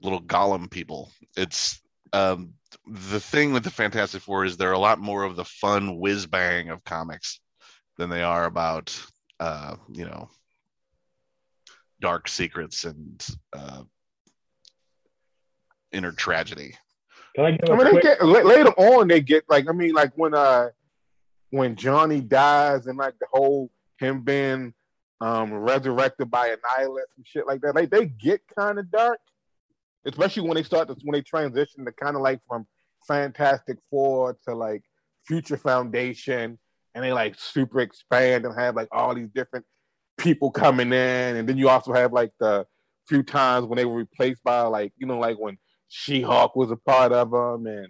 little 0.00 0.22
golem 0.22 0.70
people. 0.70 1.12
It's 1.36 1.82
um, 2.14 2.54
the 2.86 3.20
thing 3.20 3.52
with 3.52 3.62
the 3.62 3.70
Fantastic 3.70 4.22
Four 4.22 4.46
is 4.46 4.56
they're 4.56 4.72
a 4.72 4.78
lot 4.78 4.98
more 4.98 5.24
of 5.24 5.36
the 5.36 5.44
fun 5.44 5.98
whiz 5.98 6.24
bang 6.24 6.70
of 6.70 6.82
comics 6.84 7.40
than 7.98 8.08
they 8.08 8.22
are 8.22 8.46
about 8.46 8.98
uh, 9.38 9.76
you 9.92 10.06
know 10.06 10.30
dark 12.00 12.28
secrets 12.28 12.84
and 12.84 13.26
uh, 13.52 13.82
inner 15.92 16.12
tragedy. 16.12 16.74
Can 17.34 17.44
I 17.44 17.50
give 17.52 17.70
I 17.70 17.72
a 17.72 17.76
mean, 17.76 17.94
they 17.94 18.00
get 18.00 18.24
later 18.24 18.70
on. 18.70 19.08
They 19.08 19.20
get 19.20 19.44
like 19.48 19.68
I 19.68 19.72
mean, 19.72 19.94
like 19.94 20.12
when 20.16 20.34
uh 20.34 20.68
when 21.50 21.76
Johnny 21.76 22.20
dies 22.20 22.86
and 22.86 22.98
like 22.98 23.14
the 23.18 23.26
whole 23.30 23.70
him 23.98 24.22
being 24.22 24.74
um 25.20 25.52
resurrected 25.52 26.30
by 26.30 26.48
an 26.48 26.58
nihilist 26.76 27.08
and 27.16 27.26
shit 27.26 27.46
like 27.46 27.60
that. 27.62 27.74
Like 27.74 27.90
they 27.90 28.06
get 28.06 28.40
kind 28.56 28.78
of 28.78 28.90
dark, 28.90 29.18
especially 30.04 30.42
when 30.42 30.56
they 30.56 30.62
start 30.62 30.88
to 30.88 30.96
when 31.02 31.14
they 31.14 31.22
transition 31.22 31.84
to 31.84 31.92
kind 31.92 32.16
of 32.16 32.22
like 32.22 32.40
from 32.48 32.66
Fantastic 33.06 33.78
Four 33.90 34.36
to 34.46 34.54
like 34.54 34.82
Future 35.26 35.56
Foundation, 35.56 36.58
and 36.94 37.04
they 37.04 37.12
like 37.12 37.34
super 37.38 37.80
expand 37.80 38.44
and 38.44 38.58
have 38.58 38.76
like 38.76 38.88
all 38.92 39.14
these 39.14 39.30
different 39.34 39.64
people 40.18 40.50
coming 40.50 40.88
in, 40.88 41.36
and 41.36 41.48
then 41.48 41.56
you 41.56 41.68
also 41.68 41.92
have 41.92 42.12
like 42.12 42.32
the 42.38 42.66
few 43.06 43.22
times 43.22 43.66
when 43.66 43.78
they 43.78 43.86
were 43.86 43.94
replaced 43.94 44.44
by 44.44 44.60
like 44.62 44.92
you 44.98 45.06
know 45.06 45.18
like 45.18 45.38
when 45.38 45.56
She 45.88 46.20
Hulk 46.20 46.54
was 46.54 46.70
a 46.70 46.76
part 46.76 47.12
of 47.12 47.30
them, 47.30 47.66
and 47.66 47.88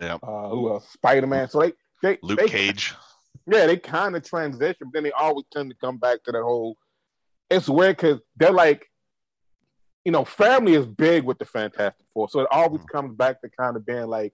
Yeah, 0.00 0.18
uh, 0.22 0.48
who 0.48 0.70
else? 0.70 0.88
Spider 0.92 1.26
Man. 1.26 1.48
So 1.48 1.60
they 1.60 1.72
they 2.02 2.18
Luke 2.22 2.38
they, 2.38 2.48
Cage. 2.48 2.94
Yeah, 3.46 3.66
they 3.66 3.78
kind 3.78 4.14
of 4.14 4.22
transition, 4.22 4.76
but 4.80 4.92
then 4.92 5.02
they 5.02 5.12
always 5.12 5.46
tend 5.52 5.70
to 5.70 5.76
come 5.76 5.96
back 5.98 6.22
to 6.24 6.32
that 6.32 6.42
whole. 6.42 6.76
It's 7.50 7.68
weird 7.68 7.96
because 7.96 8.20
they're 8.36 8.52
like, 8.52 8.86
you 10.04 10.12
know, 10.12 10.24
family 10.24 10.74
is 10.74 10.86
big 10.86 11.24
with 11.24 11.38
the 11.38 11.44
Fantastic 11.44 12.06
Four, 12.12 12.28
so 12.28 12.40
it 12.40 12.48
always 12.50 12.82
comes 12.84 13.16
back 13.16 13.40
to 13.40 13.48
kind 13.50 13.76
of 13.76 13.84
being 13.84 14.06
like 14.06 14.32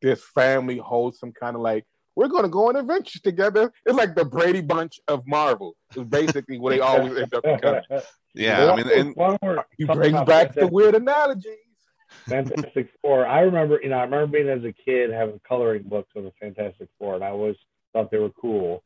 this 0.00 0.22
family 0.22 0.78
wholesome 0.78 1.32
kind 1.32 1.56
of 1.56 1.62
like 1.62 1.84
we're 2.16 2.28
going 2.28 2.42
to 2.44 2.48
go 2.48 2.68
on 2.68 2.76
adventures 2.76 3.20
together. 3.22 3.72
It's 3.84 3.96
like 3.96 4.14
the 4.14 4.24
Brady 4.24 4.60
Bunch 4.60 5.00
of 5.08 5.26
Marvel. 5.26 5.74
It's 5.94 6.08
basically 6.08 6.58
what 6.58 6.70
they 6.70 6.80
always 6.80 7.16
end 7.16 7.34
up 7.34 7.42
becoming. 7.42 7.82
Yeah, 8.36 8.72
I 8.72 8.74
mean, 8.74 8.88
and 8.90 9.58
He 9.78 9.84
brings 9.84 10.20
back 10.22 10.54
the 10.54 10.66
weird 10.66 10.96
analogies. 10.96 11.54
Fantastic 12.28 12.88
Four. 13.00 13.24
I 13.26 13.42
remember, 13.42 13.78
you 13.80 13.90
know, 13.90 13.98
I 13.98 14.02
remember 14.02 14.26
being 14.38 14.48
as 14.48 14.64
a 14.64 14.72
kid 14.72 15.10
having 15.12 15.40
coloring 15.46 15.84
books 15.84 16.10
of 16.16 16.24
the 16.24 16.32
Fantastic 16.40 16.88
Four, 16.98 17.14
and 17.14 17.22
I 17.22 17.28
always 17.28 17.54
thought 17.92 18.10
they 18.10 18.18
were 18.18 18.30
cool. 18.30 18.82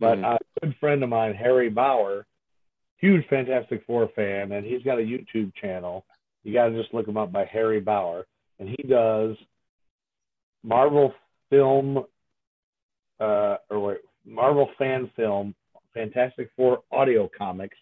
But 0.00 0.18
Mhm. 0.18 0.34
a 0.36 0.38
good 0.60 0.76
friend 0.76 1.02
of 1.02 1.08
mine, 1.08 1.32
Harry 1.34 1.70
Bauer, 1.70 2.26
huge 2.98 3.26
Fantastic 3.28 3.84
Four 3.86 4.08
fan, 4.08 4.52
and 4.52 4.66
he's 4.66 4.82
got 4.82 4.98
a 4.98 5.02
YouTube 5.02 5.54
channel. 5.54 6.04
You 6.44 6.52
got 6.52 6.66
to 6.68 6.78
just 6.82 6.92
look 6.92 7.08
him 7.08 7.16
up 7.16 7.32
by 7.32 7.46
Harry 7.46 7.80
Bauer, 7.80 8.26
and 8.58 8.68
he 8.68 8.82
does 8.86 9.34
Marvel 10.62 11.14
film, 11.48 12.04
uh, 13.20 13.56
or 13.70 13.80
wait, 13.80 13.98
Marvel 14.24 14.68
fan 14.78 15.10
film, 15.16 15.54
Fantastic 15.94 16.50
Four 16.56 16.80
audio 16.90 17.28
comics. 17.36 17.76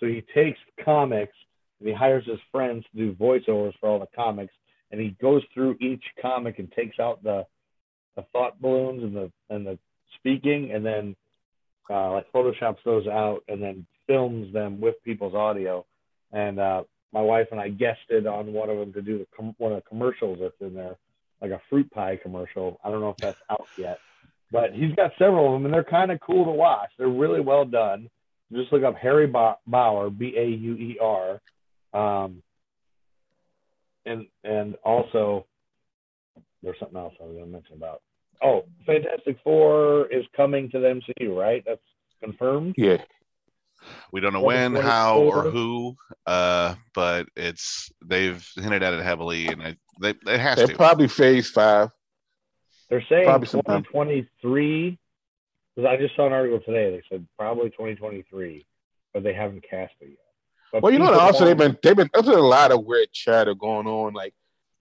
So 0.00 0.06
he 0.06 0.24
takes 0.34 0.58
comics 0.84 1.34
and 1.80 1.88
he 1.88 1.94
hires 1.94 2.24
his 2.26 2.38
friends 2.50 2.84
to 2.92 2.98
do 2.98 3.12
voiceovers 3.14 3.72
for 3.80 3.88
all 3.88 3.98
the 3.98 4.08
comics, 4.14 4.52
and 4.90 5.00
he 5.00 5.16
goes 5.20 5.42
through 5.54 5.76
each 5.80 6.04
comic 6.20 6.58
and 6.58 6.70
takes 6.72 6.98
out 6.98 7.22
the 7.22 7.46
the 8.16 8.22
thought 8.32 8.60
balloons 8.60 9.02
and 9.02 9.14
the 9.14 9.30
and 9.50 9.66
the 9.66 9.78
speaking, 10.16 10.72
and 10.72 10.84
then 10.84 11.16
uh, 11.90 12.12
like 12.12 12.32
photoshops 12.32 12.78
those 12.84 13.06
out 13.06 13.40
and 13.48 13.62
then 13.62 13.86
films 14.06 14.52
them 14.52 14.80
with 14.80 14.94
people's 15.04 15.34
audio. 15.34 15.84
And 16.32 16.58
uh, 16.58 16.82
my 17.12 17.20
wife 17.20 17.48
and 17.50 17.60
I 17.60 17.68
guested 17.68 18.26
on 18.26 18.52
one 18.52 18.68
of 18.68 18.78
them 18.78 18.92
to 18.92 19.02
do 19.02 19.18
the 19.18 19.26
com- 19.36 19.54
one 19.58 19.72
of 19.72 19.82
the 19.82 19.88
commercials 19.88 20.38
that's 20.40 20.60
in 20.60 20.74
there, 20.74 20.96
like 21.40 21.50
a 21.50 21.60
fruit 21.70 21.90
pie 21.90 22.18
commercial. 22.22 22.78
I 22.84 22.90
don't 22.90 23.00
know 23.00 23.10
if 23.10 23.16
that's 23.20 23.38
out 23.50 23.68
yet, 23.76 24.00
but 24.50 24.72
he's 24.72 24.94
got 24.94 25.12
several 25.18 25.46
of 25.46 25.52
them, 25.54 25.66
and 25.66 25.74
they're 25.74 25.84
kind 25.84 26.10
of 26.10 26.20
cool 26.20 26.44
to 26.44 26.50
watch. 26.50 26.90
They're 26.98 27.08
really 27.08 27.40
well 27.40 27.64
done. 27.64 28.08
Just 28.52 28.72
look 28.72 28.82
up 28.82 28.96
Harry 28.96 29.26
Ba- 29.26 29.58
Bauer, 29.66 30.08
B 30.10 30.34
A 30.36 30.46
U 30.46 30.74
E 30.74 30.98
R, 31.00 31.40
um, 31.92 32.42
and 34.06 34.26
and 34.42 34.74
also 34.84 35.44
there's 36.62 36.78
something 36.80 36.96
else 36.96 37.14
I 37.20 37.24
was 37.24 37.34
going 37.34 37.44
to 37.44 37.52
mention 37.52 37.76
about. 37.76 38.00
Oh, 38.42 38.64
Fantastic 38.86 39.36
Four 39.44 40.06
is 40.12 40.24
coming 40.36 40.70
to 40.70 40.78
the 40.80 41.00
MCU, 41.20 41.36
right? 41.36 41.62
That's 41.66 41.80
confirmed. 42.22 42.74
Yeah. 42.78 42.98
We 44.12 44.20
don't 44.20 44.32
know 44.32 44.40
when, 44.40 44.74
how, 44.74 45.20
or 45.20 45.50
who, 45.50 45.96
uh, 46.26 46.74
but 46.94 47.26
it's 47.36 47.92
they've 48.04 48.44
hinted 48.56 48.82
at 48.82 48.92
it 48.92 49.04
heavily, 49.04 49.46
and 49.46 49.62
I, 49.62 49.76
they, 50.00 50.10
it 50.10 50.40
has 50.40 50.56
They're 50.56 50.66
to. 50.66 50.74
probably 50.74 51.06
phase 51.06 51.48
five. 51.48 51.90
They're 52.90 53.04
saying 53.08 53.24
Probably 53.26 53.46
2023. 53.46 54.98
Because 55.74 55.88
I 55.90 55.96
just 55.96 56.16
saw 56.16 56.26
an 56.26 56.32
article 56.32 56.60
today. 56.60 56.90
They 56.90 57.02
said 57.08 57.26
probably 57.38 57.70
2023, 57.70 58.66
but 59.14 59.22
they 59.22 59.32
haven't 59.32 59.62
cast 59.68 59.94
it 60.00 60.08
yet. 60.08 60.18
But 60.72 60.82
Well, 60.82 60.92
you 60.92 60.98
know, 60.98 61.06
people 61.06 61.20
also 61.20 61.44
they've 61.44 61.56
been 61.56 61.78
they've 61.82 61.96
been 61.96 62.10
there's 62.12 62.26
been 62.26 62.38
a 62.38 62.42
lot 62.42 62.72
of 62.72 62.84
weird 62.84 63.12
chatter 63.12 63.54
going 63.54 63.86
on. 63.86 64.12
Like 64.12 64.34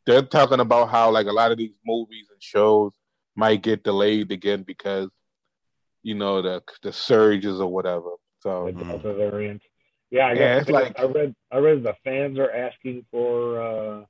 they're 0.05 0.22
talking 0.24 0.60
about 0.60 0.89
how 0.89 1.12
like 1.12 1.28
a 1.28 1.32
lot 1.32 1.51
of 1.51 1.58
these 1.58 1.74
movies 1.86 2.26
and 2.32 2.41
shows 2.41 2.93
might 3.36 3.62
get 3.62 3.84
delayed 3.84 4.32
again 4.32 4.64
because 4.64 5.10
you 6.03 6.16
know 6.16 6.41
the 6.41 6.64
the 6.82 6.91
surges 6.91 7.62
or 7.62 7.72
whatever. 7.72 8.12
So 8.41 8.72
the 8.76 8.84
Delta 8.84 9.14
variant. 9.14 9.62
Yeah, 10.10 10.28
I 10.28 10.34
Yeah, 10.34 10.58
it's 10.60 10.70
like- 10.70 10.99
I 10.99 11.03
read. 11.03 11.36
I 11.51 11.58
read 11.58 11.84
the 11.84 11.93
fans 12.03 12.39
are 12.39 12.51
asking 12.51 13.05
for 13.12 14.05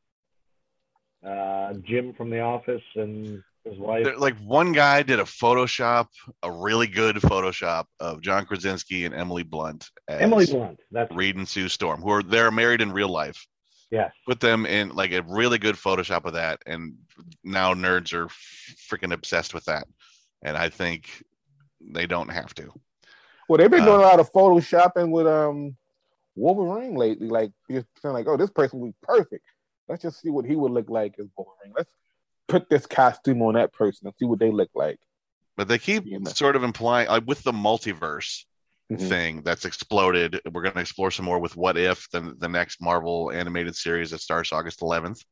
uh, 1.24 1.28
uh, 1.28 1.74
Jim 1.84 2.14
from 2.14 2.30
The 2.30 2.40
Office 2.40 2.84
and 2.96 3.44
his 3.70 3.80
wife. 3.80 4.04
There- 4.04 4.18
like 4.18 4.38
one 4.40 4.72
guy 4.72 5.04
did 5.04 5.20
a 5.20 5.24
Photoshop, 5.24 6.08
a 6.44 6.52
really 6.52 6.88
good 6.88 7.16
Photoshop 7.18 7.86
of 8.00 8.22
John 8.22 8.46
Krasinski 8.46 9.06
and 9.06 9.14
Emily 9.16 9.44
Blunt 9.44 9.90
as 10.08 10.22
Emily 10.22 10.46
Blunt. 10.46 10.80
That's 10.92 11.14
Reed 11.16 11.36
and 11.36 11.48
Sue 11.48 11.68
Storm, 11.70 12.02
who 12.02 12.10
are 12.12 12.24
they're 12.24 12.52
married 12.52 12.82
in 12.82 12.92
real 12.92 13.10
life. 13.10 13.46
Yeah. 13.92 14.10
Put 14.28 14.40
them 14.42 14.66
in 14.66 14.90
like 14.90 15.12
a 15.14 15.22
really 15.24 15.58
good 15.58 15.76
Photoshop 15.76 16.26
of 16.26 16.34
that, 16.34 16.62
and 16.66 16.96
now 17.44 17.74
nerds 17.74 18.14
are 18.14 18.28
freaking 18.28 19.14
obsessed 19.14 19.54
with 19.54 19.66
that. 19.66 19.88
And 20.44 20.58
I 20.58 20.70
think 20.70 21.24
they 21.82 22.06
don't 22.06 22.30
have 22.30 22.54
to. 22.56 22.72
well, 23.48 23.58
they've 23.58 23.72
been 23.72 23.86
doing 23.86 24.02
a 24.02 24.06
Uh, 24.06 24.10
lot 24.10 24.20
of 24.20 24.32
photoshopping 24.34 25.10
with 25.10 25.26
um 25.28 25.78
Wolverine 26.36 26.96
lately. 26.96 27.28
Like 27.28 27.52
just 27.72 27.88
saying 28.02 28.14
like, 28.14 28.28
oh, 28.28 28.38
this 28.38 28.50
person 28.52 28.80
would 28.80 28.92
be 28.92 28.98
perfect. 29.04 29.46
Let's 29.88 30.02
just 30.02 30.20
see 30.22 30.30
what 30.30 30.46
he 30.46 30.56
would 30.58 30.72
look 30.74 30.90
like 30.90 31.16
as 31.20 31.28
Wolverine. 31.38 31.74
Let's 31.78 31.90
put 32.48 32.70
this 32.70 32.86
costume 32.86 33.42
on 33.42 33.56
that 33.56 33.74
person 33.74 34.08
and 34.08 34.16
see 34.18 34.26
what 34.26 34.40
they 34.40 34.52
look 34.52 34.70
like. 34.74 35.00
But 35.56 35.68
they 35.68 35.78
keep 35.80 36.06
You 36.06 36.20
know. 36.20 36.30
sort 36.32 36.56
of 36.56 36.64
implying, 36.64 37.08
like 37.10 37.24
with 37.26 37.44
the 37.44 37.52
multiverse 37.52 38.46
Mhm. 38.92 39.10
thing 39.10 39.42
that's 39.42 39.66
exploded. 39.66 40.40
We're 40.50 40.62
going 40.62 40.76
to 40.76 40.80
explore 40.80 41.12
some 41.12 41.26
more 41.26 41.40
with 41.40 41.58
What 41.58 41.78
If, 41.78 42.10
the, 42.12 42.36
the 42.38 42.48
next 42.48 42.82
Marvel 42.82 43.32
animated 43.32 43.76
series 43.76 44.12
that 44.12 44.20
starts 44.22 44.54
August 44.54 44.80
11th 44.80 45.26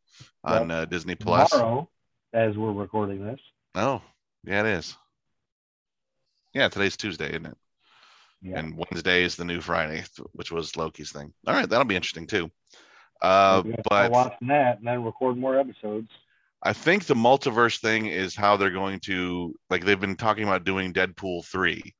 on 0.43 0.72
uh, 0.72 0.86
Disney 0.86 1.16
Plus. 1.16 1.51
Tomorrow, 1.51 1.89
as 2.34 2.57
we're 2.57 2.74
recording 2.74 3.24
this. 3.26 3.39
Oh, 3.76 4.01
yeah, 4.43 4.59
it 4.61 4.66
is. 4.66 4.97
Yeah, 6.53 6.68
today's 6.70 6.97
Tuesday, 6.97 7.30
isn't 7.30 7.45
it? 7.45 7.57
Yeah. 8.41 8.59
And 8.59 8.78
Wednesday 8.78 9.24
is 9.24 9.36
the 9.38 9.45
new 9.45 9.61
Friday, 9.61 10.03
which 10.34 10.51
was 10.51 10.76
Loki's 10.76 11.11
thing. 11.11 11.34
All 11.47 11.53
right, 11.53 11.68
that'll 11.68 11.86
be 11.86 11.95
interesting 11.95 12.28
too. 12.28 12.51
Uh, 13.22 13.61
We're 13.63 13.72
gonna 13.72 13.84
start 13.84 14.11
but 14.11 14.11
watching 14.11 14.47
that 14.49 14.80
and 14.80 14.88
then 14.88 15.03
record 15.03 15.38
more 15.38 15.57
episodes. 15.57 16.09
I 16.63 16.73
think 16.73 17.05
the 17.05 17.13
multiverse 17.13 17.79
thing 17.79 18.07
is 18.07 18.35
how 18.35 18.57
they're 18.57 18.71
going 18.71 18.99
to 19.01 19.53
like 19.69 19.85
they've 19.85 19.99
been 19.99 20.15
talking 20.15 20.43
about 20.43 20.63
doing 20.63 20.93
Deadpool 20.93 21.45
3. 21.45 21.93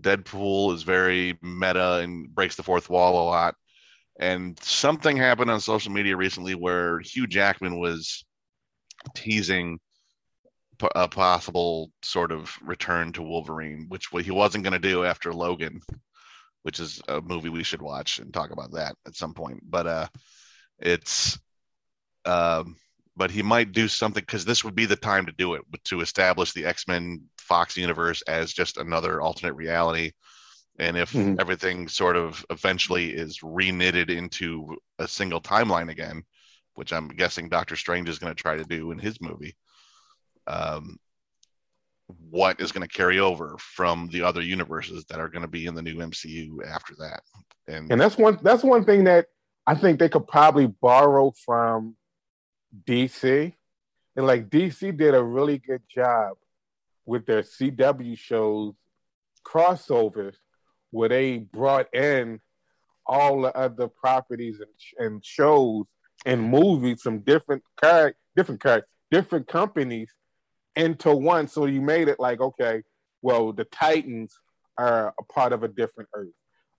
Deadpool 0.00 0.74
is 0.74 0.82
very 0.82 1.38
meta 1.42 1.98
and 1.98 2.34
breaks 2.34 2.56
the 2.56 2.62
fourth 2.62 2.88
wall 2.90 3.22
a 3.22 3.26
lot. 3.28 3.54
And 4.18 4.58
something 4.62 5.16
happened 5.16 5.50
on 5.50 5.60
social 5.60 5.92
media 5.92 6.16
recently 6.16 6.54
where 6.54 7.00
Hugh 7.00 7.26
Jackman 7.26 7.78
was 7.78 8.24
teasing 9.14 9.78
a 10.94 11.08
possible 11.08 11.90
sort 12.02 12.32
of 12.32 12.56
return 12.62 13.12
to 13.12 13.22
Wolverine, 13.22 13.86
which 13.88 14.08
he 14.22 14.30
wasn't 14.30 14.64
going 14.64 14.72
to 14.72 14.78
do 14.78 15.04
after 15.04 15.32
Logan, 15.32 15.80
which 16.62 16.80
is 16.80 17.00
a 17.08 17.20
movie 17.20 17.48
we 17.48 17.62
should 17.62 17.82
watch 17.82 18.18
and 18.18 18.32
talk 18.32 18.50
about 18.50 18.72
that 18.72 18.96
at 19.06 19.14
some 19.14 19.34
point. 19.34 19.60
But 19.62 19.86
uh 19.86 20.06
it's 20.78 21.38
um 22.24 22.76
but 23.16 23.30
he 23.30 23.42
might 23.42 23.72
do 23.72 23.88
something 23.88 24.22
because 24.22 24.44
this 24.44 24.64
would 24.64 24.74
be 24.74 24.86
the 24.86 24.96
time 24.96 25.26
to 25.26 25.32
do 25.32 25.54
it 25.54 25.62
to 25.84 26.00
establish 26.00 26.52
the 26.52 26.64
x-men 26.64 27.22
fox 27.38 27.76
universe 27.76 28.22
as 28.22 28.52
just 28.52 28.78
another 28.78 29.20
alternate 29.20 29.54
reality 29.54 30.12
and 30.78 30.96
if 30.96 31.12
Mhm. 31.12 31.38
everything 31.40 31.88
sort 31.88 32.16
of 32.16 32.44
eventually 32.50 33.12
is 33.12 33.40
reknitted 33.40 34.08
into 34.10 34.76
a 34.98 35.06
single 35.06 35.40
timeline 35.40 35.90
again 35.90 36.22
which 36.74 36.92
i'm 36.92 37.08
guessing 37.08 37.48
doctor 37.48 37.76
strange 37.76 38.08
is 38.08 38.18
going 38.18 38.34
to 38.34 38.40
try 38.42 38.56
to 38.56 38.64
do 38.64 38.90
in 38.92 38.98
his 38.98 39.20
movie 39.20 39.56
um, 40.46 40.98
what 42.30 42.60
is 42.60 42.72
going 42.72 42.86
to 42.86 42.94
carry 42.94 43.18
over 43.20 43.56
from 43.58 44.08
the 44.12 44.22
other 44.22 44.42
universes 44.42 45.04
that 45.06 45.20
are 45.20 45.28
going 45.28 45.42
to 45.42 45.48
be 45.48 45.66
in 45.66 45.74
the 45.74 45.82
new 45.82 45.96
mcu 45.96 46.48
after 46.66 46.94
that 46.98 47.22
and, 47.68 47.90
And 47.92 48.00
that's 48.00 48.16
one 48.18 48.38
that's 48.42 48.64
one 48.64 48.84
thing 48.84 49.04
that 49.04 49.26
I 49.66 49.76
think 49.76 49.98
they 50.00 50.08
could 50.08 50.26
probably 50.26 50.66
borrow 50.66 51.32
from 51.44 51.96
DC. 52.86 53.54
And 54.16 54.26
like 54.26 54.50
DC 54.50 54.96
did 54.96 55.14
a 55.14 55.22
really 55.22 55.58
good 55.58 55.82
job 55.92 56.36
with 57.06 57.26
their 57.26 57.42
CW 57.42 58.16
shows 58.18 58.74
crossovers 59.46 60.34
where 60.90 61.08
they 61.08 61.38
brought 61.38 61.92
in 61.94 62.40
all 63.06 63.42
the 63.42 63.56
other 63.56 63.88
properties 63.88 64.60
and, 64.60 65.06
and 65.06 65.24
shows 65.24 65.86
and 66.24 66.42
movies 66.42 67.02
from 67.02 67.20
different 67.20 67.62
char- 67.82 68.14
different 68.36 68.62
char- 68.62 68.86
different 69.10 69.48
companies 69.48 70.10
into 70.76 71.12
one. 71.12 71.48
So 71.48 71.66
you 71.66 71.80
made 71.80 72.08
it 72.08 72.20
like, 72.20 72.40
okay, 72.40 72.82
well, 73.20 73.52
the 73.52 73.64
Titans 73.64 74.38
are 74.78 75.14
a 75.18 75.24
part 75.32 75.52
of 75.52 75.62
a 75.62 75.68
different 75.68 76.08
Earth. 76.14 76.32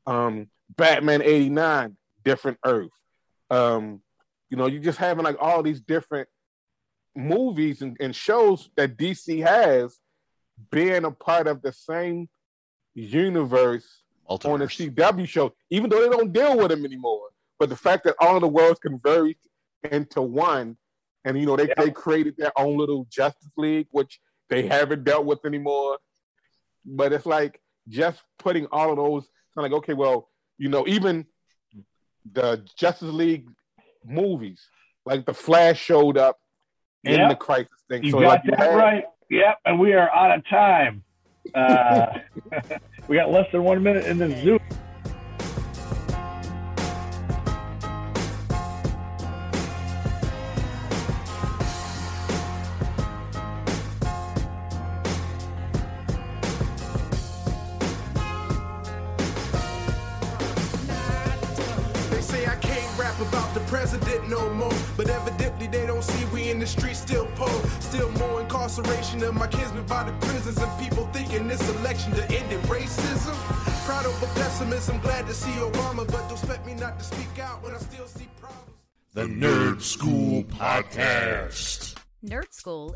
Um, 0.06 0.48
Batman 0.76 1.22
89, 1.22 1.98
different 2.24 2.58
Earth. 2.66 2.90
Um, 3.50 4.02
you 4.54 4.58
know, 4.58 4.68
you're 4.68 4.84
just 4.84 5.00
having 5.00 5.24
like 5.24 5.38
all 5.40 5.64
these 5.64 5.82
different 5.82 6.30
movies 7.16 7.82
and, 7.82 7.98
and 8.00 8.16
shows 8.16 8.70
that 8.76 8.98
DC 8.98 9.44
has 9.44 9.98
being 10.70 11.06
a 11.06 11.10
part 11.10 11.48
of 11.48 11.64
the 11.64 11.74
same 11.74 12.30
universe 12.94 14.04
on 14.28 14.62
a 14.62 14.68
CW 14.68 15.28
show, 15.28 15.56
even 15.72 15.90
though 15.90 16.04
they 16.04 16.16
don't 16.16 16.32
deal 16.32 16.56
with 16.56 16.70
them 16.70 16.86
anymore. 16.86 17.30
But 17.58 17.70
the 17.70 17.76
fact 17.76 18.04
that 18.04 18.14
all 18.20 18.36
of 18.36 18.42
the 18.42 18.48
worlds 18.48 18.80
converge 18.80 19.38
into 19.92 20.22
one, 20.22 20.78
and 21.26 21.36
you 21.36 21.48
know, 21.48 21.56
they, 21.56 21.74
they 21.76 21.90
created 21.90 22.36
their 22.38 22.52
own 22.56 22.78
little 22.78 23.08
Justice 23.10 23.50
League, 23.58 23.88
which 23.90 24.20
they 24.50 24.68
haven't 24.68 25.04
dealt 25.04 25.26
with 25.26 25.44
anymore. 25.48 25.98
But 26.86 27.12
it's 27.12 27.26
like 27.26 27.60
just 27.90 28.22
putting 28.38 28.68
all 28.68 28.92
of 28.92 28.98
those 28.98 29.28
kind 29.56 29.66
of 29.66 29.72
like, 29.72 29.78
okay, 29.80 29.94
well, 29.94 30.30
you 30.60 30.70
know, 30.70 30.86
even 30.88 31.26
the 32.32 32.64
Justice 32.78 33.10
League 33.10 33.48
movies, 34.06 34.62
like 35.06 35.26
the 35.26 35.34
Flash 35.34 35.80
showed 35.80 36.18
up 36.18 36.40
in 37.04 37.20
Yep. 37.20 37.30
the 37.30 37.36
Crisis 37.36 37.70
thing. 37.90 38.04
You 38.04 38.12
so 38.12 38.20
got 38.22 38.28
like 38.28 38.42
you 38.46 38.52
that 38.52 38.60
had- 38.60 38.76
right. 38.76 39.04
Yep, 39.30 39.58
and 39.66 39.80
we 39.80 39.94
are 39.94 40.10
out 40.14 40.38
of 40.38 40.48
time. 40.48 41.04
Uh, 41.56 42.20
we 43.08 43.16
got 43.18 43.32
less 43.32 43.48
than 43.52 43.64
one 43.64 43.82
minute 43.82 44.06
in 44.06 44.18
the 44.18 44.30
Zoom. 44.42 44.60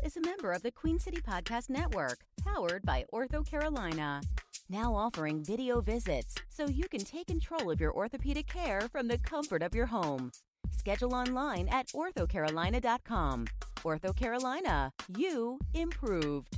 Is 0.08 0.16
a 0.16 0.22
member 0.22 0.52
of 0.52 0.62
the 0.62 0.70
Queen 0.70 0.98
City 0.98 1.18
Podcast 1.18 1.68
Network, 1.68 2.20
powered 2.42 2.82
by 2.82 3.04
OrthoCarolina. 3.12 4.24
Now 4.70 4.94
offering 4.94 5.44
video 5.44 5.82
visits 5.82 6.34
so 6.48 6.66
you 6.66 6.88
can 6.88 7.04
take 7.04 7.26
control 7.26 7.70
of 7.70 7.78
your 7.78 7.92
orthopedic 7.92 8.46
care 8.46 8.80
from 8.90 9.06
the 9.06 9.18
comfort 9.18 9.62
of 9.62 9.74
your 9.74 9.84
home. 9.84 10.32
Schedule 10.78 11.14
online 11.14 11.68
at 11.68 11.88
orthocarolina.com. 11.88 13.48
OrthoCarolina, 13.80 14.92
you 15.14 15.58
improved. 15.74 16.56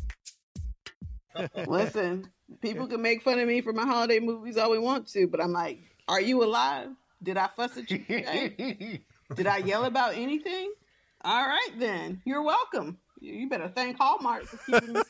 Listen, 1.66 2.30
people 2.60 2.86
can 2.86 3.02
make 3.02 3.24
fun 3.24 3.40
of 3.40 3.48
me 3.48 3.62
for 3.62 3.72
my 3.72 3.84
holiday 3.84 4.20
movies 4.20 4.58
all 4.58 4.70
we 4.70 4.78
want 4.78 5.08
to, 5.08 5.26
but 5.26 5.42
I'm 5.42 5.52
like, 5.52 5.80
are 6.06 6.20
you 6.20 6.44
alive? 6.44 6.90
Did 7.20 7.36
I 7.36 7.48
fuss 7.48 7.76
at 7.76 7.90
you 7.90 7.98
today? 7.98 9.02
Did 9.34 9.48
I 9.48 9.56
yell 9.56 9.86
about 9.86 10.14
anything? 10.14 10.72
All 11.22 11.44
right, 11.44 11.70
then. 11.78 12.22
You're 12.24 12.42
welcome. 12.42 12.98
You 13.20 13.48
better 13.48 13.68
thank 13.68 13.98
Hallmark 13.98 14.44
for 14.44 14.56
keeping 14.58 14.94
me 14.94 15.02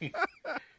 safe. 0.00 0.12